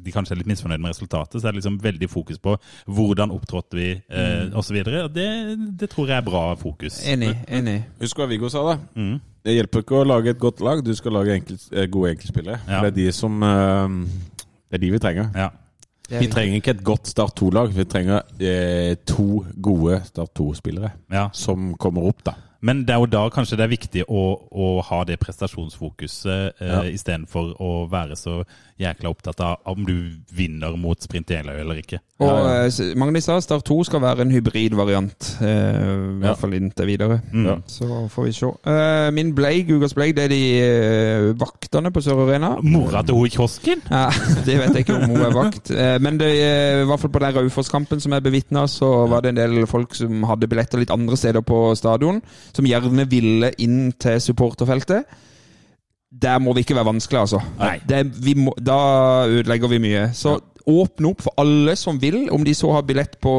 [0.00, 2.54] de kanskje er litt misfornøyd med resultatet, så er det liksom veldig fokus på
[2.86, 4.78] hvordan opptrådte vi, eh, og osv.
[5.12, 5.28] Det,
[5.82, 7.02] det tror jeg er bra fokus.
[7.10, 7.34] Enig.
[7.48, 7.82] enig.
[8.00, 8.78] Husk hva Viggo sa, da.
[8.96, 9.18] Mm.
[9.44, 12.62] Det hjelper ikke å lage et godt lag, du skal lage enkelt, eh, gode enkeltspillere.
[12.64, 12.80] Ja.
[12.80, 13.98] Det er de som eh,
[14.70, 15.28] Det er de vi trenger.
[15.36, 15.50] Ja.
[16.08, 21.28] Vi trenger ikke et godt Start 2-lag, vi trenger eh, to gode Start 2-spillere ja.
[21.32, 22.34] som kommer opp, da.
[22.64, 26.68] Men det er jo da kanskje det er viktig å, å ha det prestasjonsfokuset eh,
[26.70, 26.82] Ja.
[26.88, 28.40] istedenfor å være så
[28.80, 29.92] jækla opptatt av om du
[30.34, 32.00] vinner mot Sprint Jeløy eller ikke.
[32.18, 32.64] Og Ja, ja.
[32.66, 36.32] eh, Magnus sa Start 2 skal være en hybridvariant, eh, i Ja.
[36.32, 37.20] hvert fall inntil videre.
[37.34, 37.56] Ja.
[37.70, 38.50] Så får vi se.
[38.66, 42.56] Eh, min bleig, ukas bleig, det er de eh, vaktene på Sør Arena.
[42.62, 43.82] Mora til hun i kiosken?
[43.90, 44.08] Ja,
[44.46, 45.70] det vet jeg ikke om hun er vakt.
[45.70, 49.20] Eh, Men det, eh, i hvert fall på den Raufoss-kampen som jeg bevitna, så var
[49.22, 52.22] det en del folk som hadde billetter litt andre steder på stadion,
[52.54, 55.04] som gjerne ville inn til supporterfeltet.
[56.14, 57.40] Der må vi ikke være vanskelig, altså.
[57.88, 60.04] Det, vi må, da ødelegger vi mye.
[60.14, 60.36] Så
[60.70, 63.34] åpne opp for alle som vil, om de så har billett på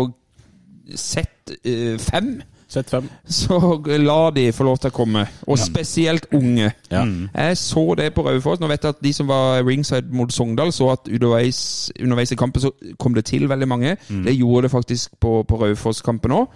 [0.91, 2.35] Z5,
[2.75, 3.07] Sett fem.
[3.31, 3.57] så
[4.03, 5.25] la de få lov til å komme.
[5.47, 6.69] Og spesielt unge.
[6.91, 7.03] Ja.
[7.05, 8.59] Jeg så det på Raufoss.
[8.59, 11.59] Nå vet jeg at de som var ringside mot Sogndal, så at underveis,
[12.01, 13.95] underveis i kampen så kom det til veldig mange.
[14.25, 16.47] Det gjorde det faktisk på, på Raufoss-kampen òg.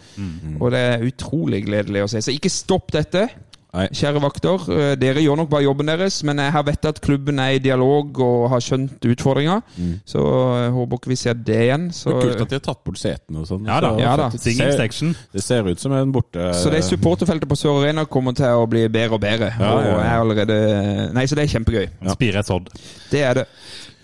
[0.59, 2.21] Og det er utrolig gledelig å se.
[2.27, 3.29] Så ikke stopp dette.
[3.71, 3.83] Nei.
[3.93, 7.37] Kjære vakter, eh, dere gjør nok bare jobben deres, men jeg har vet at klubben
[7.39, 9.59] er i dialog og har skjønt utfordringa.
[10.09, 10.23] Så
[10.63, 11.85] jeg håper ikke vi ser det igjen.
[11.93, 13.67] Så, Det er kult at de har tatt bort setene og sånn.
[13.69, 13.91] Ja da.
[13.93, 14.29] Så Ja da.
[14.29, 16.49] det ser- Det ser ut som en borte...
[16.55, 19.53] så det supporterfeltet på Sør Arena kommer til å bli bedre og bedre.
[19.59, 21.87] Ja, Og ja, er allerede Nei, så det er kjempegøy.
[22.01, 22.09] Ja.
[22.17, 22.69] Spire et sådd.
[23.11, 23.45] Det er det.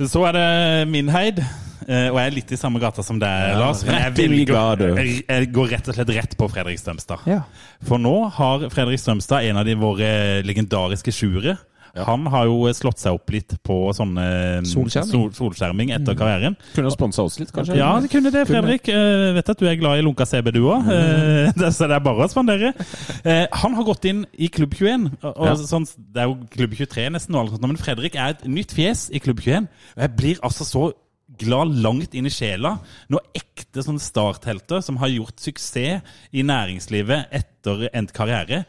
[0.07, 1.39] Så er det min heid.
[1.39, 1.45] eh,
[1.85, 3.83] Og jeg er litt i samme gata som deg, Ja, Lars.
[3.85, 7.27] Men jeg, vil velger, jeg, går rett og slett rett på Fredrik Strømstad.
[7.29, 7.43] Ja.
[7.85, 10.11] For nå har Fredrik Strømstad en av de våre
[10.47, 11.57] legendariske sjuere.
[11.95, 14.23] Han har jo slått seg opp litt på sånne
[14.59, 15.11] mm, Solskjerming.
[15.13, 16.57] sol, solskjerming etter karrieren.
[16.75, 17.77] Kunne ha sponsa oss litt, kanskje?
[17.79, 18.89] Ja, det kunne det, Fredrik.
[18.91, 20.89] Eh, vet at du er glad i lunka CB, du òg.
[21.77, 22.73] så det er bare å spandere.
[23.23, 25.07] Eh, han har gått inn i Klubb 21.
[25.21, 25.55] Og, og Ja.
[25.71, 29.23] sånn, det er jo Klubb 23 nesten nå, men Fredrik er et nytt fjes i
[29.23, 29.71] Klubb 21.
[29.95, 30.89] Og jeg blir altså så
[31.41, 32.77] glad langt inn i sjela
[33.11, 36.01] når ekte sånne starthelter som har gjort suksess
[36.35, 38.63] i næringslivet etter endt karriere,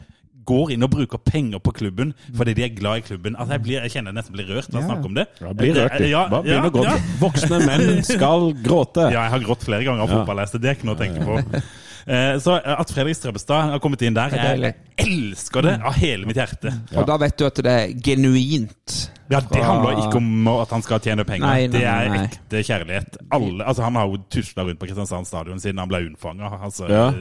[0.47, 3.35] går inn og bruker penger på klubben fordi de er glad i klubben.
[3.35, 5.25] Altså, jeg, blir, jeg kjenner jeg nesten blir rørt når jeg snakker om det.
[5.41, 6.95] Ja, blir rørt, ja, ja.
[7.19, 9.09] Voksne menn skal gråte.
[9.17, 11.61] Ja, jeg har grått flere ganger av fotballeste det er ikke noe å tenke på.
[12.07, 16.25] Eh, Så at Fredrik Strømstad har kommet inn der, er jeg elsker det av hele
[16.29, 16.71] mitt hjerte.
[16.95, 18.95] Og da vet du at det er genuint.
[19.29, 21.43] Ja, Det handler ikke om at han skal tjene penger.
[21.49, 22.21] Nei, nei, det er nei.
[22.29, 23.17] ekte kjærlighet.
[23.35, 26.53] Alle, altså Han har jo tusla rundt på Kristiansand stadion siden han ble unnfanga.
[26.63, 27.11] Altså, Ja.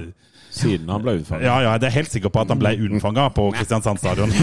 [0.56, 1.42] Siden han ble unnfanga.
[1.44, 4.30] ja, ja, jeg er helt sikker på at han ble unnfanga på Kristiansand stadion.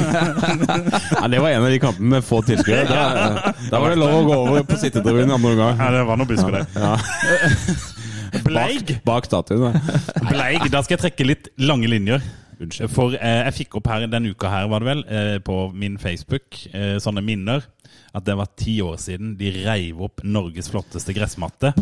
[1.24, 2.84] Ja, det var en av de kampene med få tilskuere.
[2.92, 5.80] Da, da var det lov å gå over på sittetribunen andre omgang.
[5.80, 6.68] Ja, det var noe busker der.
[6.76, 6.98] Ja.
[8.42, 9.74] Bleig, Bak statuen.
[9.74, 10.00] da.
[10.32, 10.66] bleig.
[10.74, 12.24] Da skal jeg trekke litt lange linjer.
[12.64, 12.92] Unnskyld.
[12.94, 15.98] For eh, jeg fikk opp her denne uka her, var det vel, eh, på min
[16.02, 17.66] Facebook, eh, sånne minner.
[18.14, 21.74] At det var ti år siden de reiv opp Norges flotteste gressmatte.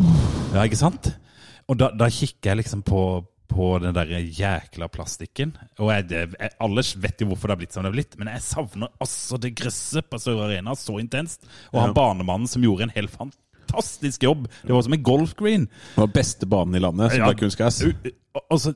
[0.54, 1.12] Ja, ikke sant?
[1.70, 3.02] Og da, da kikker jeg liksom på,
[3.52, 5.54] på den der jækla plastikken.
[5.78, 8.32] Og jeg, jeg, alle vet jo hvorfor det har blitt som det har blitt, men
[8.32, 11.46] jeg savner altså det gresset på Sør Arena så intenst.
[11.72, 13.41] Og han banemannen som gjorde en helt fantastisk
[14.22, 14.48] jobb.
[14.66, 15.66] Det var som en golfgreen.
[15.66, 17.32] Det var beste banen i landet, som Ja.
[17.32, 17.82] kunstgress.
[18.50, 18.72] Og så,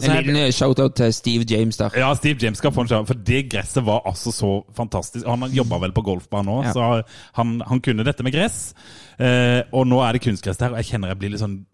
[0.00, 1.90] så En er liten eh, shout-out til Steve James der.
[1.96, 5.26] Ja, Steve James skal få en sjanse, for det gresset var altså så fantastisk.
[5.26, 6.72] Han jobba vel på golfbanen òg, Ja.
[6.72, 7.02] så
[7.34, 8.74] han, han kunne dette med gress.
[9.18, 11.64] Eh, og nå er det kunstgress der, og jeg kjenner jeg blir litt sånn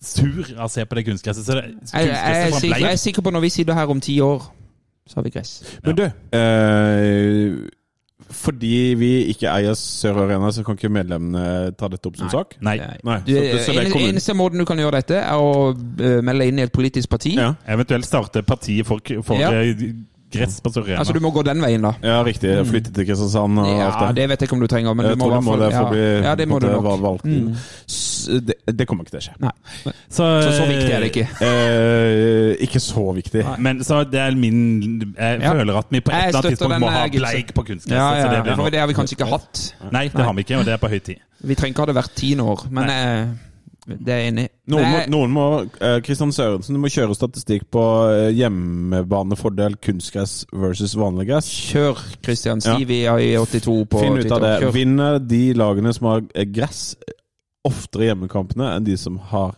[0.00, 1.44] sur av å se på det kunstgresset.
[1.44, 4.00] Så det, Jeg, jeg, er sikker, jeg er sikker på når vi sitter her om
[4.00, 4.42] ti år,
[5.06, 5.62] så har vi gress.
[5.84, 7.68] Men du, eh,
[8.30, 12.56] fordi vi ikke eier Sør Arena, så kan ikke medlemmene ta dette opp som sak?
[12.64, 12.76] Nei.
[12.78, 16.20] Nei, Du, så, så det en, eneste måten du kan gjøre dette, er å eh,
[16.26, 17.34] melde inn i et politisk parti.
[17.38, 17.52] ja.
[17.70, 19.50] Eventuelt starte partiet for, for Ja.
[20.32, 20.98] Gress på Sør Arena.
[21.02, 21.92] Altså, du må gå den veien, da.
[22.02, 22.52] ja, riktig.
[22.68, 24.16] Flytte til Kristiansand og Ja, alt det.
[24.22, 25.70] det vet jeg ikke om du trenger, men Jeg du må tror i må hvert
[25.70, 26.88] det for å fall bli ja, ja, det må du nok.
[27.02, 27.24] valgt.
[27.24, 27.54] Mm.
[28.46, 29.34] Det, det kommer ikke til å skje.
[29.40, 29.52] Nei.
[30.08, 31.26] så, Så så viktig er det ikke.
[31.50, 33.42] Eh, ikke så viktig.
[33.58, 35.52] Men så det er min Jeg Ja.
[35.52, 37.96] føler at vi på et eller annet tidspunkt må ha eh, bleik på kunstgress.
[37.96, 38.70] Ja, ja, så det ja.
[38.70, 39.62] det har vi kanskje ikke hatt.
[39.92, 41.20] Nei, det har vi ikke, og det er på høy tid.
[41.42, 43.26] Vi trenger ikke ha det hvert tiende år, men eh,
[43.98, 44.50] det er jeg enig i.
[44.70, 45.44] Noen må, noen må
[45.82, 51.48] eh, Kristian Sørensen, du må kjøre statistikk på eh, hjemmebanefordel kunstgress versus vanlig gress.
[51.70, 52.62] Kjør, Christian.
[52.62, 54.54] Stevie i 82 på Finn ut av det.
[54.62, 54.76] Kjør.
[54.76, 56.84] Vinner de lagene som har eh, gress,
[57.66, 59.56] oftere hjemmekampene enn de som har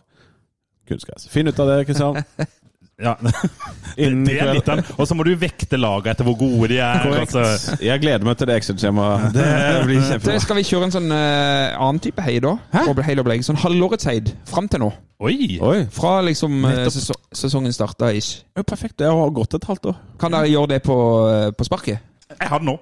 [0.89, 1.29] kunstgress?
[1.31, 2.23] Finn ut av det, Kristian.
[3.01, 3.15] Ja,
[3.97, 7.07] det er litt av Og så må du vekte laget etter hvor gode de er.
[7.23, 7.41] Altså.
[7.81, 9.25] Jeg gleder meg til det Excel-skjemaet.
[9.37, 9.47] Det
[9.87, 10.35] blir Det kjempebra.
[10.43, 12.53] skal vi kjøre en sånn uh, annen type heid da?
[12.75, 12.85] Hæ?
[13.47, 14.91] Sånn halvårets heid fram til nå.
[15.23, 15.57] Oi!
[15.63, 18.43] Oi, Fra liksom sesong, sesongen starta ish.
[18.57, 18.97] ja, perfekt.
[19.01, 19.99] Det har gått et halvt år.
[20.21, 20.97] Kan dere gjøre det på,
[21.31, 22.01] eh, på sparket?
[22.33, 22.77] Jeg har det nå.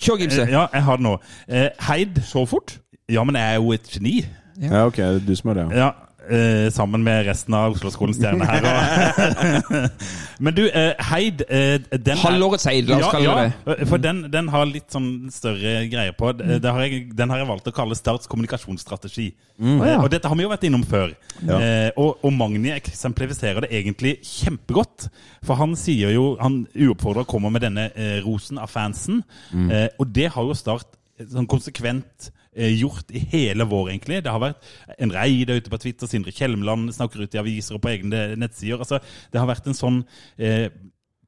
[0.00, 0.42] Kjør, Gimse.
[0.46, 1.18] Eh, Ja, jeg har det nå.
[1.48, 2.22] Eh, Heid.
[2.24, 2.78] Så fort?
[3.12, 4.22] Ja, men jeg er jo et geni.
[4.62, 4.96] Ja, ok.
[4.96, 5.66] Det er du som er det.
[5.76, 5.76] ja.
[5.86, 5.92] Ja,
[6.30, 8.66] eh, sammen med resten av Oslo-skolens stjerner her.
[8.66, 9.90] Og
[10.42, 14.02] Men du, eh, Heid eh, den er- Halvårets Heid, la oss kalle ja, det For
[14.02, 16.32] den, den har litt sånn større greier på.
[16.38, 19.28] Det, det har jeg, den har jeg valgt å kalle Starts kommunikasjonsstrategi.
[19.62, 21.14] Eh, Og dette har vi jo vært innom før.
[21.42, 25.08] Eh, og, og Magni eksemplifiserer det egentlig kjempegodt.
[25.46, 29.22] For han sier jo, han uoppfordra kommer med denne eh, rosen av fansen.
[29.54, 34.22] Eh, og det har jo Start eh, sånn konsekvent eh, gjort i hele vår, egentlig.
[34.24, 36.10] Det har vært en Reide ute på Twitter.
[36.10, 38.82] Sindre Kjelmeland snakker ut i aviser og på egne nettsider.
[38.82, 39.00] Altså,
[39.32, 40.02] det har vært en sånn
[40.36, 40.68] eh,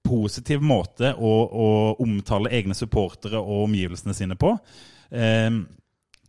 [0.04, 1.68] positiv måte å, å
[2.04, 4.52] omtale egne supportere og omgivelsene sine på.
[5.10, 5.50] Eh,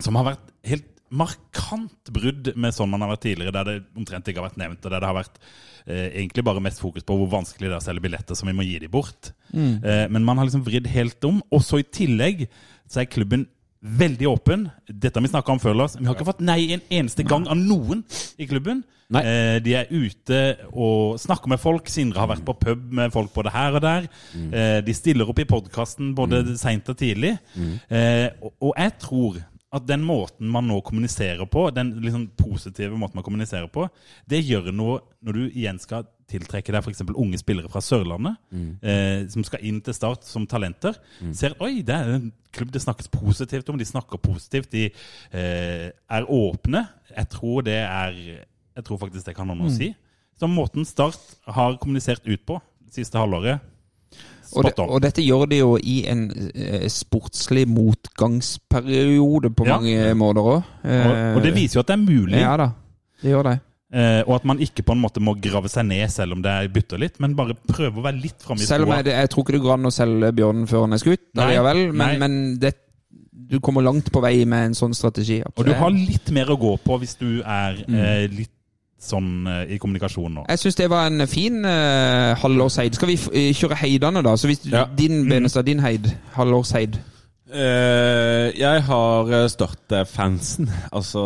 [0.03, 4.27] som har vært helt markant brudd med sånn man har vært tidligere, der det omtrent
[4.27, 5.37] ikke har vært nevnt, og der det har vært
[5.85, 8.55] eh, egentlig bare mest fokus på hvor vanskelig det er å selge billetter, så vi
[8.57, 9.31] må gi de bort.
[9.85, 11.41] Eh, men man har liksom vridd helt om.
[11.53, 12.47] Og så i tillegg
[12.89, 13.47] så er klubben
[13.85, 14.67] veldig åpen.
[14.89, 15.95] Dette har vi snakka om før, Lars.
[15.99, 18.03] Vi har ikke fått nei en eneste gang av noen
[18.41, 18.83] i klubben.
[19.13, 20.39] Eh, de er ute
[20.73, 21.89] og snakker med folk.
[21.91, 24.07] Sindre har vært på pub med folk både her og der.
[24.33, 27.35] Eh, de stiller opp i podkasten både seint og tidlig.
[27.89, 29.43] Eh, og, og jeg tror
[29.75, 33.89] at den måten man nå kommuniserer på, den liksom positive måten man kommuniserer på,
[34.29, 37.03] det gjør noe når du igjen skal tiltrekke deg f.eks.
[37.13, 38.39] unge spillere fra Sørlandet,
[38.81, 40.97] eh, som skal inn til Start som talenter.
[41.37, 45.91] Ser oi, det er en klubb det snakkes positivt om, de snakker positivt, de eh,
[45.91, 46.85] er åpne.
[47.15, 48.15] Jeg tror det er
[48.75, 49.93] Jeg tror faktisk det kan ha noe å si.
[50.39, 52.57] Så måten Start har kommunisert ut på
[52.91, 53.59] siste halvåret
[54.55, 59.77] Og, det, og dette gjør de jo i en eh, sportslig motgangsperiode på Ja.
[59.77, 60.63] mange måter òg.
[60.83, 62.39] Og, og det viser jo at det er mulig.
[62.39, 62.69] Ja da,
[63.21, 63.55] det gjør det.
[63.93, 66.55] Eh, og at man ikke på en måte må grave seg ned selv om det
[66.73, 69.45] bytter litt, men bare prøve å være litt framme i Selv om jeg, jeg tror
[69.45, 72.39] ikke det går an å selge bjørnen før han er skutt, Nei, vel, men, men
[72.59, 72.73] det,
[73.31, 75.39] du kommer langt på vei med en sånn strategi.
[75.53, 78.51] Og du har litt mer å gå på hvis du er eh, litt
[79.05, 80.45] sånn eh, i kommunikasjon nå.
[80.49, 82.95] Jeg syns det var en fin uh, halvårsheid.
[82.97, 84.35] Skal vi eh, kjøre heidene, da?
[84.39, 84.85] Så hvis Ja.
[84.97, 86.09] Din Benestad, din heid.
[86.35, 86.97] Halvårsheid.
[87.53, 90.69] Eh, jeg har eh, Start-fansen.
[90.91, 91.21] Altså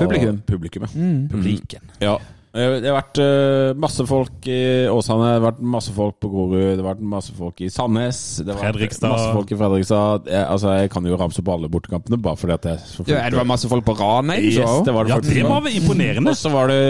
[0.00, 0.40] Publikum.
[0.46, 1.10] Publikum, ja.
[1.30, 1.90] Publiken.
[2.00, 2.16] Ja.
[2.52, 6.30] Eh, Det har vært eh, masse folk i Åsane, det har vært masse folk på
[6.32, 10.26] Grorud, det har vært masse folk i Sandnes det har vært Masse folk i Fredrikstad.
[10.26, 13.22] Jeg, altså, jeg kan jo ramse opp alle bortekampene bare fordi at jeg så Ja,
[13.30, 15.76] det var masse folk på Ranheim, Yes, så det var det Ja, det var vel
[15.78, 16.30] imponerende.
[16.34, 16.80] Og så var det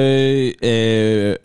[0.64, 1.36] eh,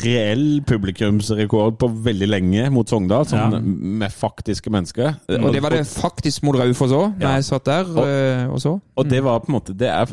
[0.00, 3.60] reell publikumsrekord på veldig lenge mot Sogndal, sånn Ja.
[3.60, 5.12] med faktiske mennesker.
[5.28, 7.34] Og det var det faktisk mot Raufoss òg, da Ja.
[7.36, 8.80] jeg satt der og, og så.
[8.96, 10.06] Og det var på en måte Det er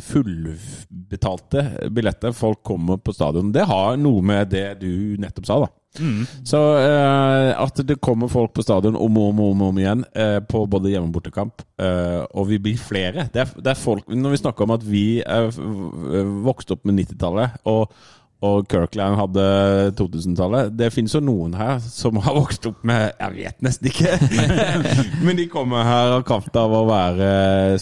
[0.00, 1.64] fullbetalte
[1.94, 2.32] billetter.
[2.34, 3.52] Folk kommer på stadion.
[3.52, 5.72] Det har noe med det du nettopp sa, da.
[6.44, 10.40] Så eh, at det kommer folk på stadion om og om, om, om igjen eh,
[10.42, 14.08] på både hjemme- og bortekamp, eh, og vi blir flere det er, det er folk,
[14.08, 15.52] Når vi snakker om at vi er
[16.44, 17.94] vokst opp med 90-tallet, og,
[18.44, 19.44] og Kirkland hadde
[19.98, 24.14] 2000-tallet Det finnes jo noen her som har vokst opp med Jeg vet nesten ikke.
[25.26, 27.28] Men de kommer her av kraft av å være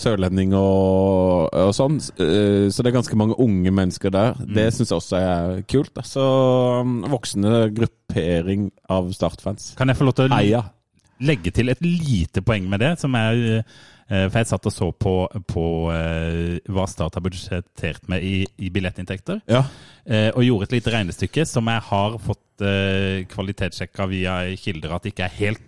[0.00, 1.98] sørlending og, og sånn.
[2.22, 4.38] Eh, Så det er ganske mange unge mennesker der.
[4.46, 5.98] Det syns jeg også er kult.
[6.06, 6.26] Så
[7.12, 9.72] voksende gruppering av Start-fans.
[9.78, 10.62] Kan jeg få lov til å Heia.
[11.23, 12.93] Legge til et lite poeng med det?
[13.01, 15.14] som er eh, For jeg satt og så på,
[15.49, 19.43] på eh, hva Start har budsjettert med i, i billettinntekter.
[19.51, 19.64] Ja.
[20.07, 25.11] eh, Og gjorde et lite regnestykke som jeg har fått kvalitetssjekka via kilder at det
[25.14, 25.62] ikke er helt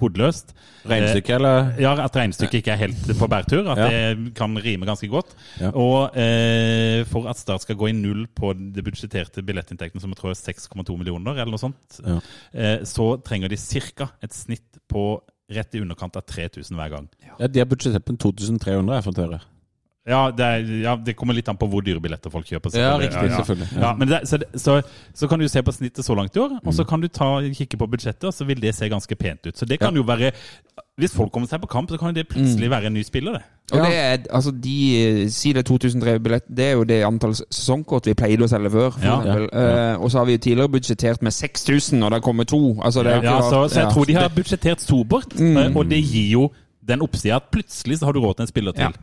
[0.00, 0.52] hodeløst.
[0.88, 1.72] Regnestykke, eller?
[1.82, 3.66] Ja, at regnestykket ikke er helt på bærtur.
[3.72, 3.88] At Ja.
[4.14, 5.34] det kan rime ganske godt.
[5.60, 5.70] Ja.
[5.74, 10.18] Og eh, for at Start skal gå i null på det budsjetterte billettinntekten, som jeg
[10.20, 12.20] tror er 6,2 millioner, eller noe sånt, Ja.
[12.54, 14.10] eh, så trenger de ca.
[14.22, 17.08] et snitt på rett i underkant av 3000 hver gang.
[17.40, 19.40] Ja, de har budsjettert på 2300, jeg fått høre.
[20.08, 22.72] Ja det, er, ja, det kommer litt an på hvor dyre billetter folk kjøper.
[22.78, 23.68] Ja, riktig, selvfølgelig.
[23.76, 24.78] Ja, men det, så, så,
[25.14, 27.28] så kan du se på snittet så langt i år, og så kan du ta,
[27.54, 29.56] kikke på budsjettet, og så vil det se ganske pent ut.
[29.58, 30.32] Så det kan jo være
[30.98, 33.42] Hvis folk kommer seg på kamp, så kan det plutselig være en ny spiller, det.
[33.68, 37.02] Og det er, altså de eh, Si det er 2003 billett, det er jo det
[37.04, 38.96] antall sesongkort vi pleide å selge før.
[39.04, 42.62] Eh, og så har vi tidligere budsjettert med 6000, og det kommer to.
[42.80, 45.76] Altså, det Ja, så, så jeg tror de har budsjettert sobert, mm.
[45.76, 46.48] og det gir jo
[46.88, 48.96] den oppsida at plutselig så har du råd til en spiller til.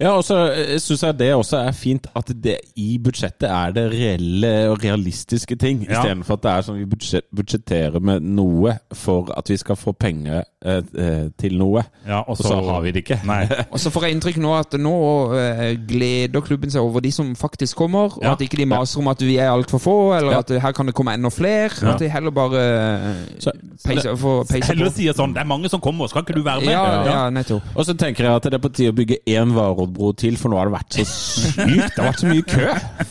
[0.00, 0.12] Ja.
[0.16, 0.36] Og så
[0.78, 5.56] syns jeg det også er fint at det i budsjettet er det reelle og realistiske
[5.58, 6.00] ting, Ja.
[6.00, 9.92] istedenfor at det er sånn vi budsjet, budsjetterer med noe for at vi skal få
[9.92, 13.20] penger eh, eh, til noe, Ja, og så har vi det ikke.
[13.26, 13.46] Nei.
[13.72, 14.94] Og så får jeg inntrykk nå at nå
[15.38, 18.32] eh, gleder klubben seg over de som faktisk kommer, og Ja.
[18.32, 20.38] at ikke de maser om at vi er altfor få, eller Ja.
[20.38, 21.70] at her kan det komme enda flere.
[21.82, 21.92] Ja.
[21.94, 23.52] At de heller bare eh, Så-
[23.86, 24.96] peiser, får peiser Heller på.
[24.96, 26.70] sier sånn Det er mange som kommer, skal ikke du være med?
[26.70, 27.62] Ja, ja, nettopp.
[27.76, 30.52] Og så tenker jeg at det er på tide å bygge én Varoddbro til, for
[30.52, 31.94] nå har det vært så sykt.
[31.94, 32.66] Det har vært så mye kø.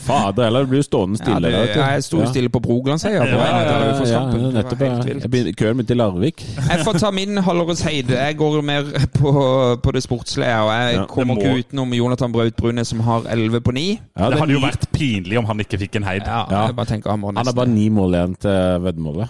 [0.06, 1.48] Fader heller, det blir jo stående Ja, stille.
[1.48, 1.80] det, vet du.
[1.80, 2.26] jeg sto Ja.
[2.32, 3.78] stille på Broglandseia Jeg Ja, ja, ja,
[4.12, 4.80] ja, nettopp.
[4.80, 5.52] ja.
[5.58, 6.44] Køen min til Larvik.
[6.56, 8.10] Jeg får ta min halvårets heid.
[8.10, 8.82] Jeg går mer
[9.18, 9.32] på,
[9.82, 10.54] på det sportslige.
[10.62, 13.98] Og jeg Ja, kommer ikke utenom Jonathan Braut Brune, som har 11 på 9.
[14.18, 16.22] Ja, det hadde jo vært pinlig om han ikke fikk en heid.
[16.26, 16.66] Ja, Ja.
[16.66, 18.50] Jeg bare tenker han må Han er bare ni mål igjen til
[18.84, 19.28] veddemålet.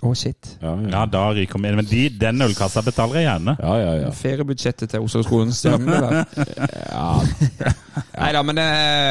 [0.00, 0.54] Å, shit.
[0.62, 0.88] Ja, ja.
[0.94, 1.76] Ja, da ryker vi inn.
[1.76, 3.52] Men de, den ølkassa betaler jeg gjerne.
[3.60, 4.10] ja, ja, ja.
[4.16, 6.46] Feriebudsjettet til Oslo-skolen stemmer der.
[6.88, 7.08] ja.
[8.16, 8.64] Nei da, men det,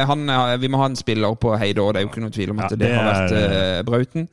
[0.09, 1.91] han, er- vi må ha en spiller på Heidå.
[1.93, 4.27] det er jo ikke noe tvil om at Ja, det, det har vært eh, Brauten.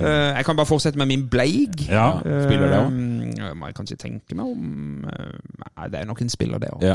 [0.00, 1.88] Eh, jeg kan bare fortsette med min Bleig.
[1.88, 2.78] Ja, spiller det
[3.38, 5.36] Uh, må jeg kanskje tenke meg om eh,
[5.78, 6.82] Nei, det er nok en spiller, det òg.
[6.82, 6.94] ja.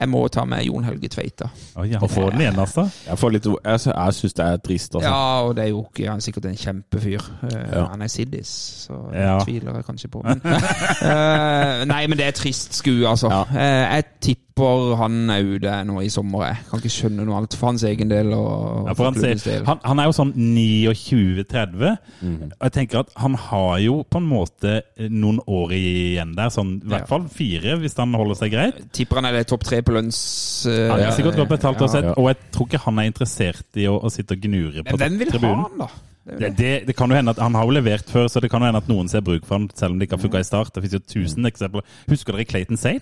[0.00, 1.48] Jeg må ta med Jon Helge Tveita.
[1.76, 2.84] Oi, Og får den igjen, altså.
[3.06, 5.08] Jeg, får litt, jeg, jeg syns det er trist, altså.
[5.10, 7.20] Ja, og det er jo ikke Han er sikkert en kjempefyr.
[7.42, 7.84] Eh, Ja.
[7.90, 8.48] Han er siddis,
[8.86, 9.38] så Ja.
[9.38, 10.22] det tviler jeg kanskje på.
[10.24, 10.40] Men,
[11.10, 13.30] eh, nei, men det er trist skue, altså.
[13.30, 13.42] Ja.
[13.50, 16.42] Eh, jeg tipper han er ute nå i sommer.
[16.50, 18.32] Jeg kan ikke skjønne noe annet for hans egen del.
[18.36, 21.96] Og Ja, for han, klubbens han, han er jo sånn 29-30.
[22.20, 22.39] Mhm.
[22.48, 24.74] Og jeg tenker at han har jo på en måte
[25.10, 26.50] noen år igjen der.
[26.54, 27.10] Sånn, I hvert Ja.
[27.10, 28.80] fall fire, hvis han holder seg greit.
[28.96, 30.20] Tipper han er topp tre på lønns...
[30.66, 32.02] Uh, Han er sikkert godt betalt ja.
[32.10, 32.14] Ja.
[32.16, 35.02] Og jeg tror ikke han er interessert i å, å sitte og gnure på Men
[35.04, 35.88] hvem vil ha han, da?
[36.30, 36.94] Det Det, det.
[36.96, 38.88] kan jo hende at Han har jo levert før, så det kan jo hende at
[38.88, 40.72] noen ser bruk for han selv om det ikke har funka i start.
[40.74, 41.82] Det finnes jo tusen eksempler.
[42.08, 43.00] Husker dere Clayton Sane?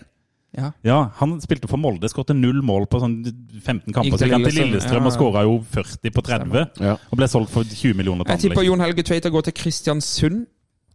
[0.56, 0.70] Ja.
[0.82, 3.18] Ja, Han spilte for Molde, skåret null mål på sånn
[3.60, 4.16] 15 kamper.
[4.16, 5.10] Så til gikk han til Lillestrøm, ja, ja.
[5.10, 6.62] og skåra jo 40 på 30.
[6.80, 6.94] Ja.
[7.10, 8.70] Og ble solgt for 20 millioner Jeg tipper liksom.
[8.72, 10.46] Jon Helge Tveita går til Kristiansund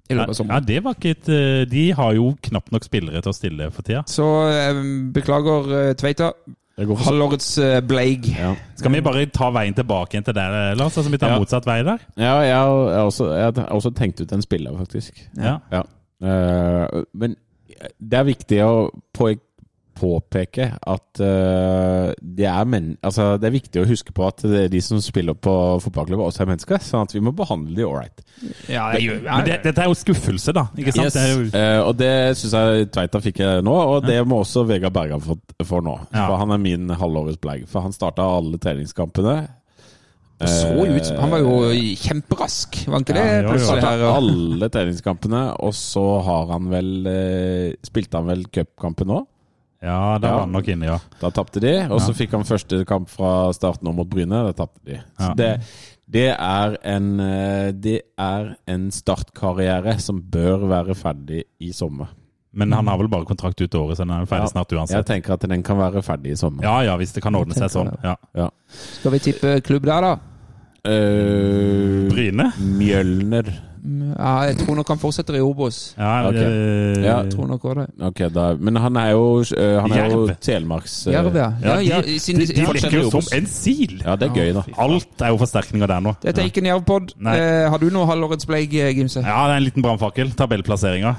[0.10, 3.38] i Ja, det var ikke et eh, De har jo knapt nok spillere til å
[3.38, 4.02] stille for tida.
[4.10, 4.82] Så eh,
[5.16, 6.34] beklager, eh, Tveita.
[6.76, 8.26] Halvårets Bleig.
[8.34, 8.56] ja.
[8.76, 10.98] Skal vi bare ta veien tilbake til der, Lars?
[10.98, 11.40] Altså vi tar Ja.
[11.40, 12.00] motsatt vei der?
[12.18, 15.22] ja, jeg har også, jeg har også tenkt ut en spiller, faktisk.
[15.38, 15.60] Ja.
[15.72, 15.84] Ja.
[16.24, 17.36] Eh, men
[17.98, 18.74] det er viktig å
[19.16, 19.34] på,
[19.94, 24.66] påpeke at eh, det, er men, altså, det er viktig å huske på at det
[24.66, 26.82] er de som spiller på fotballklubben, også er mennesker.
[26.84, 28.24] Sånn at vi må behandle de ålreit.
[28.72, 30.66] Ja, det Men det, dette er jo skuffelse, da.
[30.78, 31.14] Ikke sant?
[31.14, 31.20] Yes.
[31.34, 32.10] Jo, Uh, og det
[32.40, 35.36] syns jeg Tveita fikk nå, og det må også Vegard Bergan få,
[35.86, 35.96] nå.
[36.10, 36.26] Ja.
[36.26, 37.68] For han er min halvårets bleig.
[37.70, 39.36] For han starta alle treningskampene.
[40.48, 41.58] Så ut som Han var jo
[42.00, 43.26] kjemperask, var han ikke det?
[43.26, 43.52] Ja, jo, jo.
[43.54, 49.08] Plutselig her, og- alle treningskampene, og så har han vel eh, Spilte han vel cupkampen
[49.20, 49.26] òg?
[49.84, 50.34] ja, da Ja.
[50.34, 51.00] var han nok inne, ja.
[51.20, 51.74] Da tapte de.
[51.92, 52.14] Og så Ja.
[52.14, 54.30] fikk han første kamp fra starten av mot Bryne.
[54.30, 54.96] Da tapte de.
[55.20, 55.34] Så Ja.
[55.34, 55.62] det,
[56.10, 62.08] det, er en, eh, det er en startkarriere som bør være ferdig i sommer.
[62.56, 64.62] Men han har vel bare kontrakt ut året, så den er ferdig Ja.
[64.64, 66.62] snart Jeg tenker at den kan være ferdig i sommer.
[66.64, 67.98] Ja ja, hvis det kan ordne seg sånn.
[68.04, 68.16] Ja.
[68.36, 68.50] Ja.
[68.70, 70.16] Skal vi tippe klubb der, da?
[70.84, 72.50] Eh, Bryne?
[72.60, 73.48] Mjølner.
[73.84, 75.78] Ja, jeg tror nok han fortsetter i Obos.
[75.98, 76.44] Ja, okay.
[76.44, 77.16] eh, Ja.
[77.24, 78.06] Jeg tror nok også det.
[78.10, 80.28] Okay, da, Men han er jo, eh, han er jo.
[80.40, 81.50] Telemarks eh, Jerv, ja.
[81.64, 84.02] Ja, ja, de, siden- de, de fortsetter lekker jo som en sil!
[84.06, 84.64] Ja, det er gøy, da.
[84.78, 86.16] Alt er jo forsterkninger der nå.
[86.24, 87.14] Dette er ikke en jervpod.
[87.28, 89.20] Eh, har du noe halvårets Bleig, eh, Gimse?
[89.24, 90.32] Ja, det er en liten brannfakkel.
[90.36, 91.16] Tabellplasseringa.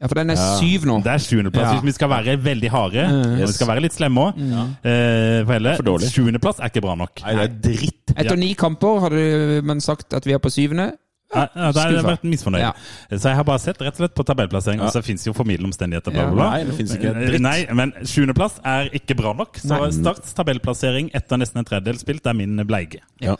[0.00, 0.58] Ja, for den er Ja.
[0.60, 1.02] syv nå.
[1.02, 1.72] Det er sjuendeplass.
[1.72, 1.72] Ja.
[1.80, 3.40] Hvis vi skal være veldig harde, Mm.
[3.42, 4.38] og vi skal være litt slemme òg,
[4.84, 6.12] eh, for For dårlig.
[6.14, 7.20] sjuendeplass er ikke bra nok.
[7.24, 8.14] Nei, det er dritt.
[8.16, 10.92] Etter ni kamper hadde man sagt at vi er på syvende.
[11.34, 12.60] Ja, ja, da har jeg vært misfornøyd.
[12.60, 12.72] Ja.
[13.12, 14.86] Så jeg har bare sett rett og slett på tabellplassering, Ja.
[14.86, 16.10] og så fins jo formidlende omstendigheter.
[16.10, 16.50] Bla, bla, bla.
[16.52, 17.40] Nei, det ikke dritt.
[17.40, 19.58] Nei, men sjuendeplass er ikke bra nok.
[19.60, 19.90] Så Nei.
[19.90, 23.00] Starts tabellplassering etter nesten en tredjedel spilt er min bleige.
[23.20, 23.34] Ja.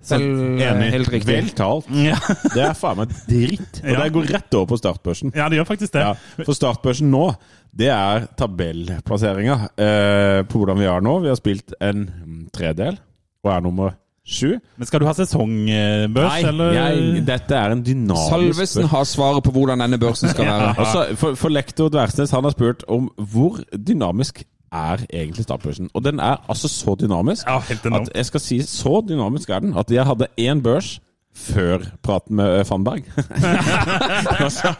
[0.00, 0.90] Så, Vel, eh, Enig.
[0.94, 1.28] helt riktig.
[1.28, 1.88] Vel talt.
[2.08, 2.16] ja.
[2.54, 3.82] Det er faen meg dritt.
[3.84, 4.02] Og Ja.
[4.04, 5.32] det går rett over på startbørsen.
[5.36, 6.04] ja, det gjør faktisk det.
[6.06, 6.14] Ja,
[6.46, 7.26] for startbørsen nå,
[7.76, 11.18] det er tabellplasseringa eh, på hvordan vi er nå.
[11.24, 12.96] Vi har spilt en mm, tredel
[13.44, 13.92] og er nummer
[14.30, 14.54] sju.
[14.78, 16.72] Men skal du ha sesongbørs, Nei, eller?
[16.76, 20.72] jeg, dette er en dynamisk Salvesen har svaret på hvordan denne børsen skal være.
[20.84, 25.90] Også, for, for lektor Dversnes han har spurt om hvor dynamisk er egentlig startbørsen.
[25.94, 28.08] Og den er altså så dynamisk Ja, helt enormt.
[28.10, 31.00] at jeg skal si så dynamisk er den at jeg hadde én børs
[31.34, 33.02] før praten med eh, Fannberg.
[34.50, 34.72] Så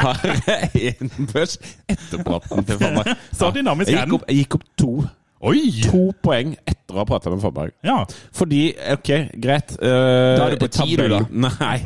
[0.00, 1.58] har jeg én børs
[1.88, 3.16] etter praten til Fannberg.
[3.32, 4.20] Så dynamisk er den.
[4.28, 4.92] jeg gikk opp to,
[5.40, 5.60] Oi!
[5.86, 7.72] to poeng etter å ha prata med Forberg.
[7.86, 8.02] Ja.
[8.36, 9.10] Fordi, ok,
[9.40, 11.20] greit Uh, Da er det på ti, du, da.
[11.30, 11.78] Nei.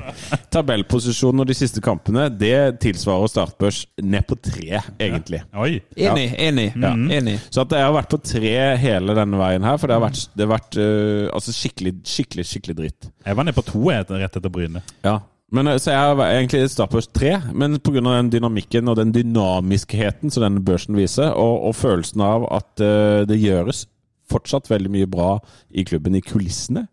[0.54, 5.44] Tabellposisjonen og de siste kampene, det tilsvarer startbørs ned på tre, egentlig.
[5.54, 5.76] Oi.
[5.94, 6.66] Enig, enig.
[6.74, 7.36] enig.
[7.54, 10.24] Så at jeg har vært på tre hele denne veien her, for det har vært,
[10.34, 13.12] det har vært uh, altså skikkelig, skikkelig, skikkelig dritt.
[13.22, 14.10] Jeg var nede på to rett
[14.40, 14.82] etter Bryne.
[15.06, 15.20] Ja.
[15.54, 18.00] Men, eh, så jeg har egentlig startbørs tre, men pga.
[18.02, 23.22] den dynamikken og den dynamiskheten som denne børsen viser, og, og følelsen av at uh,
[23.28, 23.86] det gjøres
[24.30, 25.36] fortsatt veldig mye bra
[25.70, 26.86] i klubben i kulissene,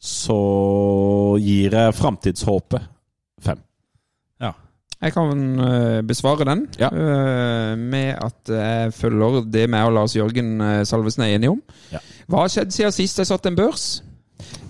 [0.00, 0.36] så
[1.40, 2.86] gir jeg framtidshåpet
[3.42, 3.58] fem.
[4.40, 4.52] Ja.
[5.00, 6.88] Jeg kan eh, besvare den Ja.
[6.92, 11.60] uh, med at jeg følger det meg og Lars Jørgen Salvesen er enige om.
[11.92, 12.00] Ja.
[12.28, 13.90] Hva har skjedd siden sist jeg satt en børs?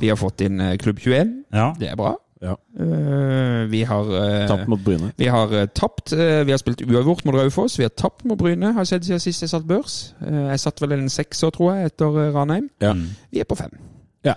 [0.01, 1.36] Vi har fått inn Klubb 21.
[1.55, 1.70] Ja.
[1.78, 2.16] Det er bra.
[2.40, 2.54] Ja.
[2.80, 5.12] Eh, vi har eh, Tapt mot Bryne.
[5.20, 6.12] Vi har eh, tapt.
[6.12, 7.78] vi har spilt uavgjort mot Raufoss.
[7.78, 8.72] Vi har tapt mot Bryne.
[8.72, 10.14] Har skjedd siden sist jeg satt børs.
[10.24, 12.70] Eh, jeg satt vel en sekser, tror jeg, etter Ranheim.
[12.80, 12.94] Ja.
[13.30, 13.76] Vi er på fem.
[14.24, 14.34] Ja.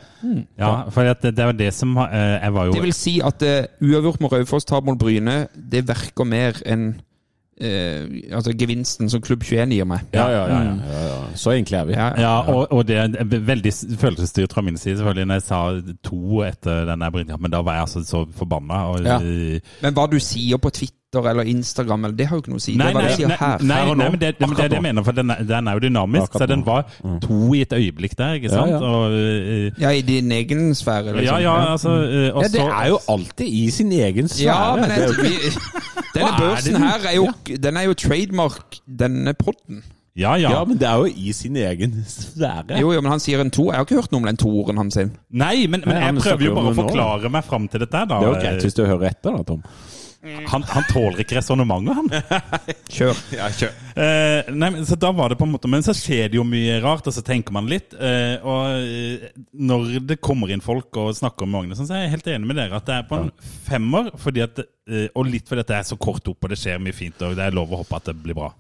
[0.56, 3.44] ja, for det, det var det som eh, Jeg var jo Det vil si at
[3.44, 6.94] uh, uavgjort mot Raufoss, tap mot Bryne, det verker mer enn
[7.64, 10.06] eh, altså gevinsten som Klubb 21 gir meg.
[10.14, 11.20] Ja, ja, ja, ja, ja, ja.
[11.40, 11.94] Så enkle er vi.
[11.98, 15.28] Ja, Ja, og, og det er veldig følelsesstyrt fra min side, selvfølgelig.
[15.28, 15.62] Når jeg sa
[16.04, 18.84] to etter den der Brynkampen, da var jeg altså så forbanna.
[18.92, 19.20] Og, Ja.
[19.82, 22.66] Men hva du sier på Twitter eller Instagram, eller, det har jo ikke noe å
[22.66, 22.76] si.
[22.80, 23.64] Nei, det er hva nei, du sier her.
[23.64, 25.68] nei, her nei, men det, men det er det jeg mener, for den er, den
[25.68, 26.24] er jo dynamisk.
[26.24, 26.84] Akkurat Så den var
[27.22, 28.72] to i et øyeblikk der, ikke sant?
[28.72, 28.82] ja.
[28.84, 31.24] Og, eh, Ja, i din egen sfære, liksom.
[31.24, 34.46] ja, ja, altså eh, og Ja, det er jo alltid i sin egen sfære.
[34.46, 35.34] Ja, men jeg, vi,
[36.16, 37.28] denne børsen her er jo,
[37.64, 39.84] den er jo trademark, denne podden.
[40.16, 40.52] Ja, ja.
[40.52, 42.78] Ja, men det er jo i sin egen sfære.
[42.78, 43.72] Jo, jo, men han sier en to.
[43.72, 44.98] Jeg har ikke hørt noe om den toeren hans.
[45.34, 48.20] Nei, men, men jeg prøver jo bare å forklare meg fram til dette da.
[48.22, 49.64] Det er jo greit hvis du hører etter, da, Tom.
[50.24, 52.46] Han, han tåler ikke resonnementet, han.
[52.96, 53.18] Kjør.
[53.36, 53.74] Ja, kjør.
[54.00, 56.46] Eh, nei, men, så da var det på en måte Men så skjer det jo
[56.48, 57.92] mye rart, og så tenker man litt.
[57.98, 62.14] eh, og eh, når det kommer inn folk og snakker om Magnus, så er jeg
[62.16, 63.34] helt enig med dere at det er på en
[63.68, 64.14] femmer.
[64.24, 66.80] Fordi at, eh, og litt fordi at det er så kort opp, og det skjer
[66.84, 68.54] mye fint, og det er lov å håpe at det blir bra.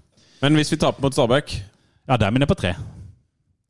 [0.43, 2.73] Men hvis vi taper mot Stabæk Ja, der er vi nede på tre.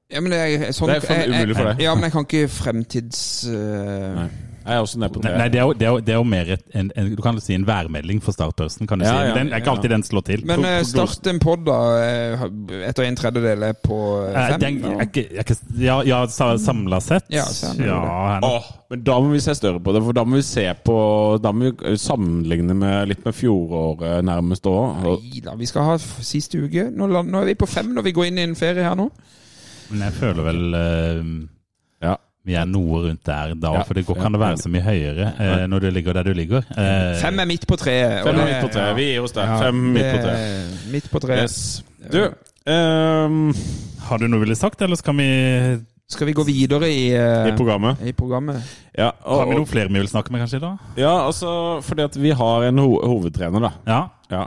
[0.09, 1.85] Ja, men det er, sånn, Det er umulig for deg.
[1.85, 3.21] Ja, men jeg kan ikke fremtids...
[3.45, 4.17] Uh...
[4.17, 4.27] Nei.
[4.63, 5.31] Jeg er også nede på tre.
[5.37, 7.21] nei det, er jo, det, er jo, det er jo mer et, en, en, du
[7.21, 9.25] kan si en værmelding for startbørsen, kan du Ja, si.
[9.27, 9.75] ja, Den, er ikke ja.
[9.75, 10.45] alltid den slår til.
[10.47, 11.77] Men uh, start en pod, da.
[11.99, 12.45] eh,
[12.89, 13.97] Etter en tredjedel er på
[14.29, 14.59] eh, fem.
[14.63, 17.27] den, jeg, jeg, ja, ja samla sett.
[17.33, 17.43] Ja,
[17.75, 17.89] det.
[18.47, 20.97] Åh, men da må vi se større på det, for da må vi se på
[21.43, 25.01] Da må vi sammenligne med litt med fjoråret nærmest òg.
[25.03, 26.87] Nei da, vi skal ha siste uke.
[26.93, 29.09] Nå, nå er vi på fem når vi går inn i en ferie her nå.
[29.91, 31.49] Men jeg føler vel Ja.
[32.45, 34.81] Vi er noe rundt der da, Ja, for det går, kan det være så mye
[34.83, 36.65] høyere eh, når du ligger der du ligger.
[36.75, 38.17] Eh, Fem er midt på treet.
[38.25, 38.87] Fem er midt på tre.
[38.97, 39.47] Vi gir oss der.
[39.47, 40.33] Ja, Fem midt på tre.
[40.35, 41.43] er Midt på treet.
[41.43, 41.83] Yes.
[42.11, 42.19] Du,
[42.71, 43.53] um,
[44.09, 45.29] Har du noe du ville sagt, eller skal vi
[46.11, 48.59] Skal vi gå videre i, uh, i programmet i programmet?
[48.97, 50.73] ja, og, Har vi noen flere vi vil snakke med, kanskje, da?
[50.99, 53.71] ja, altså fordi at vi har en ho hovedtrener, da.
[53.87, 54.01] Ja,
[54.35, 54.43] Ja.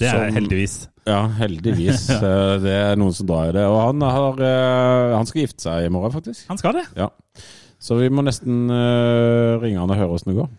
[0.00, 0.88] det er Som- heldigvis.
[1.06, 2.08] Ja, heldigvis.
[2.16, 3.62] Eh, Det er noen som drar i det.
[3.70, 6.48] Og han, har, uh, han skal gifte seg i morgen, faktisk.
[6.48, 6.86] Han skal det.
[6.96, 7.06] Ja.
[7.78, 10.50] Så vi må nesten uh, ringe han og høre åssen det går.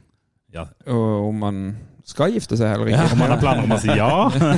[0.56, 0.68] Ja.
[0.88, 1.62] Og om man
[2.08, 3.06] skal gifte seg eller ikke.
[3.18, 4.08] Om han har planer om å si ja,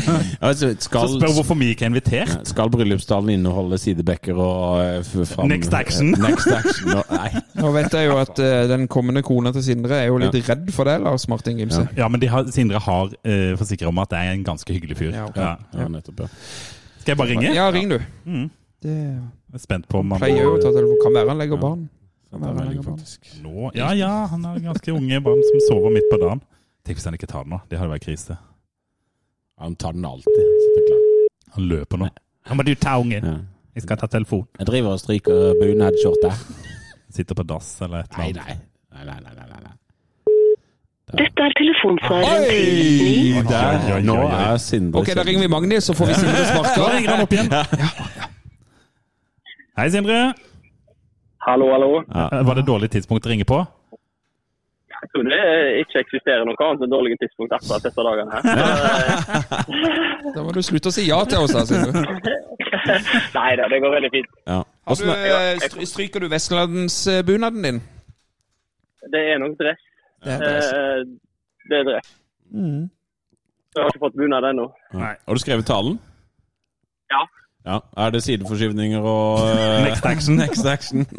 [0.47, 2.33] Altså, så spør hvorfor vi ikke er invitert.
[2.45, 6.11] skal bryllupstalen inneholde sidebekker og eh, fram- Next action.
[6.21, 6.91] Next action.
[6.99, 7.31] og- Nei.
[7.63, 10.69] Nå vet jeg jo at uh, den kommende kona til Sindre er jo litt redd
[10.75, 11.87] for det, Lars Martin Gimse.
[11.97, 14.99] Ja, men de har, Sindre har uh, forsikra om at det er en ganske hyggelig
[15.01, 15.15] fyr.
[15.17, 15.41] Ja, okay.
[15.41, 15.57] Ja.
[15.81, 16.27] Ja, nettopp.
[16.27, 16.29] Ja.
[17.01, 17.55] Skal jeg bare ringe?
[17.57, 17.97] Ja, ring du.
[18.29, 18.45] Mm.
[18.85, 21.01] Det Jeg er spent på om han pleier jo å ta telefon.
[21.07, 21.63] Kan være han legger Ja.
[21.65, 21.87] barn.
[22.29, 23.29] Det er melding, faktisk.
[23.41, 26.41] nå Ja, ja, han har ganske unge barn som sover midt på dagen.
[26.85, 27.59] Tenk hvis han ikke tar den nå.
[27.69, 28.37] Det hadde vært krise.
[29.59, 30.37] Han tar den alltid.
[30.65, 31.01] Sitter klar.
[31.55, 32.09] Han løper nå.
[32.49, 33.25] Nå må du ta ungen.
[33.25, 33.37] Ja.
[33.75, 34.45] Jeg skal ta telefon.
[34.59, 36.31] Jeg driver og stryker bunadsskjorte.
[37.13, 38.35] Sitter på dass eller et eller annet.
[38.45, 38.57] nei.
[38.93, 39.75] Nei, nei, nei, nei, nei.
[41.09, 46.11] Dette er telefonsvareren til Der, nå er Sindre Ok, da ringer vi Magni, så får
[46.11, 46.43] vi Sindre
[46.77, 47.49] Da ringer han opp igjen.
[49.79, 50.19] Hei, Sindre.
[51.49, 51.91] Hallo, hallo.
[52.13, 52.29] Ja.
[52.45, 53.57] Var det dårlig tidspunkt å ringe på?
[54.99, 55.37] Jeg tror det
[55.79, 58.41] ikke eksisterer noe annet enn dårlige tidspunkt akkurat disse dagene her.
[60.35, 62.03] Da må du slutte å si ja til oss, da, Sindre.
[63.37, 64.27] Nei da, det går veldig fint.
[64.49, 64.59] Ja.
[64.89, 67.79] Har du, eh, stryker du vestlandsbunaden din?
[69.15, 69.81] Det er nok dress.
[70.25, 70.69] Det er dress.
[70.75, 71.01] Eh,
[71.69, 72.11] Det er dress.
[72.51, 74.67] Jeg har ikke fått bunad ennå.
[74.99, 75.95] Har du skrevet talen?
[77.13, 77.23] Ja.
[77.69, 77.77] Ja.
[78.03, 80.35] Er det sideforskyvninger og uh, Next action.
[80.43, 80.99] Next action.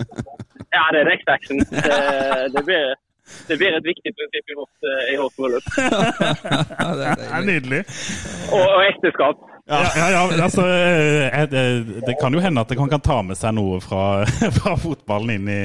[0.76, 1.56] Ja, det er next action.
[1.58, 1.96] Det,
[2.54, 2.82] det, blir,
[3.48, 5.66] det blir et viktig prinsipp i vårt, eh, i vårt bryllup.
[6.82, 7.06] Ja, det
[7.38, 7.80] er nydelig.
[8.54, 9.36] Og, og ekteskap.
[9.68, 11.62] Ja, ja, ja altså eh, eh, det,
[12.06, 14.24] det kan jo hende at han kan ta med seg noe fra,
[14.58, 15.60] fra fotballen inn i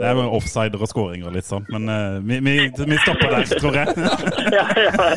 [0.00, 3.36] Det er jo offsider og skåringer og litt sånn, men eh, vi, vi, vi stopper
[3.36, 3.88] der, tror jeg.
[4.50, 5.10] Ja, ja.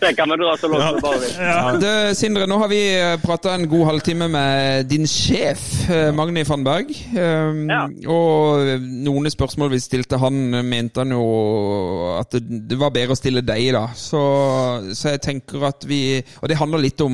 [0.00, 1.34] Det kan vi dra så langt vi bare vil.
[1.38, 2.14] Ja.
[2.16, 2.80] Sindre, nå har vi
[3.22, 5.62] prata en god halvtime med din sjef,
[6.16, 6.90] Magni Fannberg.
[7.14, 7.84] Um, Ja.
[8.10, 11.24] Og noen spørsmål vi stilte han, mente han jo
[12.16, 13.84] at det, det var bedre å stille deg, da.
[13.96, 14.20] Så,
[14.96, 16.00] så jeg tenker at vi
[16.40, 17.09] Og det handler litt om,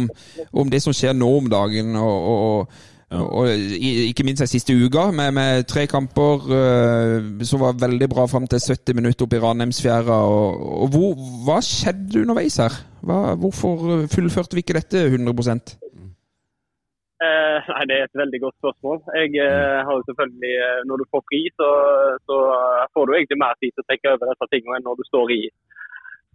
[0.52, 4.74] om det som skjer nå om dagen, og, og Og i- ikke minst den siste
[4.74, 9.39] uka, med, med tre kamper uh, som var veldig bra fram til 70 minutter oppe
[9.39, 10.16] i Ranheimsfjæra.
[10.27, 11.12] Og, og hvor,
[11.47, 12.74] hva skjedde underveis her?
[13.06, 15.78] Hva, hvorfor fullførte vi ikke dette 100
[17.27, 18.98] Eh, nei, Det er et veldig godt spørsmål.
[19.20, 20.55] Jeg eh, har jo selvfølgelig,
[20.89, 21.68] Når du får fri, så,
[22.28, 22.36] så
[22.93, 25.32] får du egentlig mer tid til å tenke over disse tingene enn når du står
[25.39, 25.43] i,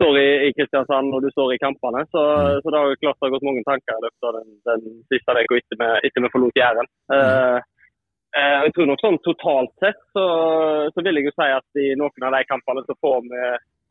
[0.02, 2.02] står i, i Kristiansand og du står i kampene.
[2.10, 2.22] Så,
[2.64, 4.82] så det har jo klart det har gått mange tanker i løpet av den, den
[5.14, 6.90] siste uka etter, vi- etter vi forlot Jæren.
[7.14, 7.62] Mm.
[8.40, 10.26] eh, jeg tror nok sånn Totalt sett så,
[10.96, 13.42] så vil jeg jo si at i noen av de kampene så får vi,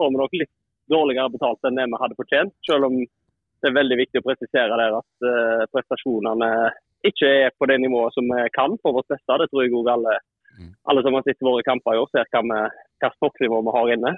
[0.00, 0.52] får vi nok litt
[0.90, 2.54] dårligere betalt enn det vi hadde fortjent.
[2.66, 6.50] Selv om det er veldig viktig å presisere der at eh, prestasjonene
[7.06, 9.36] ikke er på det nivået som vi kan på vårt beste.
[9.40, 10.16] Det tror jeg òg alle,
[10.90, 13.92] alle som har sett våre kamper i år, ser hva vi- hva toppnivå vi har
[13.94, 14.12] inne.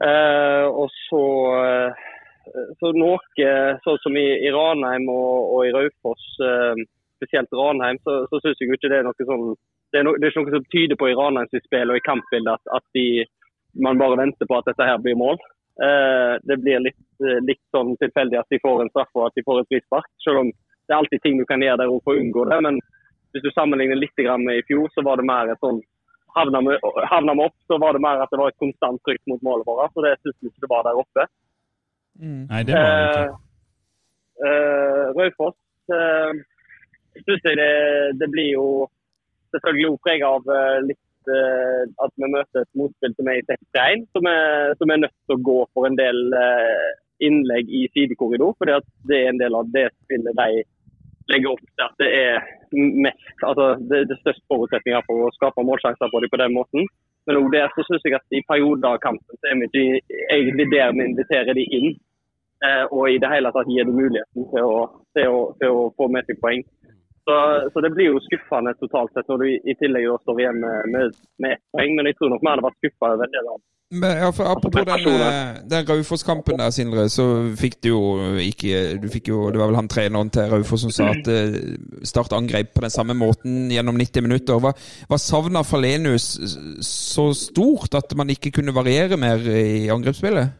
[0.00, 1.24] Eh, og så,
[1.60, 2.06] eh,
[2.80, 3.50] så noe
[3.84, 6.80] sånn som i, i Ranheim og, og i Raufoss, eh,
[7.20, 9.52] spesielt Ranheim, så, så syns jeg ikke det er noe sånn
[9.90, 12.06] det er, no, det er ikke noe som tyder på i Ranheims spill og i
[12.06, 13.24] kampbildet at, at de,
[13.86, 15.40] man bare venter på at dette her blir mål.
[15.82, 19.38] Eh, det blir litt, eh, litt sånn tilfeldig at de får en straff og at
[19.38, 20.08] de får et frispark.
[20.24, 22.60] Selv om det er alltid ting du kan gjøre der for å unngå det.
[22.66, 22.78] Men
[23.34, 25.80] hvis du sammenligner litt med i fjor, så var det mer et sånn
[26.36, 26.76] Havna vi,
[27.10, 29.66] havna vi opp, så var det mer at det var et konstant trykk mot målet
[29.68, 29.94] vårt.
[29.94, 31.26] Så det syns vi ikke det var der oppe.
[32.20, 33.26] Nei, det var det ikke.
[34.40, 35.58] Uh, uh, Raufoss
[35.92, 36.32] uh,
[37.18, 37.72] syns jeg det,
[38.20, 38.66] det blir jo
[39.54, 43.46] selvfølgelig også preget av eh, litt eh, at vi møter et motspill som er i
[43.48, 44.28] 6-1, som,
[44.80, 46.90] som er nødt til å gå for en del eh,
[47.26, 48.54] innlegg i sidekorridor.
[48.58, 50.62] fordi at det er en del av det spillet de
[51.32, 52.34] legger opp til at det er
[53.06, 56.86] mest altså det, det største forutsetninger for å skape målsjanser på dem på den måten.
[57.26, 60.20] Men også der så synes jeg at i perioder av kampen så er vi ikke
[60.36, 61.90] egentlig der vi inviterer de inn.
[62.66, 64.80] Eh, og i det hele tatt gir det muligheten til å,
[65.16, 66.64] til å, til å få med seg poeng.
[67.30, 67.40] Så,
[67.72, 71.18] så det blir jo skuffende totalt sett når du i- tillegg står igjen med, med,
[71.38, 71.92] med ett poeng.
[71.98, 74.46] Men jeg tror nok vi hadde vært skuffa over en del av Men, ja, for
[74.46, 75.32] apropos den, prestasjoner.
[75.36, 77.24] eh, den Raufoss-kampen der, Sindre, så
[77.58, 78.00] fikk du jo
[78.38, 81.56] ikke du fikk jo, Det var vel han treneren til Raufoss som sa at eh,
[82.06, 84.62] Start angrep på den samme måten gjennom 90 minutter.
[84.62, 84.70] Hva,
[85.10, 86.28] hva savna Falenius
[86.86, 90.54] så stort at man ikke kunne variere mer i angrepsspillet?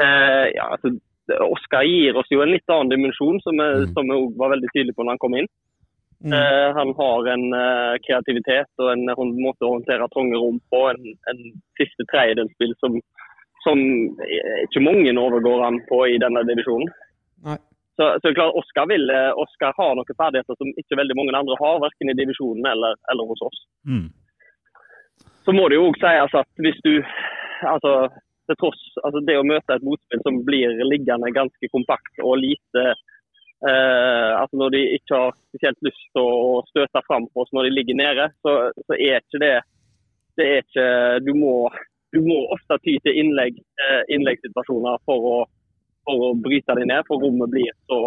[0.00, 0.94] Eh, ja, altså,
[1.30, 4.96] Oskar gir oss jo en litt annen dimensjon, som vi som vi var veldig tydelig
[4.96, 5.50] på når han kom inn.
[6.24, 10.82] Eh, han har en eh, kreativitet og en, en, måte å håndtere trange rom på.
[10.92, 11.40] En, en
[11.80, 12.98] siste tredjedelsspill som,
[13.66, 13.82] som
[14.62, 16.92] ikke mange overgår han på i denne divisjonen.
[17.48, 17.58] Nei.
[17.98, 21.34] Så, så er klart, Oskar, vil, eh, Oskar har noen ferdigheter som ikke veldig mange
[21.36, 23.64] andre har, verken i divisjonen eller, eller hos oss.
[23.82, 24.06] Mm.
[25.42, 26.92] så må det jo òg sies at hvis du
[27.66, 27.92] altså,
[28.48, 32.84] til tross, altså Det å møte et motspill som blir liggende ganske kompakt og lite
[32.90, 37.68] eh, altså Når de ikke har spesielt lyst til å støte fram på oss når
[37.68, 38.56] de ligger nede, så,
[38.86, 39.54] så er ikke det
[40.40, 40.84] det er ikke,
[41.26, 41.54] du, må,
[42.14, 45.34] du må ofte ty til innlegg, eh, innleggssituasjoner for å,
[46.08, 47.98] for å bryte dem ned, for rommet blir så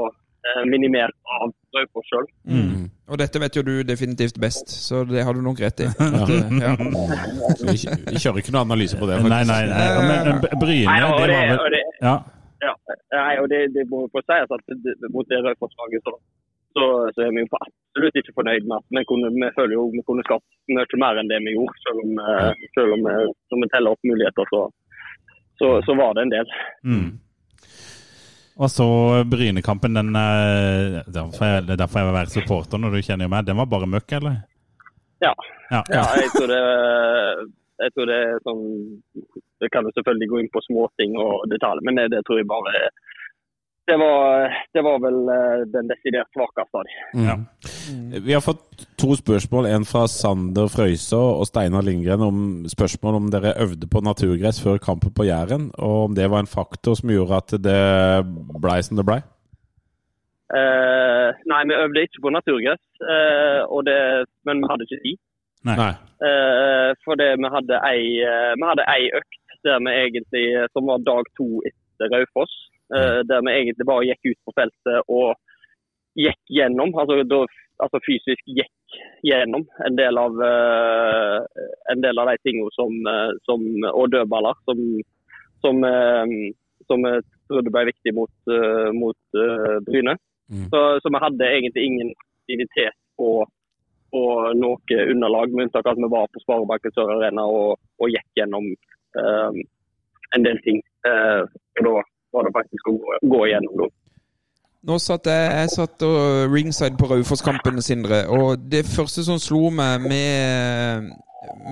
[0.69, 2.27] minimert av Raufoss sjøl.
[2.49, 2.85] Mm.
[3.11, 5.89] Og dette vet jo du definitivt best, så det har du nok rett i.
[6.21, 6.71] At, eh, ja.
[7.69, 7.75] Vi,
[8.21, 9.19] kjører ikke noe analyse på det.
[9.25, 9.83] Nei, nei, nei.
[10.09, 12.15] Men men Bryne, Nei, og det det, var og det, Ja.
[12.65, 12.71] Ja,
[13.13, 16.13] nei, og det, det må jo få sies at det, mot det Raufoss-laget så,
[16.73, 19.83] så, så er vi jo absolutt ikke fornøyd med at vi, kunne, vi føler jo
[19.93, 21.83] vi kunne skapt mye mer enn det vi gjorde.
[21.83, 24.63] Selv om, eh, selv om eh, vi teller opp muligheter, så,
[25.61, 26.55] så, så var det en del.
[26.89, 27.11] Mm.
[28.55, 28.87] Og så
[29.27, 33.31] Brynekampen, den eh, derfor jeg, Det er derfor jeg vil være supporter når du kjenner
[33.31, 33.47] meg.
[33.47, 34.37] Den var bare møkk, eller?
[35.23, 35.33] Ja.
[35.71, 35.81] Ja.
[35.91, 36.61] ja jeg, tror det,
[37.83, 38.63] jeg tror det er sånn
[39.59, 42.47] Det kan jo selvfølgelig gå inn på småting og detaljer, men det, det tror jeg
[42.51, 42.85] bare
[43.85, 47.25] det var, det var vel eh, den desidert svakeste av dem.
[47.27, 47.35] Ja.
[48.25, 49.67] Vi har fått to spørsmål.
[49.69, 52.39] En fra Sander Frøysaa og Steinar Lindgren om
[52.71, 56.49] spørsmål om dere øvde på naturgress før kampen på Jæren, og om det var en
[56.49, 57.79] faktor som gjorde at det
[58.61, 59.21] blei som det blei.
[60.55, 63.99] Eh, nei, vi øvde ikke på naturgress, eh, og det,
[64.45, 65.17] men vi hadde ikke tid.
[65.65, 65.93] Nei.
[66.25, 70.85] Eh, for det, vi hadde ei, eh, vi hadde ei økt der vi egentlig, som
[70.85, 72.53] var dag to etter Raufoss.
[72.93, 75.35] Eh, der vi egentlig bare gikk ut på feltet og
[76.15, 77.41] gikk gjennom, altså, da,
[77.83, 83.31] altså fysisk gikk gjennom en del av, eh, en del av de tingene som, eh,
[83.47, 84.83] som, og dødballer som,
[85.65, 85.81] som,
[86.85, 88.53] som jeg trodde ble viktig mot,
[88.93, 89.41] mot
[89.87, 90.15] Bryne.
[90.49, 90.69] Mm.
[90.69, 92.11] Så, så vi hadde egentlig ingen
[92.45, 93.29] aktivitet på,
[94.13, 94.23] på
[94.55, 98.27] noe underlag, med unntak av at vi var på Sparebanken Sør Arena og, og gikk
[98.39, 98.67] gjennom
[99.17, 99.57] um,
[100.35, 100.81] en del ting.
[101.07, 101.45] Uh,
[101.79, 101.95] og da
[102.35, 103.83] var det faktisk å gå, igjennom.
[103.83, 103.91] Da.
[104.85, 108.25] Nå satt jeg, jeg satt og ringside på Raufoss-kampen, Sindre.
[108.29, 111.07] Og det første som slo meg med,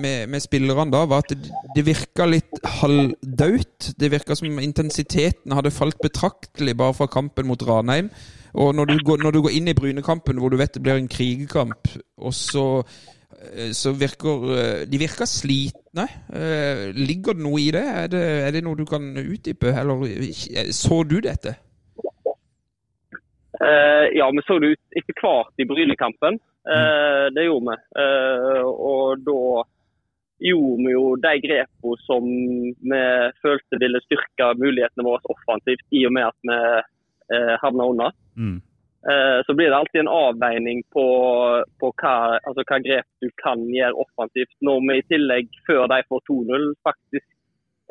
[0.02, 3.92] med, med spillerne da, var at det, det virka litt halvdaut.
[4.00, 8.10] Det virka som intensiteten hadde falt betraktelig bare fra kampen mot Ranheim.
[8.54, 10.98] Og når du går, når du går inn i Brynekampen, hvor du vet det blir
[10.98, 11.88] en krigekamp,
[12.22, 15.83] og så eh, så virker eh, De virker slitne.
[16.02, 17.84] Eh, Ligger det noe i det?
[17.84, 19.70] Er det, er det noe du kan utdype?
[19.70, 20.02] Eller
[20.74, 21.54] så du dette?
[23.62, 26.40] Uh, ja, vi så det ut etter hvert i Brynekampen.
[26.64, 27.76] Eh, det gjorde vi.
[28.00, 29.62] Uh, og da
[30.44, 33.02] gjorde vi jo de grepene som vi
[33.44, 36.58] følte ville styrke mulighetene våre offensivt, i og med at vi
[37.36, 38.10] eh, havna unna.
[38.36, 38.58] Mm.
[39.10, 41.06] Eh, så blir det alltid en avveining på,
[41.80, 44.54] på hva, altså hva grep du kan gjøre offensivt.
[44.64, 47.26] Når vi i tillegg, før de får 2-0, faktisk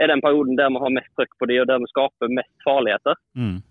[0.01, 2.65] er den perioden der vi har mest trøkk på de, og der vi skaper mest
[2.65, 3.19] farligheter.
[3.37, 3.61] Mm.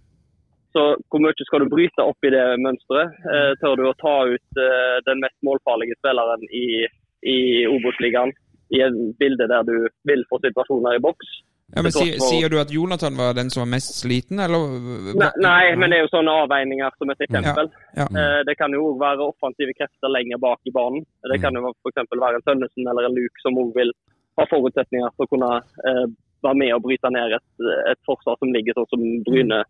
[0.72, 3.18] Så hvor mye skal du bryte opp i det mønsteret?
[3.34, 6.86] Eh, tør du å ta ut eh, den mest målfarlige spilleren i,
[7.28, 7.38] i
[7.68, 8.32] Obos-ligaen
[8.72, 9.74] i en bilde der du
[10.08, 11.34] vil få situasjoner i boks?
[11.72, 14.74] Ja, men sier, du at Jonathan var den som var mest sliten, eller?
[15.16, 17.70] Nei, nei, men det er jo sånne avveininger som et eksempel.
[17.96, 18.04] Ja.
[18.12, 18.24] Ja.
[18.44, 21.06] Det kan jo òg være offensive krefter lenger bak i banen.
[21.32, 22.02] Det kan jo f.eks.
[22.12, 23.94] være en Tønnesen eller en Luke som òg vil
[24.40, 25.52] ha forutsetninger for å kunne
[25.88, 26.04] eh,
[26.44, 27.48] være med og bryte ned et,
[27.92, 29.62] et forsvar som ligger sånn som Bryne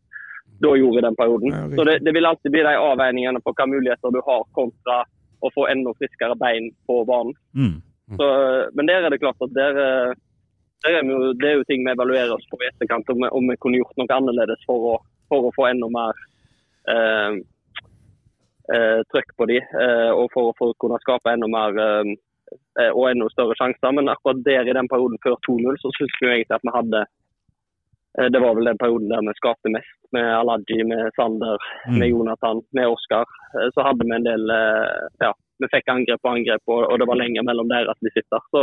[0.62, 1.54] da gjorde i den perioden.
[1.54, 1.62] Ja.
[1.76, 5.02] Så det, det vil alltid bli de avveiningene på hva muligheter du har kontra
[5.42, 7.34] å få enda friskere bein på banen.
[7.58, 7.80] Mm.
[8.18, 8.26] Så,
[8.76, 9.80] men der er det klart at der,
[10.84, 13.32] der er jo, det er jo ting vi evaluerer oss på i etterkant, om, vi-
[13.38, 14.98] om vi kunne gjort noe annerledes for å,
[15.30, 16.14] for å få enda mer
[16.92, 17.32] eh,
[18.74, 22.12] eh, trøkk på de, eh, og for, for å kunne skape enda mer eh,
[22.82, 23.94] eh, og enda større sjanser.
[23.96, 27.02] Men akkurat der i den perioden før 2-0 så syns vi egentlig at vi hadde
[27.04, 31.98] eh, Det var vel den perioden der vi skapte mest, med Alaji, med Sander, Mm.
[31.98, 33.24] med Jonathan, med Oskar.
[33.74, 34.44] Så hadde vi en del
[35.20, 35.32] Ja,
[35.62, 38.38] vi fikk angrep på angrep, og, og det var lenger mellom deres visitter.
[38.54, 38.62] Så,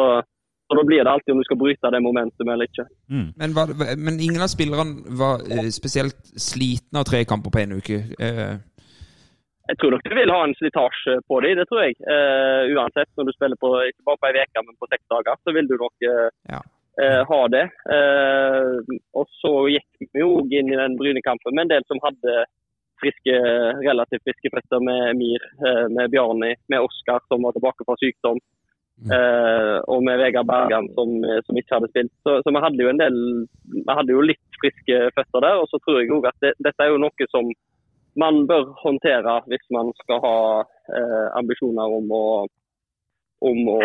[0.70, 2.86] så da blir det alltid om du skal bryte det momentumet eller ikke.
[3.10, 3.28] Mm.
[3.42, 7.74] Men, var, men ingen av spillerne var eh, spesielt slitne av tre kamper på en
[7.82, 7.98] uke.
[8.22, 8.58] Eh,
[9.70, 11.98] Jeg tror nok du vil ha en slitasje på dem, det tror jeg.
[12.14, 15.42] Eh, uansett, når du spiller på, ikke bare på ei uke, men på seks dager,
[15.46, 16.62] så vil du nok eh, Ja.
[17.02, 17.66] eh, ha det.
[17.98, 22.46] Eh, og så gikk vi jo inn i den Brynekampen med en del som hadde
[23.00, 23.36] friske,
[23.86, 28.42] relativt friske fester med Emir, eh, med Bjarni, med Oskar som var tilbake fra sykdom.
[29.08, 31.16] Eh, og med Vegard Bergan som,
[31.48, 32.14] som ikke hadde spilt.
[32.26, 33.18] Så, så vi hadde jo en del
[33.74, 35.64] Vi hadde jo litt friske føtter der.
[35.64, 37.52] Og så tror jeg òg at det, dette er jo noe som
[38.20, 42.26] man bør håndtere hvis man skal ha uh, ambisjoner om å
[43.40, 43.80] om å,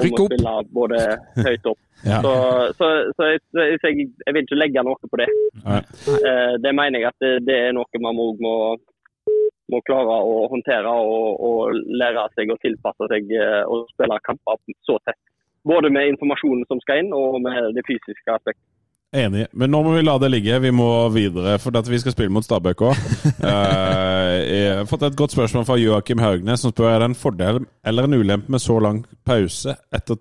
[0.00, 1.04] om å spille både
[1.44, 1.80] høyt opp.
[2.00, 2.22] Ja.
[2.24, 2.30] Så,
[2.78, 5.26] så, så jeg, så jeg, jeg vil ikke legge noe på det.
[5.68, 8.52] Eh, det mener jeg at det, det er noe man også må,
[9.72, 14.60] må klare å håndtere og, og lære seg å tilpasse seg eh, og spille kamper
[14.88, 15.18] så tett.
[15.66, 18.64] Både med informasjonen som skal inn, og med det fysiske aspektet.
[19.10, 19.48] Enig.
[19.58, 20.60] Men nå må vi la det ligge.
[20.62, 23.00] Vi må videre, for vi skal spille mot Stabæk òg.
[23.42, 27.58] jeg har fått et godt spørsmål fra Joakim Haugnes, som spør er det en fordel
[27.82, 30.20] eller en ulempe med så lang pause etter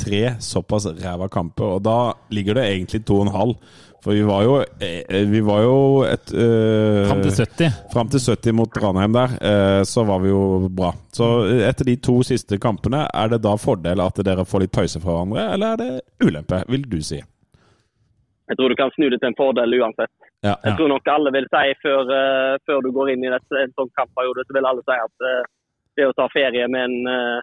[0.00, 1.76] tre såpass ræva kamper.
[1.76, 1.98] Og da
[2.32, 3.82] ligger det egentlig to og en halv.
[4.02, 7.76] For vi var jo, eh, vi var jo et uh, Fram til 70.
[7.92, 10.90] Fram til 70 mot Ranheim der, uh, så var vi jo bra.
[11.14, 14.74] Så eh, etter de to siste kampene, er det da fordel at dere får litt
[14.74, 17.20] pause fra hverandre, eller er det ulempe, vil du si?
[18.50, 20.12] Jeg tror du kan snu det til en fordel uansett.
[20.42, 20.56] Ja.
[20.66, 23.76] Jeg tror nok alle vil si før, uh, før du går inn i dette, en
[23.78, 25.44] sånn kampperiode, så vil alle si at uh,
[25.98, 27.40] det å ta ferie med en, eh,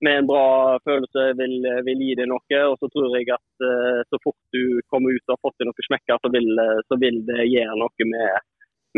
[0.00, 1.56] med en bra følelse vil,
[1.86, 2.60] vil gi deg noe.
[2.70, 5.70] Og så tror jeg at eh, så fort du kommer ut og har fått deg
[5.70, 8.46] noen smekker, så vil, eh, så vil det gjøre noe med,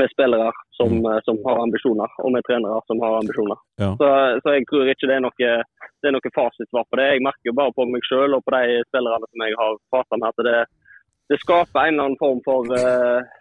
[0.01, 3.63] med spillere som, eh, som har ambisjoner, og med trenere som har ambisjoner.
[3.83, 3.95] Ja.
[4.01, 4.11] Så,
[4.45, 5.55] så jeg tror ikke det er noe,
[6.03, 7.09] det er noe fasitsvar på det.
[7.15, 10.21] Jeg merker jo bare på meg sjøl og på de spillerne som jeg har prata
[10.21, 10.59] med, at det,
[11.31, 12.69] det skaper en eller annen form for,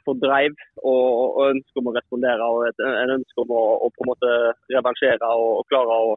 [0.06, 0.56] for drive
[0.86, 1.06] og,
[1.42, 2.48] og ønske om å respondere.
[2.48, 4.34] og et, En ønske om å, å på en måte
[4.76, 6.12] revansjere og, og klare å,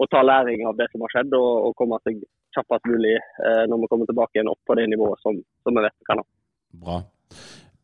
[0.00, 2.22] å ta læring av det som har skjedd, og, og komme seg
[2.56, 5.84] kjappest mulig eh, når vi kommer tilbake igjen opp på det nivået som, som vi
[5.84, 6.26] vet vi kan ha.
[6.82, 7.02] Bra.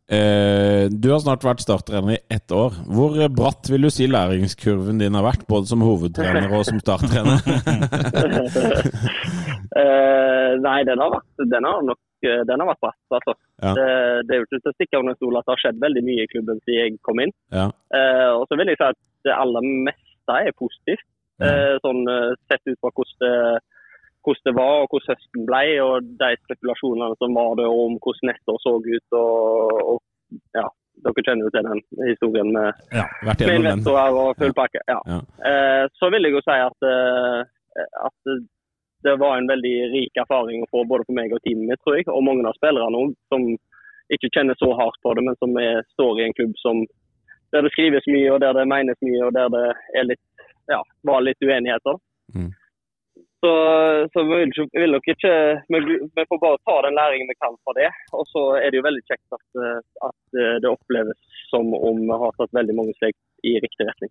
[0.09, 2.77] Eh, du har snart vært starttrener i ett år.
[2.89, 7.43] Hvor bratt vil du si læringskurven din har vært, både som hovedtrener og som starttrener?
[9.79, 12.97] Eh, nei, den har vært, den har nok eh, den har vært bratt.
[13.19, 13.35] Altså.
[13.61, 13.73] Ja.
[13.77, 13.85] Det,
[14.27, 16.25] det er jo ikke til å stikke under stol at det har skjedd veldig mye
[16.25, 17.35] i klubben siden jeg kom inn.
[17.55, 17.69] ja.
[17.95, 18.99] Eh, og så vil jeg si at
[19.29, 21.05] det aller meste er positivt.
[21.39, 23.61] Eh, sånn eh, sett ut fra hvordan det,
[24.27, 28.33] hvordan det var og hvordan høsten ble, og de spekulasjonene som var det, om hvordan
[28.33, 29.19] neste år så ut.
[29.23, 29.99] og, og
[30.59, 30.67] ja,
[31.05, 33.07] dere kjenner jo til den historien med, Ja.
[33.23, 34.83] Med investorer og full pakke.
[34.91, 35.01] Ja.
[35.13, 35.21] Ja.
[35.51, 37.41] Eh, så vil jeg jo si at, eh,
[38.09, 38.39] at
[39.07, 41.99] det var en veldig rik erfaring å få både for meg og teamet mitt, tror
[41.99, 42.09] jeg.
[42.11, 43.45] Og mange av spillerne også, som
[44.15, 46.83] ikke kjenner så hardt på det, men som er, står i en klubb som,
[47.53, 49.67] der det skrives mye, og der det menes mye, og der det
[50.01, 50.25] er litt,
[50.73, 52.01] ja, var litt uenigheter.
[52.35, 52.51] Mm.
[53.41, 53.51] Så,
[54.13, 55.33] så vi vil, vil nok ikke
[55.71, 55.81] vi,
[56.17, 57.91] vi får bare ta den læringen vi kan fra det.
[58.19, 62.03] Og så er det jo veldig kjekt at, eh, at eh, det oppleves som om
[62.03, 63.15] vi har tatt veldig mange steg
[63.47, 64.11] i riktig retning.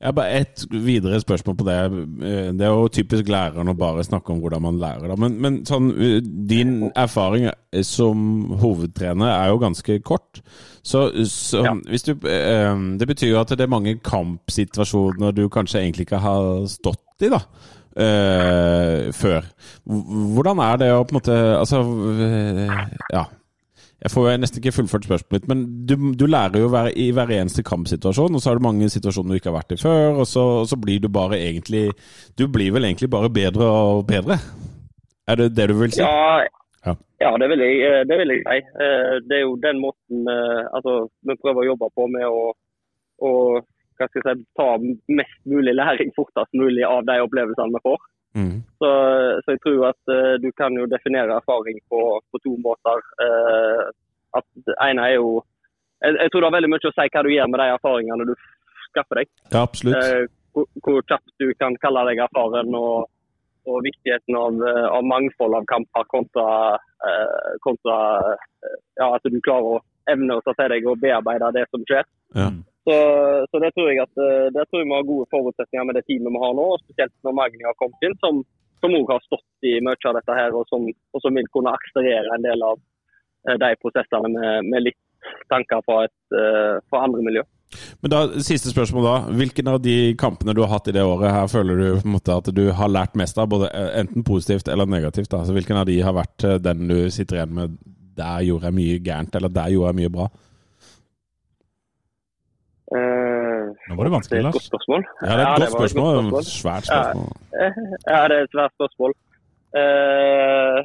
[0.00, 1.78] Jeg har bare Et videre spørsmål på det.
[2.24, 5.16] Eh, Det er jo typisk læreren å bare snakke om hvordan man lærer.
[5.18, 7.50] Men, men sånn, eh, din erfaring
[7.82, 10.40] som hovedtrener er jo ganske kort.
[10.82, 11.74] Så, så Ja.
[11.88, 16.20] hvis du, eh, det betyr jo at det er mange kampsituasjoner du kanskje egentlig ikke
[16.24, 17.42] har stått i, da.
[18.00, 19.42] Uh, før.
[19.84, 21.80] Hvordan er det å på en måte Altså,
[22.22, 23.24] eh, ja.
[24.00, 27.32] Jeg får nesten ikke fullført spørsmålet mitt, men du, du lærer jo hver, i hver
[27.36, 30.26] eneste kampsituasjon, og så er det mange situasjoner du ikke har vært i før, og
[30.30, 31.90] så, og så blir du bare egentlig
[32.38, 34.38] Du blir vel egentlig bare bedre og bedre?
[35.28, 36.00] Er det det du vil si?
[36.00, 36.46] Ja,
[36.86, 36.94] Ja.
[37.20, 38.58] ja det, vil jeg, eh, det vil jeg si.
[38.84, 40.94] Eh, Det er jo den måten eh, altså,
[41.28, 42.54] vi prøver å jobbe på med å,
[43.20, 43.32] å
[44.00, 44.22] si,
[44.56, 44.68] ta
[45.20, 48.00] mest mulig læring fortest mulig av de opplevelsene vi får.
[48.34, 48.62] Mm.
[48.78, 48.90] Så,
[49.44, 52.00] så jeg tror at uh, du kan jo definere erfaring på,
[52.30, 53.02] på to måter.
[53.18, 53.90] Uh,
[54.38, 55.40] at det ene er jo
[56.00, 58.28] jeg, jeg tror det har veldig mye å si hva du gjør med de erfaringene
[58.28, 58.34] du
[58.90, 59.32] skaffer deg.
[59.50, 59.96] Ja, absolutt.
[59.98, 63.10] Uh, hvor, kjapt du kan kalle deg erfaren, og,
[63.70, 64.62] og viktigheten av,
[64.96, 66.46] av mangfold av kamper kontra,
[67.62, 67.98] kontra
[68.98, 72.08] ja, at du klarer å evne å ta til deg og bearbeide det som skjer.
[72.34, 72.48] Ja.
[72.88, 72.94] Så,
[73.52, 76.06] så det tror jeg at eh, der tror jeg vi har gode forutsetninger med det
[76.08, 78.40] teamet vi har nå, spesielt når Magni har kommet inn, som
[78.80, 81.72] som også har stått i mye av dette her, og som, og som vil kunne
[81.76, 82.80] akselerere en del av
[83.48, 85.00] eh, de prosessene med, med litt
[85.52, 87.44] tanker fra, et, eh, fra andre miljø.
[88.02, 89.16] Men da, Siste spørsmål da.
[89.38, 92.16] Hvilken av de kampene du har hatt i det året her føler du på en
[92.16, 93.70] måte at du har lært mest av, både
[94.00, 95.30] enten positivt eller negativt?
[95.30, 95.44] da?
[95.44, 97.76] Så Hvilken av de har vært den du sitter igjen med
[98.18, 100.26] der gjorde jeg mye gærent, eller der gjorde jeg mye bra?
[104.00, 104.56] Var det det vanskelig, er et Lars.
[104.56, 105.02] godt spørsmål.
[105.20, 106.14] Ja, det er et Ja, godt Et spørsmål.
[106.16, 106.44] spørsmål.
[106.56, 107.28] Svært spørsmål.
[108.08, 109.12] Ja, det er et svært spørsmål.
[109.76, 110.78] Uh,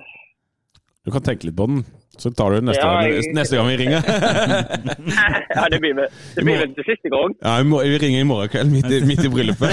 [1.05, 1.83] Du kan tenke litt på den,
[2.17, 4.01] så tar du den neste, Ja, gang, jeg- neste gang vi ringer.
[5.57, 7.35] ja, det blir vel det blir vel til siste gang.
[7.45, 9.69] Ja, vi, må, vi ringer i morgen kveld, midt i, midt i bryllupet.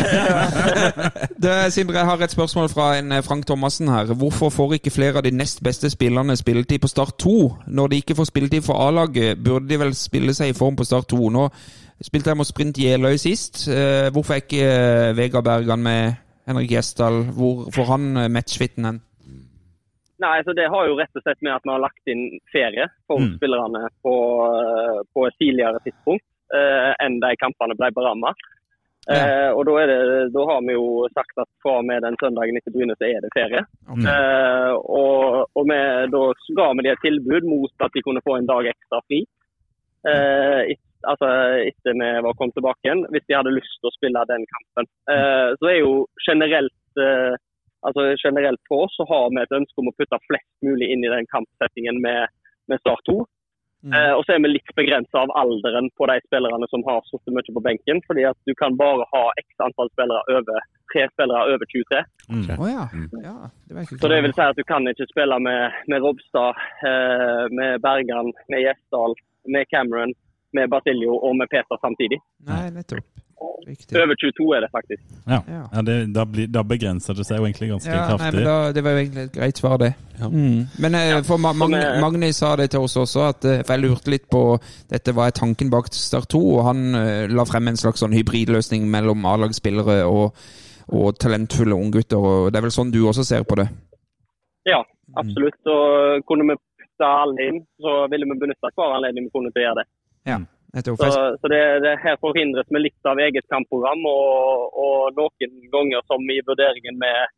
[1.42, 4.12] du, Sindre, jeg har et spørsmål fra en eh, Frank Thomassen her.
[4.12, 7.36] Hvorfor får ikke flere av de nest beste spillerne spilletid på Start 2?
[7.66, 10.84] Når de ikke får spilletid for A-laget, burde de vel spille seg i form på
[10.84, 11.28] Start 2?
[11.32, 11.48] Nå
[12.06, 13.64] spilte jeg mot Sprint Jeløy sist.
[13.70, 16.14] Eh, Hvorfor er ikke eh, Vegard Bergan med
[16.48, 17.22] Henrik Gjesdal?
[17.36, 19.00] Hvor får han eh, matchfitten hen?
[20.22, 22.24] Nei, så Det har jo rett og slett med at vi har lagt inn
[22.54, 23.32] ferie for Mm.
[23.38, 24.12] spillerne på,
[25.14, 26.22] på et tidligere tidspunkt
[26.54, 28.30] eh, enn de kampene ble beramma.
[29.10, 29.96] Eh, og da, det,
[30.30, 33.18] da har vi jo sagt at fra og med den søndagen etter Bryne så er
[33.24, 33.64] det ferie.
[33.98, 35.78] Eh, og og vi,
[36.14, 36.20] da
[36.60, 39.24] ga vi dem et tilbud mot at de kunne få en dag ekstra fri.
[40.06, 40.70] Eh,
[41.08, 41.28] altså
[41.68, 44.90] etter vi var kommet tilbake igjen, hvis de hadde lyst til å spille den kampen.
[45.14, 45.94] Eh, så er jo
[46.26, 47.34] generelt eh,
[47.82, 51.04] altså generelt på oss så har vi et ønske om å putte flest mulig inn
[51.04, 52.30] i den kampsettingen med,
[52.70, 53.22] med Start 2.
[53.82, 57.34] Eh, og så er vi litt begrensa av alderen på de spillerne som har sittet
[57.34, 57.98] mye på benken.
[58.06, 60.60] fordi at du kan bare ha x antall spillere over
[60.92, 62.02] tre spillere over 23.
[62.30, 62.44] Mm.
[62.70, 62.84] Ja.
[63.26, 63.34] ja.
[63.66, 67.44] Det ikke Så det vil si at du kan ikke spille med, med Robstad, eh,
[67.58, 69.18] med Bergan, med Gjesdal,
[69.50, 70.14] med Cameron,
[70.56, 72.18] med Basilio og med Peter samtidig.
[72.48, 73.04] Nei, nettopp.
[73.66, 73.94] Viktig.
[73.98, 75.02] Over 22 er det faktisk.
[75.26, 75.82] Ja, Ja.
[75.82, 78.34] det, da, blir, da begrenser det seg jo egentlig ganske Ja, nei, kraftig.
[78.34, 79.90] men da, Det var jo egentlig et greit svar, det.
[80.20, 80.28] Ja.
[80.30, 80.66] Mm.
[80.82, 83.82] Men eh, for Mag Mag Magni sa det til oss også, at, eh, for jeg
[83.82, 84.42] lurte litt på
[84.90, 88.86] Dette var tanken bak Start 2, og han eh, la frem en slags sånn hybridløsning
[88.90, 90.34] mellom A-lagsspillere og,
[90.90, 92.18] og talentfulle unggutter.
[92.18, 93.68] og Det er vel sånn du også ser på det?
[94.70, 94.82] Ja,
[95.18, 95.58] absolutt.
[95.66, 99.62] Og kunne vi putte alle inn, så ville vi benytte hver anledning vi kunne til
[99.62, 99.88] å gjøre det.
[100.72, 101.02] Nettopp.
[101.04, 106.04] Så, så det, det her forhindres med litt av eget kampprogram, og, og noen ganger
[106.08, 107.32] som i vurderingen med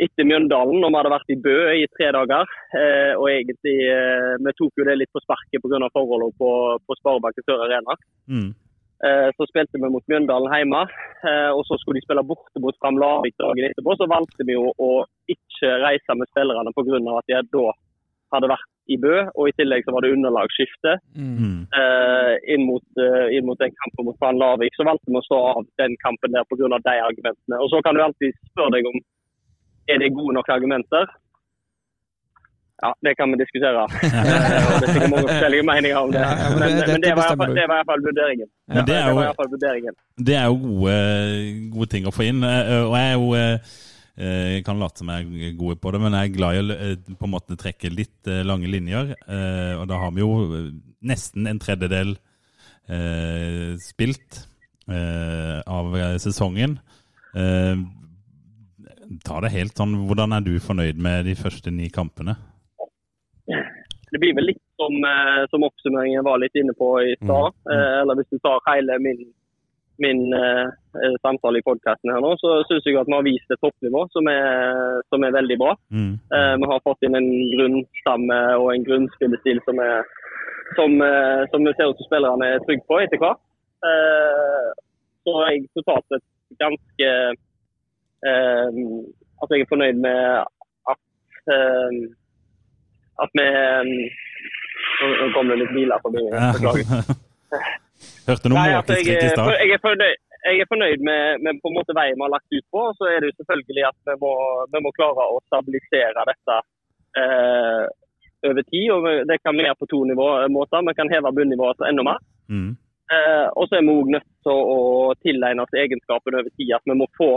[0.00, 2.52] etter Mjøndalen, når vi hadde vært i Bø i tre dager.
[2.76, 5.88] Eh, og egentlig, eh, Vi tok jo det litt på sparket pga.
[5.92, 6.50] forholdene på,
[6.86, 7.96] på Sparebanken Sør Arena.
[8.28, 8.50] Mm.
[9.08, 10.82] Eh, så spilte vi mot Mjøndalen hjemme,
[11.24, 13.96] eh, og så skulle de spille borte mot Fram Larvik dagen etterpå.
[13.96, 14.90] Så valgte vi jo å
[15.32, 17.00] ikke reise med spillerne pga.
[17.20, 17.68] at de da
[18.32, 21.36] hadde vært i Bø, og i tillegg så var det underlagsskifte Mm.
[21.38, 21.60] Mm.
[21.80, 24.74] eh, inn, mot, uh, inn mot den kampen mot Van Larvik.
[24.74, 26.78] Så valgte vi å stå av den kampen der pga.
[26.88, 27.56] de argumentene.
[27.62, 28.98] Og så kan du alltid spørre deg om
[29.88, 31.06] er det gode nok argumenter.
[32.82, 33.82] Ja, det kan vi diskutere.
[34.00, 36.20] Eh, det er sikkert mange forskjellige meninger om det.
[36.24, 38.48] Ja, men det- men, det, var i hvert fall- det var i vurderingen.
[38.74, 39.94] Ja, det er var i jo, hvert fall vurderingen.
[40.26, 40.94] det er jo gode,
[41.74, 42.40] gode ting å få inn.
[42.42, 43.58] eh, Og jeg er jo eh,
[44.16, 46.76] jeg kan late som jeg er gode på det, men jeg er glad i å
[46.76, 49.14] eh, på en måte trekke litt eh, lange linjer.
[49.28, 50.66] eh, Og da har vi jo eh,
[51.02, 52.16] nesten en tredjedel
[52.90, 54.42] eh, spilt
[54.90, 56.78] eh, av eh, sesongen.
[57.36, 57.76] Eh,
[59.26, 62.36] Ta det helt sånn, Hvordan er du fornøyd med de første ni kampene?
[64.10, 67.54] Det blir vel litt som, eh, som oppsummeringen var litt inne på i stad.
[67.66, 68.00] Mm.
[68.02, 69.20] eller hvis du tar hele min,
[70.02, 70.66] min eh,
[71.00, 74.06] eh, samtale i podkasten her nå, så syns jeg at vi har vist et toppnivå
[74.14, 75.74] som er, som er veldig bra.
[75.92, 76.14] Mm.
[76.36, 80.08] Eh, vi har fått inn en grunnstamme og en grunnspillestil som, er,
[80.78, 83.42] som, eh, som vi ser ut som spillerne er trygge på etter hvert.
[83.90, 84.70] Eh,
[85.26, 86.26] så er jeg totalt sett
[86.60, 87.10] ganske
[88.28, 88.80] eh,
[89.40, 90.24] At jeg er fornøyd med
[90.92, 92.00] at eh,
[93.24, 93.46] at vi
[95.00, 96.26] Nå nå kom det litt biler forbi.
[96.28, 97.14] Beklager.
[98.26, 99.54] Hørte noe måkeskrik i stad.
[99.60, 102.56] jeg er fornøyd, jeg er fornøyd med, med på en måte veien vi har lagt
[102.56, 102.84] ut på.
[102.98, 104.34] Så er det jo selvfølgelig at vi må,
[104.72, 106.60] vi må klare å stabilisere dette
[107.20, 107.84] eh,
[108.48, 108.86] over tid.
[108.94, 110.86] og Det kan vi gjøre på to nivå, måter.
[110.88, 112.22] Vi kan heve bunnivået enda mer.
[112.48, 112.72] Mm.
[113.10, 114.80] Eh, og så er vi òg nødt til å,
[115.24, 116.74] tilegne oss egenskapen over tid.
[116.78, 117.30] At vi må få,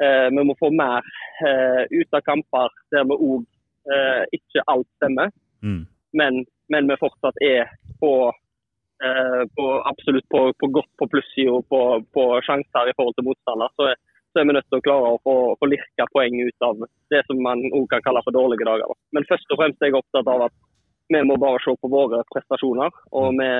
[0.00, 1.04] eh, vi må få mer
[1.44, 3.44] eh, ut av kamper der vi òg
[3.92, 5.84] eh, ikke alt stemmer Mm.
[6.16, 7.68] men, men vi fortsatt er
[8.00, 8.32] på,
[9.56, 11.80] på absolutt på, på godt på plussida på,
[12.14, 13.72] på sjanser i forhold til motstander.
[13.76, 13.88] Så,
[14.30, 17.22] så er vi nødt til å klare å få, få lirka poeng ut av det
[17.26, 18.86] som man også kan kalle for dårlige dager.
[18.92, 18.98] da.
[19.16, 20.56] Men først og fremst er jeg opptatt av at
[21.10, 23.00] vi må bare se på våre prestasjoner.
[23.18, 23.50] Og vi,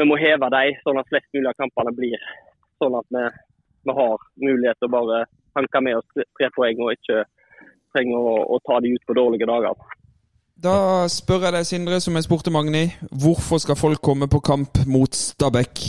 [0.00, 2.28] vi må heve dem, sånn at flest mulig av kampene blir
[2.82, 3.24] sånn at vi,
[3.86, 5.24] vi har mulighet til å bare
[5.54, 7.22] hanke med oss tre- poeng og ikke
[7.94, 9.78] trenger å, å ta de ut på dårlige dager.
[10.54, 12.86] Da spør jeg deg, Sindre, som jeg spurte Magni.
[13.10, 15.80] Hvorfor skal folk komme på kamp mot Stabæk?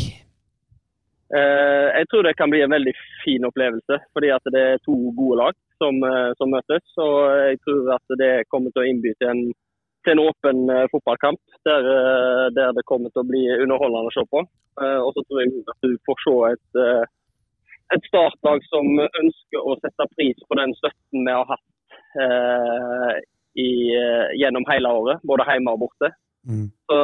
[1.38, 2.94] Eh, jeg tror det kan bli en veldig
[3.24, 6.86] fin opplevelse, fordi at det er to gode lag som, eh, som møtes.
[6.98, 7.18] Og
[7.50, 9.44] jeg tror at det kommer til å innby til en,
[10.02, 11.86] til en åpen eh, fotballkamp der,
[12.58, 14.42] der det kommer til å bli underholdende å se på.
[15.06, 16.82] Og så tror jeg at du får se et,
[17.96, 23.24] et startlag som ønsker å sette pris på den støtten vi har hatt eh,
[23.56, 26.12] i, eh, gjennom hele året, både hjemme og borte.
[26.86, 26.98] Så,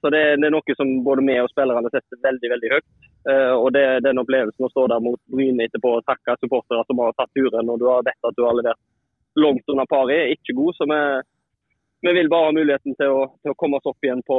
[0.00, 2.90] så det, det er noe som både vi og spillerne setter veldig veldig høyt.
[3.24, 7.00] Uh, og det, den opplevelsen å stå der mot Bryne etterpå og takke supportere som
[7.00, 8.80] har tatt turen, og du har vet at du har levert
[9.40, 10.76] langt under paret, er ikke god.
[10.78, 11.00] Så vi,
[12.06, 14.38] vi vil bare ha muligheten til å, til å komme oss opp igjen på,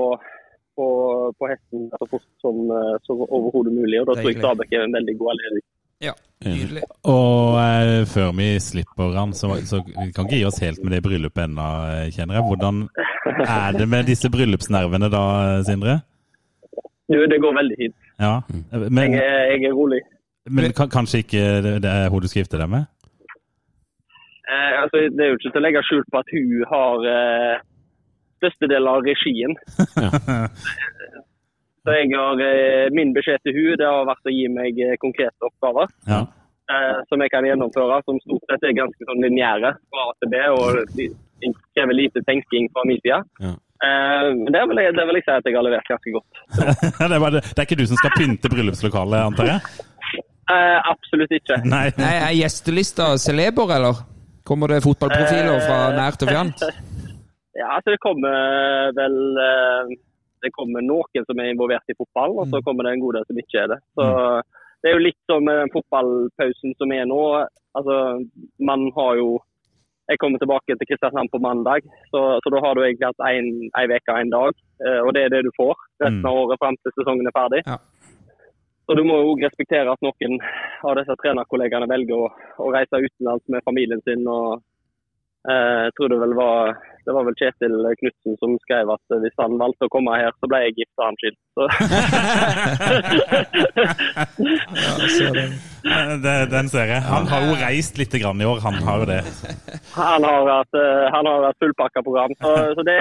[0.77, 0.87] på,
[1.35, 3.99] på hesten så fort som, eh, som overhodet mulig.
[4.01, 4.39] Og da tror jeg.
[4.39, 5.65] Stabæk er en veldig god anledning.
[6.03, 6.11] Ja,
[6.43, 6.81] nydelig.
[7.07, 10.91] Og eh, før vi slipper han, så, så vi kan ikke gi oss helt med
[10.97, 12.47] det bryllupet ennå, eh, kjenner jeg.
[12.49, 12.81] Hvordan
[13.45, 15.21] er det med disse bryllupsnervene da,
[15.67, 15.99] Sindre?
[17.07, 17.95] Du, det går veldig fint.
[18.19, 18.39] Ja,
[18.89, 20.01] Men, Jeg, er- jeg er rolig.
[20.49, 22.85] men kanskje ikke det, det er hun du skal gifte deg med?
[24.45, 27.55] Eh, altså, det er jo ikke til å legge skjul på at hun har eh,
[28.41, 29.55] størstedelen av regien.
[31.85, 34.95] Så jeg har, eh, Min beskjed til hun det har vært å gi meg eh,
[35.01, 36.23] konkrete oppgaver Ja.
[36.71, 40.31] eh, som jeg kan gjennomføre, som stort sett er ganske sånn lineære fra A til
[40.33, 40.81] B, og
[41.75, 43.21] krever lite tenking fra min side.
[43.43, 43.53] Ja.
[43.85, 46.41] Eh, men det vil, jeg, det vil jeg si at jeg har levert ganske godt.
[46.99, 49.61] det, er bare, det det er ikke du som skal pynte bryllupslokalet, antar jeg?
[50.49, 51.61] Eh, absolutt ikke.
[51.69, 51.85] Nei.
[52.01, 54.01] Nei, Er gjestelista celeber, eller?
[54.45, 56.65] Kommer det fotballprofiler fra nært og fjernt?
[57.55, 59.91] Ja, altså Det kommer vel eh,
[60.45, 63.25] Det kommer noen som er involvert i fotball, og så kommer det en god del
[63.29, 63.79] som ikke er det.
[63.97, 64.05] Så
[64.83, 67.21] Det er jo litt som den fotballpausen som er nå.
[67.75, 67.95] Altså,
[68.61, 69.29] Man har jo
[70.07, 71.81] Jeg kommer tilbake til Kristiansand på mandag,
[72.13, 74.53] så, så da har du egentlig hatt én uke og én dag.
[74.85, 75.73] eh, Og det er det du får
[76.03, 77.61] resten av året fram til sesongen er ferdig.
[77.65, 77.79] Ja.
[78.85, 80.37] Så du må jo respektere at noen
[80.85, 82.29] av disse trenerkollegaene velger å,
[82.61, 84.21] å reise utenlands med familien sin.
[84.29, 84.61] og eh,
[85.45, 89.59] jeg tror det vel var det var vel Kjetil Knutsen som skrev at hvis han
[89.61, 91.41] valgte å komme her, så ble jeg gift og han skilt.
[91.53, 91.63] Så.
[95.15, 95.45] Ja, det.
[96.25, 97.01] Det, den ser jeg.
[97.05, 99.21] Han har jo reist litt grann i år, han har jo det.
[99.93, 102.33] Han har hatt, eh, han har vært fullpakka program.
[102.41, 102.97] Så, så det,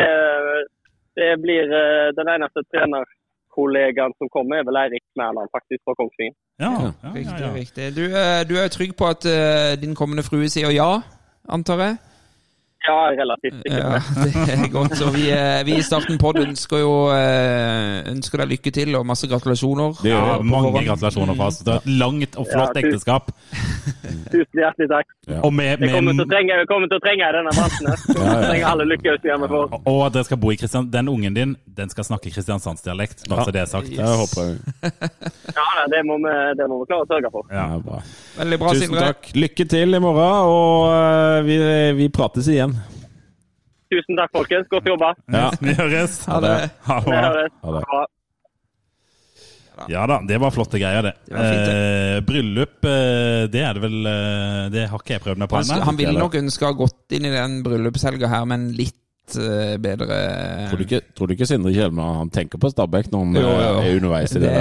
[1.21, 6.37] det blir eh, den eneste trenerkollegaen som kommer, er vel Eirik Mæland faktisk fra Kongsvinger.
[6.61, 7.53] Ja, ja, Riktig, ja.
[7.55, 7.85] riktig.
[7.97, 10.91] Du, eh, du er trygg på at eh, din kommende frue sier ja,
[11.49, 11.97] antar jeg?
[12.85, 13.81] Ja, relativt sikkert.
[13.81, 14.01] Ja,
[14.47, 14.97] det er godt.
[14.99, 19.07] Så vi, eh, vi i Starten Pod ønsker jo eh, ønsker deg lykke til og
[19.09, 19.95] masse gratulasjoner.
[20.03, 20.89] Det gjør Ja, mange forhånd.
[20.91, 21.63] gratulasjoner fra oss.
[21.65, 23.33] Det er et langt og flott Ja, tusen- ekteskap.
[24.35, 25.09] Tusen hjertelig takk.
[25.41, 27.89] Og med, Jeg kommer til å trenge, jeg kommer til å trenge denne bransjen.
[27.89, 29.81] Ja, Jeg trenger alle for.
[29.85, 30.91] og at dere skal bo i Kristian...
[30.95, 33.89] Den ungen din, den skal snakke kristiansandsdialekt, bare så det er sagt.
[33.89, 34.93] Det håper jeg.
[35.55, 37.47] Ja, nei, det må vi, det må vi klare å sørge for.
[37.53, 37.65] Ja.
[37.73, 37.99] Ja, bra.
[38.39, 39.07] Veldig bra, Tusen Sindre.
[39.13, 39.29] takk.
[39.39, 41.59] Lykke til i morgen, og eh, vi,
[42.03, 42.74] vi prates igjen.
[43.95, 44.67] Tusen takk, folkens.
[44.73, 45.15] Godt jobba.
[45.31, 45.47] Ja.
[45.65, 46.19] Vi høres.
[46.31, 46.55] Ha det.
[46.89, 47.49] Ha det.
[47.63, 47.87] Ha det.
[47.93, 48.03] Ha.
[49.91, 51.15] Ja da, det var flotte greier, det.
[51.27, 55.23] Det fint, fint, eh, bryllup, eh, det er det vel eh, Det har ikke jeg
[55.25, 55.89] prøvd meg på Han, ennå.
[55.89, 59.01] han ville nok ønske å ha gått inn i den bryllupshelga her med en litt
[59.41, 60.17] eh, bedre
[60.71, 63.43] Tror du ikke, tror du ikke Sindre Kjelmeland han tenker på Stabæk når han Jo,
[63.43, 63.55] jo.
[63.55, 64.59] eh, er underveis i det, det,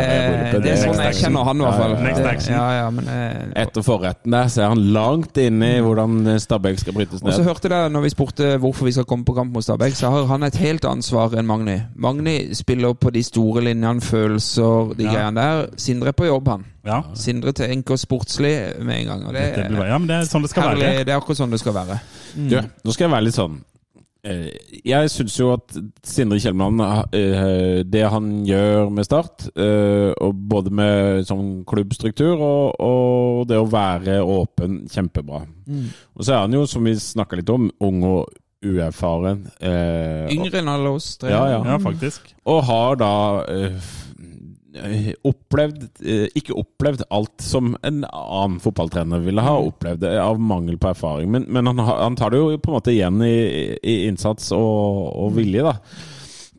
[0.54, 1.94] der det er sånn jeg kjenner han, i hvert fall.
[1.94, 2.32] Ja, ja, Next ja.
[2.32, 2.56] action.
[2.56, 6.80] Ja, ja, men eh, Etter forretten der så er han langt inne i hvordan Stabæk
[6.84, 7.32] skal brytes ned.
[7.34, 9.98] Og så hørte jeg når vi spurte hvorfor vi skal komme på kamp mot Stabæk,
[10.00, 11.78] så har han et helt ansvar enn Magni.
[11.96, 15.12] Magni spiller på de store linjene, følelser, de Ja.
[15.18, 15.68] greiene der.
[15.78, 16.66] Sindre er på jobb, han.
[16.86, 19.22] Ja, Sindre tenker sportslig med en gang.
[19.28, 21.04] Og det, det blir ja, men det er sånn det skal herlig, være.
[21.08, 22.00] det er akkurat sånn det skal være.
[22.36, 23.62] Du, nå skal jeg være litt sånn
[24.24, 25.74] Jeg syns jo at
[26.08, 26.80] Sindre Kjelmeland,
[27.12, 33.60] eh, det han gjør med Start, eh, og både med sånn klubbstruktur og, og det
[33.60, 35.44] å være åpen, kjempebra.
[36.16, 38.32] Og så er han jo, som vi snakka litt om, ung og
[38.64, 39.44] uerfaren.
[39.60, 41.34] eh, Yngre enn alle oss tre.
[41.34, 41.60] Ja, ja.
[41.74, 42.32] Ja, faktisk.
[42.48, 43.12] Og har da
[43.52, 43.94] eh, eh,
[45.28, 50.80] opplevd eh, Ikke opplevd alt som en annen fotballtrener ville ha opplevd eh, av mangel
[50.82, 51.30] på erfaring.
[51.32, 55.14] Men, men han, han tar det jo på en måte igjen i, i innsats og,
[55.14, 55.78] og vilje, da.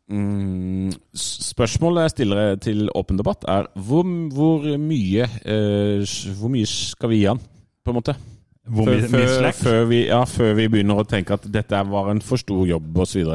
[0.04, 4.04] Mm, spørsmålet jeg stiller til åpen debatt, er hvor,
[4.36, 6.04] hvor mye eh,
[6.36, 8.16] Hvor mye skal vi gi han, på en måte?
[8.64, 12.12] Hvor mye, før, før, før, vi, ja, før vi begynner å tenke at dette var
[12.12, 13.34] en for stor jobb, osv.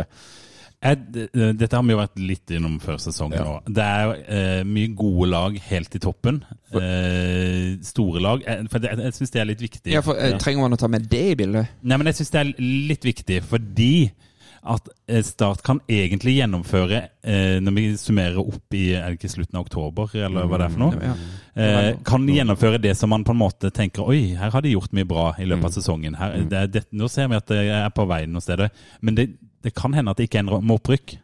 [0.80, 1.28] Jeg,
[1.60, 3.44] dette har vi jo vært litt innom før sesongen Ja.
[3.44, 3.56] nå.
[3.68, 6.38] Det er eh, mye gode lag helt i toppen.
[6.72, 8.46] Uh, store lag.
[8.48, 9.92] Eh, for det, jeg syns det er litt viktig.
[9.92, 11.74] Ja, for uh, Trenger man å ta med det i bildet?
[11.84, 12.54] Nei, men jeg syns det er
[12.94, 13.92] litt viktig fordi
[14.64, 19.32] at eh, Start kan egentlig gjennomføre, eh, når vi summerer opp i er det ikke
[19.32, 21.14] slutten av oktober, eller hva det er for noe,
[21.56, 24.92] eh, kan gjennomføre det som man på en måte tenker Oi, her har de gjort
[24.98, 25.78] mye bra i løpet av Mm.
[25.80, 26.20] sesongen.
[26.20, 28.70] Her, det, er det, nå ser vi at det er på vei noen steder.
[29.02, 29.30] Men det,
[29.64, 31.18] det kan hende at det ikke ender med opprykk.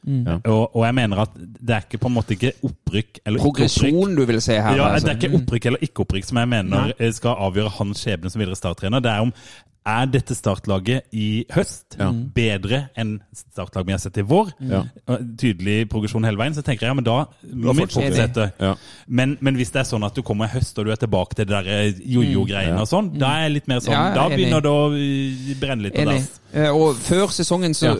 [0.00, 0.38] Ja.
[0.48, 3.48] Og, og jeg mener at det er ikke på en måte ikke opprykk eller ikke
[3.50, 3.74] opprykk.
[3.74, 4.78] Progresjon du vil se her?
[4.78, 5.06] Ja, altså.
[5.06, 8.32] Det er ikke opprykk eller ikke opprykk som jeg mener eh, skal avgjøre hans skjebne
[8.32, 9.04] som videre starttrener.
[9.04, 9.34] Det er om
[9.86, 12.10] er dette startlaget i høst Ja.
[12.12, 14.50] bedre enn startlaget vi har sett i vår.
[14.60, 14.82] Ja.
[15.40, 16.54] Tydelig progresjon hele veien.
[16.54, 18.52] Så tenker jeg ja, men da må vi fortsette.
[18.60, 18.74] Ja.
[19.08, 21.34] Men, men hvis det er sånn at du kommer i høst og du er tilbake
[21.34, 22.82] til det der eh, jojo-greiene Ja.
[22.84, 25.82] og sånn, da er jeg litt mer sånn Ja, Da begynner det å eh, brenne
[25.88, 26.30] litt på dass.
[26.52, 27.94] Eh, Og før sesongen, så,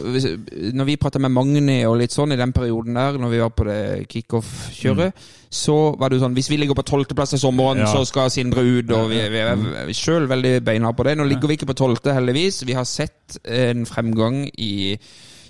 [0.75, 3.51] når vi prata med Magni og litt sånn i den perioden der, når vi var
[3.57, 5.13] på det kickoff-kjøret,
[5.51, 7.87] så var det jo sånn Hvis vi ligger på tolvteplass i sommeren, Ja.
[7.91, 9.57] så skal Sindre ut, og vi, vi er
[9.93, 11.17] sjøl veldig beina på det.
[11.19, 12.63] Nå ligger vi ikke på tolvte, heldigvis.
[12.67, 14.97] Vi har sett en fremgang i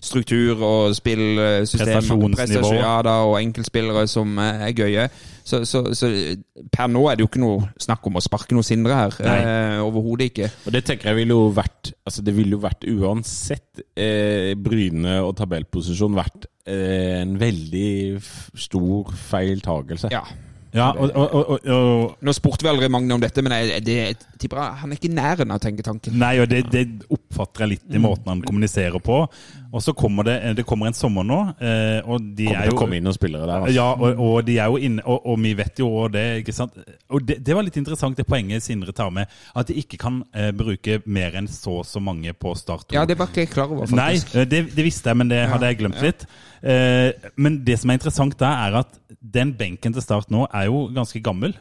[0.01, 1.87] struktur og spillsystem.
[1.87, 2.37] Prestasjonsnivå.
[2.39, 5.09] prestasjon- Ja da, og enkeltspillere som eh, er gøye.
[5.45, 6.09] Så, så, så
[6.73, 9.17] per nå er det jo ikke noe snakk om å sparke noe Sindre her.
[9.21, 10.49] Eh, Overhodet ikke.
[10.67, 15.19] Og det tenker jeg ville jo vært Altså det ville jo vært uansett eh, Bryne
[15.25, 17.91] og tabellposisjon vært eh, en veldig
[18.23, 20.09] f stor feiltagelse.
[20.15, 20.23] Ja.
[20.71, 23.97] Ja, og, og, og, Nå spurte vi aldri Magne om dette, men jeg, det,
[24.39, 26.15] tipper han er ikke i nærheten av å tenke tanken.
[26.21, 29.25] Nei, og det, det oppfatter jeg litt i måten han kommuniserer på.
[29.73, 32.73] Og så kommer det, det kommer en sommer nå, eh, og de Kommer er til
[32.73, 33.61] jo å komme inn noen spillere der.
[33.63, 33.75] Altså.
[33.77, 36.55] Ja, og, og de er jo inne, og, og vi vet jo også det, ikke
[36.57, 36.79] sant.
[37.15, 40.17] Og det, det var litt interessant, det poenget Sindre tar med, at de ikke kan
[40.35, 42.91] eh, bruke mer enn så og så mange på start.
[42.97, 44.35] Ja, det var ikke jeg klar over, faktisk.
[44.35, 46.25] Nei, det, det visste jeg, men det hadde jeg glemt litt.
[46.67, 50.67] Eh, men det som er interessant da, er at den benken til start nå er
[50.67, 51.55] jo ganske gammel.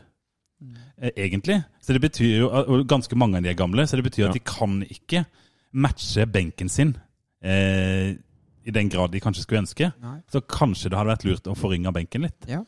[1.01, 1.59] eh, Egentlig.
[1.85, 4.31] Så det betyr jo, Og ganske mange av de er gamle, så det betyr Ja.
[4.33, 5.25] at de kan ikke
[5.73, 6.95] matche benken sin.
[7.41, 8.19] Eh,
[8.69, 9.89] I den grad de kanskje skulle ønske.
[10.03, 10.15] Nei.
[10.31, 12.37] Så kanskje det hadde vært lurt å forringe benken litt.
[12.47, 12.59] Ja.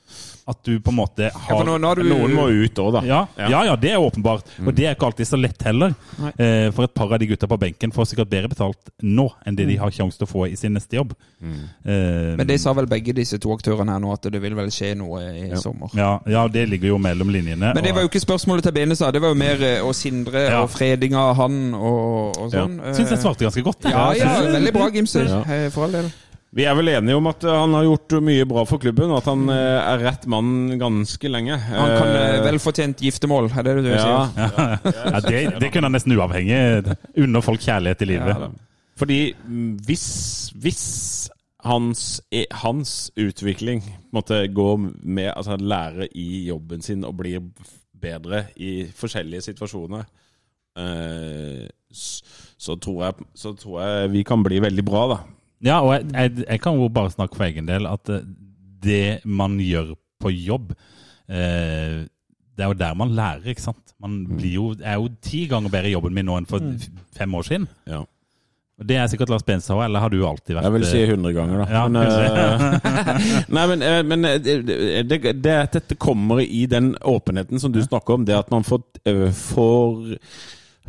[0.50, 2.82] At du på en måte Ja, har for nå, nå har du Noen må ut
[2.82, 3.02] òg, da.
[3.06, 4.50] ja, ja, ja, det er åpenbart.
[4.66, 5.94] Og det er ikke alltid så lett heller.
[6.38, 9.56] Eh, for et par av de gutta på benken får sikkert bedre betalt nå enn
[9.56, 9.82] det de Mm.
[9.86, 11.14] har sjanse til å få i sin neste jobb.
[11.86, 14.70] Eh, Men de sa vel begge disse to aktørene her nå, at det vil vel
[14.74, 15.90] skje noe i sommer.
[15.98, 17.74] ja, ja, det ligger jo mellom linjene.
[17.76, 20.48] Men det var jo ikke spørsmålet til Benestad, det var jo mer eh, å Sindre
[20.50, 20.62] Ja.
[20.64, 22.78] og freding av han og, og sånn.
[22.82, 22.94] Ja.
[22.98, 23.84] syns jeg svarte ganske godt.
[23.84, 23.92] jeg.
[23.94, 25.26] Ja, ja, veldig bra, Gimse.
[25.28, 25.42] Ja.
[25.46, 26.12] Eh, For all del.
[26.52, 29.22] Vi er vel enige om at eh, han har gjort mye bra for klubben, og
[29.22, 31.56] at han eh, er rett mann ganske lenge.
[31.70, 34.90] Han kan vel velfortjent giftermål, er det det du ja, sier?
[34.98, 36.98] Ja, det, det kunne han nesten uavhengig.
[37.24, 38.44] Unne folk kjærlighet i livet.
[38.44, 38.52] Ja.
[39.00, 40.08] Fordi mm, hvis,
[40.60, 40.84] hvis
[41.64, 47.42] hans, eh, hans utvikling måtte gå med altså lære i jobben sin og blir
[48.02, 50.04] bedre i forskjellige situasjoner,
[50.78, 55.20] eh, så, tror jeg, så tror jeg vi kan bli veldig bra, da.
[55.66, 58.24] Ja, og jeg, jeg, jeg kan jo bare snakke for egen del at eh,
[58.82, 60.72] det man gjør på jobb
[61.30, 62.02] eh,
[62.58, 63.94] Det er jo der man lærer, ikke sant?
[64.02, 66.66] Man blir jo, er jo ti ganger bedre i jobben min nå enn for
[67.18, 67.68] fem år siden.
[67.90, 68.02] Ja.
[68.82, 71.02] Og Det er sikkert Lars Benstad òg, eller har du alltid vært Jeg vil si
[71.04, 71.66] eh, 100 ganger, da.
[71.70, 74.56] Ja, men, eh, nei, men, eh, men eh, det,
[75.06, 78.66] det, det, at dette kommer i den åpenheten som du snakker om, det at man
[78.66, 80.18] får, eh, får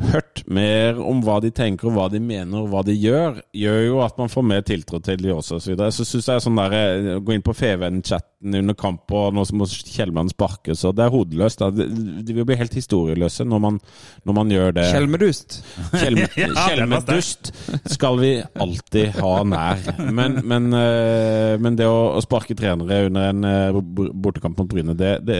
[0.00, 3.80] hørt mer om hva de tenker, og hva de mener, og hva de gjør, gjør
[3.84, 5.64] jo at man får mer tiltro til de også, osv.
[5.64, 5.92] så videre.
[5.94, 9.68] Så syns jeg sånn der eh, Gå inn på FVN-chatten under kamp, og nå må
[9.68, 11.60] Kjellmann sparke, så det er hodeløst.
[11.60, 11.70] Da.
[11.74, 11.86] De,
[12.24, 13.78] de vil bli helt historieløse når man,
[14.26, 14.86] når man gjør det.
[14.94, 15.58] Kjelmedust.
[16.64, 17.52] Kjelmedust
[17.92, 18.32] skal vi
[18.64, 19.84] alltid ha nær.
[20.12, 23.80] Men, men, eh, men det å, å sparke trenere under en eh,
[24.24, 25.38] bortekamp mot Bryne, det, det,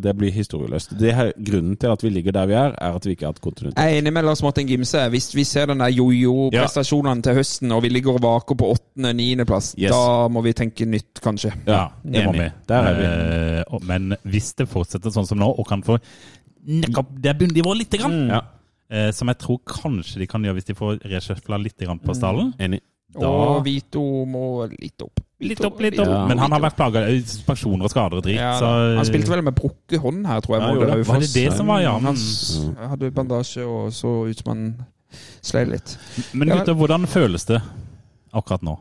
[0.00, 0.96] det blir historieløst.
[0.98, 3.36] Det er grunnen til at vi ligger der vi er, er at vi ikke har
[3.36, 3.78] hatt kontinuitet.
[3.90, 5.00] Er enig med Lars Martin Gimse.
[5.10, 9.72] Hvis vi ser den der jojo-prestasjonene til høsten, og vi ligger og vaker på åttende-niendeplass,
[9.78, 9.90] Yes.
[9.90, 11.50] da må vi tenke nytt, kanskje.
[11.66, 12.46] Ja, det må vi.
[12.70, 13.08] Der er vi.
[13.64, 15.98] Eh, men hvis det fortsetter sånn som nå, og kan få
[16.68, 18.40] nekka det bunnivået lite grann, Ja,
[18.90, 22.14] eh, som jeg tror kanskje de kan gjøre hvis de får reshuffla litt grann på
[22.14, 22.80] stallen enig.
[23.14, 25.20] Da- Og Vito må litt opp.
[25.40, 26.06] Litt opp, litt opp.
[26.06, 26.26] Ja.
[26.28, 28.36] Men han har vært plaga av suspensjoner og skader og drit.
[28.36, 30.62] Ja, så, han spilte vel med brukket hånd her, tror jeg.
[30.62, 31.06] Ja, det.
[31.08, 31.94] Var det det som var, ja?
[31.98, 32.20] Han
[32.92, 34.86] hadde bandasje og så ut som han
[35.42, 35.96] slei litt.
[36.34, 36.58] Men Ja.
[36.60, 37.62] gutter, hvordan føles det
[38.34, 38.76] akkurat nå?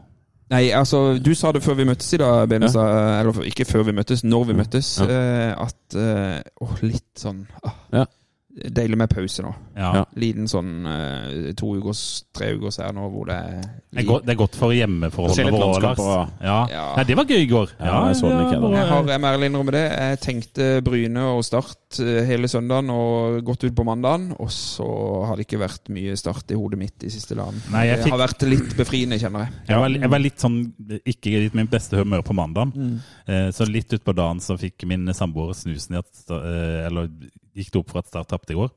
[0.50, 3.22] Nei, altså, du sa det før vi møttes i dag, Benestad.
[3.22, 5.00] Eller ikke før vi møttes, når vi møttes.
[5.00, 5.06] Ja.
[5.06, 8.06] eh, At eh, Åh, litt sånn ah, Ja.
[8.50, 9.52] Deilig med pause nå.
[9.78, 10.02] Ja.
[10.20, 12.00] Liten sånn eh, to ukers,
[12.36, 15.52] tre ukers her nå hvor det er Det, er godt, det er godt for hjemmeforholdene
[15.54, 16.02] våre, Lars.
[16.42, 16.56] Ja.
[16.74, 16.86] Ja.
[16.98, 17.76] Nei, det var gøy i går.
[17.78, 19.84] Ja, jeg så den ikke, jeg, har jeg må ærlig innrømme det.
[19.94, 24.32] Jeg tenkte Bryne og Start eh, hele søndagen og gått ut på mandagen.
[24.42, 24.90] Og så
[25.30, 27.62] har det ikke vært mye Start i hodet mitt de siste dagene.
[27.72, 29.60] Nei, det fikk- har vært litt befriende, kjenner jeg.
[29.70, 30.60] Jeg var, jeg var litt sånn
[31.06, 32.74] ikke i min beste humør på mandagen.
[32.76, 32.98] Mm.
[33.30, 37.14] Eh, Så litt utpå dagen så fikk min samboer snusen i at eh, Eller
[37.60, 38.72] gikk det opp for at Start tapte i går.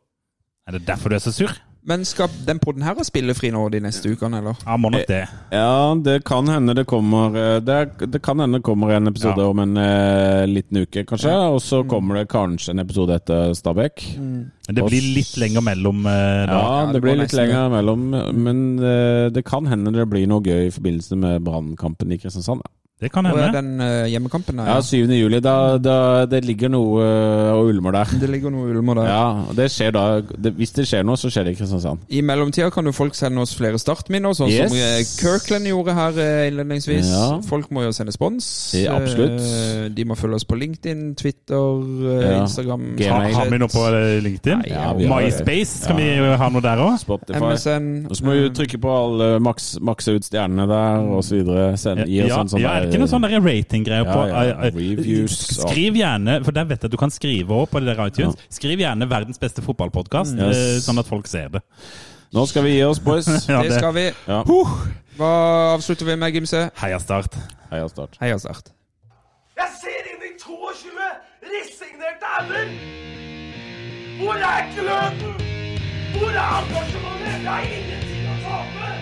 [0.69, 1.51] Er det derfor du er så sur?
[1.85, 4.55] Men skal den podden her ha spillefri nå de neste ukene, eller?
[4.63, 5.25] Ja, må nok det.
[5.51, 9.11] Ja, det kan hende det kommer eh, Det, er- det kan hende det kommer en
[9.11, 9.49] episode Ja.
[9.51, 11.33] om en eh, liten uke, kanskje.
[11.51, 14.05] Og så kommer det kanskje en episode etter Stabæk.
[14.21, 16.53] Men det blir litt lenger mellom eh, da.
[16.55, 18.07] Ja, Ja, det det blir litt lenger mellom,
[18.47, 22.63] men eh, det kan hende det blir noe gøy i forbindelse med Brannkampen i Kristiansand.
[22.63, 22.71] da.
[23.03, 23.35] Det kan hende.
[23.41, 24.69] Og er den uh, hjemmekampen der?
[24.71, 25.11] Ja, 7.
[25.19, 25.41] juli.
[25.43, 25.97] Da, da,
[26.31, 28.13] det ligger noe eh, og ulmer der.
[28.23, 29.09] Det ligger noe ulmer der.
[29.11, 32.05] Ja, og det skjer da det, Hvis det skjer noe, så skjer det i Kristiansand.
[32.09, 34.71] I mellomtida kan jo folk sende oss flere startminner, sånn Yes.
[34.71, 37.11] som eh, Kirkland gjorde her innledningsvis.
[37.11, 37.27] Ja.
[37.49, 38.47] Folk må jo sende spons.
[38.79, 39.41] Ja, absolutt.
[39.43, 41.83] Eh, De må følge oss på LinkedIn, Twitter,
[42.23, 42.43] Ja.
[42.45, 42.87] Instagram.
[42.97, 43.11] Gmail.
[43.13, 43.83] Har, har vi noe på
[44.29, 44.63] LinkedIn?
[44.63, 46.23] Nei, Ja, vi MySpace, skal Ja.
[46.31, 46.99] vi ha noe der òg?
[47.03, 47.41] Spotify.
[47.43, 48.07] MSN.
[48.11, 51.77] Og så må vi trykke på alle maks, makse ut stjernene der, og så videre.
[51.81, 54.69] Send, gi oss Ja, en sånn ja, ikke noe sånn rating-greier på Ja, ja, eh,
[54.69, 57.97] eh, reviews Skriv gjerne, for der vet jeg at du kan skrive òg på det
[57.97, 58.37] der iTunes.
[58.53, 60.57] Skriv gjerne 'verdens beste fotballpodkast', Yes.
[60.57, 61.63] eh, sånn at folk ser det.
[62.33, 63.27] Nå skal vi gi oss, boys.
[63.49, 64.07] Ja, Det skal vi.
[64.29, 64.43] Ja.
[65.19, 65.33] Hva
[65.77, 66.71] avslutter vi med, Gimse?
[66.77, 67.35] Heia Start.
[67.71, 68.17] Heia Start.
[68.21, 68.71] Heia Start.
[69.57, 71.09] Jeg ser inn i 22
[71.45, 72.73] resignerte ender!
[74.23, 75.35] Hvor er gløden?
[76.17, 77.43] Hvor er engasjementet?
[77.43, 79.02] Jeg har ingenting å tape!